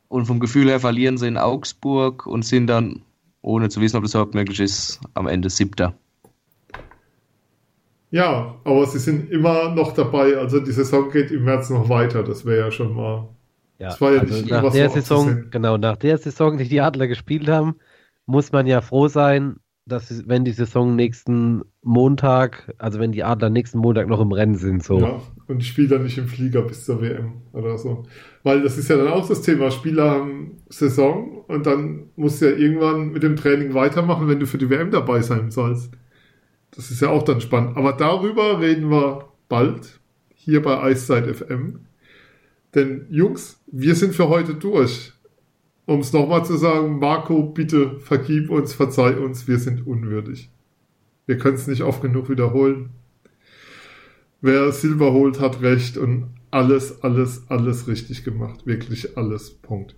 [0.08, 3.02] und vom Gefühl her verlieren sie in Augsburg und sind dann,
[3.40, 5.94] ohne zu wissen, ob das überhaupt möglich ist, am Ende siebter.
[8.12, 10.36] Ja, aber sie sind immer noch dabei.
[10.36, 12.22] Also die Saison geht im März noch weiter.
[12.22, 13.28] Das wäre ja schon mal.
[13.78, 16.68] Ja, das war ja also nicht nach der so Saison, genau, nach der Saison, die
[16.68, 17.76] die Adler gespielt haben,
[18.26, 19.56] muss man ja froh sein,
[19.86, 24.56] dass wenn die Saison nächsten Montag, also wenn die Adler nächsten Montag noch im Rennen
[24.56, 25.01] sind, so.
[25.01, 28.05] Ja, und die Spieler nicht im Flieger bis zur WM oder so.
[28.43, 29.70] Weil das ist ja dann auch das Thema.
[29.70, 34.47] Spieler haben Saison und dann musst du ja irgendwann mit dem Training weitermachen, wenn du
[34.47, 35.93] für die WM dabei sein sollst.
[36.73, 37.77] Das ist ja auch dann spannend.
[37.77, 40.01] Aber darüber reden wir bald
[40.35, 41.81] hier bei Eiszeit FM.
[42.74, 45.12] Denn Jungs, wir sind für heute durch
[45.86, 50.51] um es nochmal zu sagen, Marco, bitte vergib uns, verzeih uns, wir sind unwürdig.
[51.27, 52.90] Wir können es nicht oft genug wiederholen.
[54.40, 58.66] Wer Silber holt, hat recht und alles, alles, alles richtig gemacht.
[58.66, 59.51] Wirklich alles.
[59.51, 59.94] Punkt.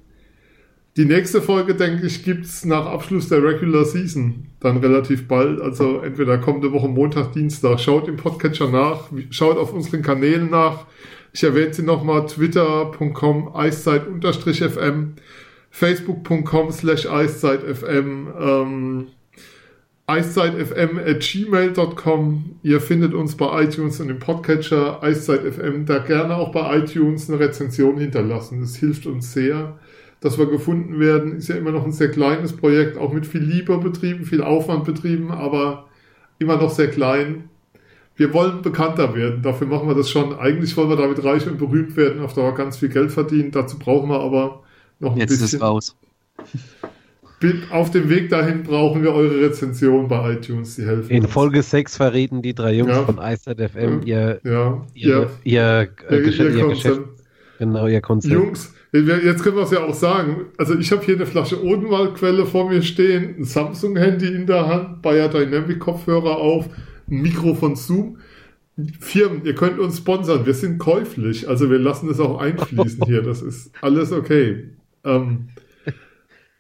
[0.96, 4.46] Die nächste Folge, denke ich, gibt's nach Abschluss der Regular Season.
[4.60, 5.60] Dann relativ bald.
[5.60, 7.80] Also entweder kommende Woche Montag, Dienstag.
[7.80, 9.10] Schaut im Podcatcher nach.
[9.30, 10.86] Schaut auf unseren Kanälen nach.
[11.32, 12.26] Ich erwähne sie nochmal.
[12.26, 15.14] Twitter.com Eiszeit-FM
[15.74, 19.06] facebook.com slash eiszeitfm, ähm,
[20.06, 22.60] eiszeitfm at gmail.com.
[22.62, 25.84] Ihr findet uns bei iTunes und im Podcatcher eiszeitfm.
[25.84, 28.60] Da gerne auch bei iTunes eine Rezension hinterlassen.
[28.60, 29.76] Das hilft uns sehr,
[30.24, 31.36] dass wir gefunden werden.
[31.36, 34.84] Ist ja immer noch ein sehr kleines Projekt, auch mit viel Liebe betrieben, viel Aufwand
[34.84, 35.84] betrieben, aber
[36.38, 37.44] immer noch sehr klein.
[38.16, 39.42] Wir wollen bekannter werden.
[39.42, 40.34] Dafür machen wir das schon.
[40.38, 43.50] Eigentlich wollen wir damit reich und berühmt werden, auf Dauer ganz viel Geld verdienen.
[43.50, 44.62] Dazu brauchen wir aber
[44.98, 45.96] noch ein Jetzt bisschen, ist es raus.
[47.70, 51.10] auf dem Weg dahin brauchen wir eure Rezension bei iTunes, die helfen.
[51.10, 51.32] In uns.
[51.32, 53.04] Folge 6 verrieten die drei Jungs Ja.
[53.04, 55.26] von Eiszeit FM ihr, Ja, ihr, ja.
[55.44, 57.00] ihr, äh, Ihr, Geschäft, ihr ihr Geschäft,
[57.58, 58.32] genau, ihr Konzept.
[58.32, 60.46] Jungs, jetzt können wir es ja auch sagen.
[60.56, 65.02] Also ich habe hier eine Flasche Odenwaldquelle vor mir stehen, ein Samsung-Handy in der Hand,
[65.02, 66.66] Bayer Dynamic Kopfhörer auf,
[67.08, 68.18] ein Mikro von Zoom.
[69.00, 73.22] Firmen, ihr könnt uns sponsern, wir sind käuflich, also wir lassen es auch einfließen hier,
[73.22, 74.70] das ist alles okay.
[75.04, 75.48] Ähm,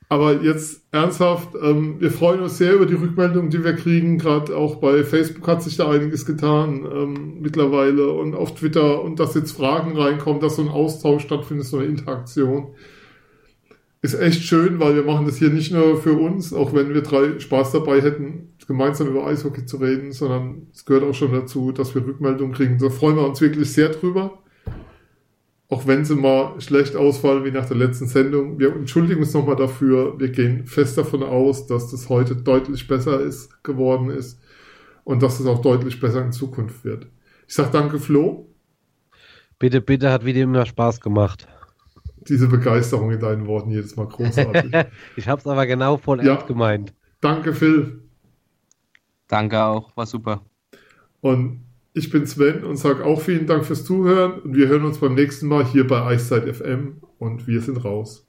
[0.08, 4.18] aber jetzt ernsthaft, ähm, wir freuen uns sehr über die Rückmeldungen, die wir kriegen.
[4.18, 9.18] Gerade auch bei Facebook hat sich da einiges getan ähm, mittlerweile und auf Twitter und
[9.18, 12.68] dass jetzt Fragen reinkommen, dass so ein Austausch stattfindet, so eine Interaktion.
[14.02, 17.00] Ist echt schön, weil wir machen das hier nicht nur für uns, auch wenn wir
[17.00, 21.72] drei Spaß dabei hätten, gemeinsam über Eishockey zu reden, sondern es gehört auch schon dazu,
[21.72, 22.78] dass wir Rückmeldungen kriegen.
[22.78, 24.43] Da freuen wir uns wirklich sehr drüber.
[25.74, 28.60] Auch wenn sie mal schlecht ausfallen wie nach der letzten Sendung.
[28.60, 30.16] Wir entschuldigen uns nochmal dafür.
[30.20, 34.40] Wir gehen fest davon aus, dass das heute deutlich besser ist, geworden ist
[35.02, 37.08] und dass es auch deutlich besser in Zukunft wird.
[37.48, 38.46] Ich sage danke, Flo.
[39.58, 41.48] Bitte, bitte, hat wieder immer Spaß gemacht.
[42.28, 44.70] Diese Begeisterung in deinen Worten jedes Mal großartig.
[45.16, 46.34] Ich hab's aber genau voll Ja.
[46.34, 46.94] ernst gemeint.
[47.20, 48.00] danke, Phil.
[49.26, 50.42] Danke auch, war super.
[51.20, 51.63] Und
[51.96, 54.40] ich bin Sven und sage auch vielen Dank fürs Zuhören.
[54.40, 57.00] Und wir hören uns beim nächsten Mal hier bei Eiszeit FM.
[57.18, 58.23] Und wir sind raus.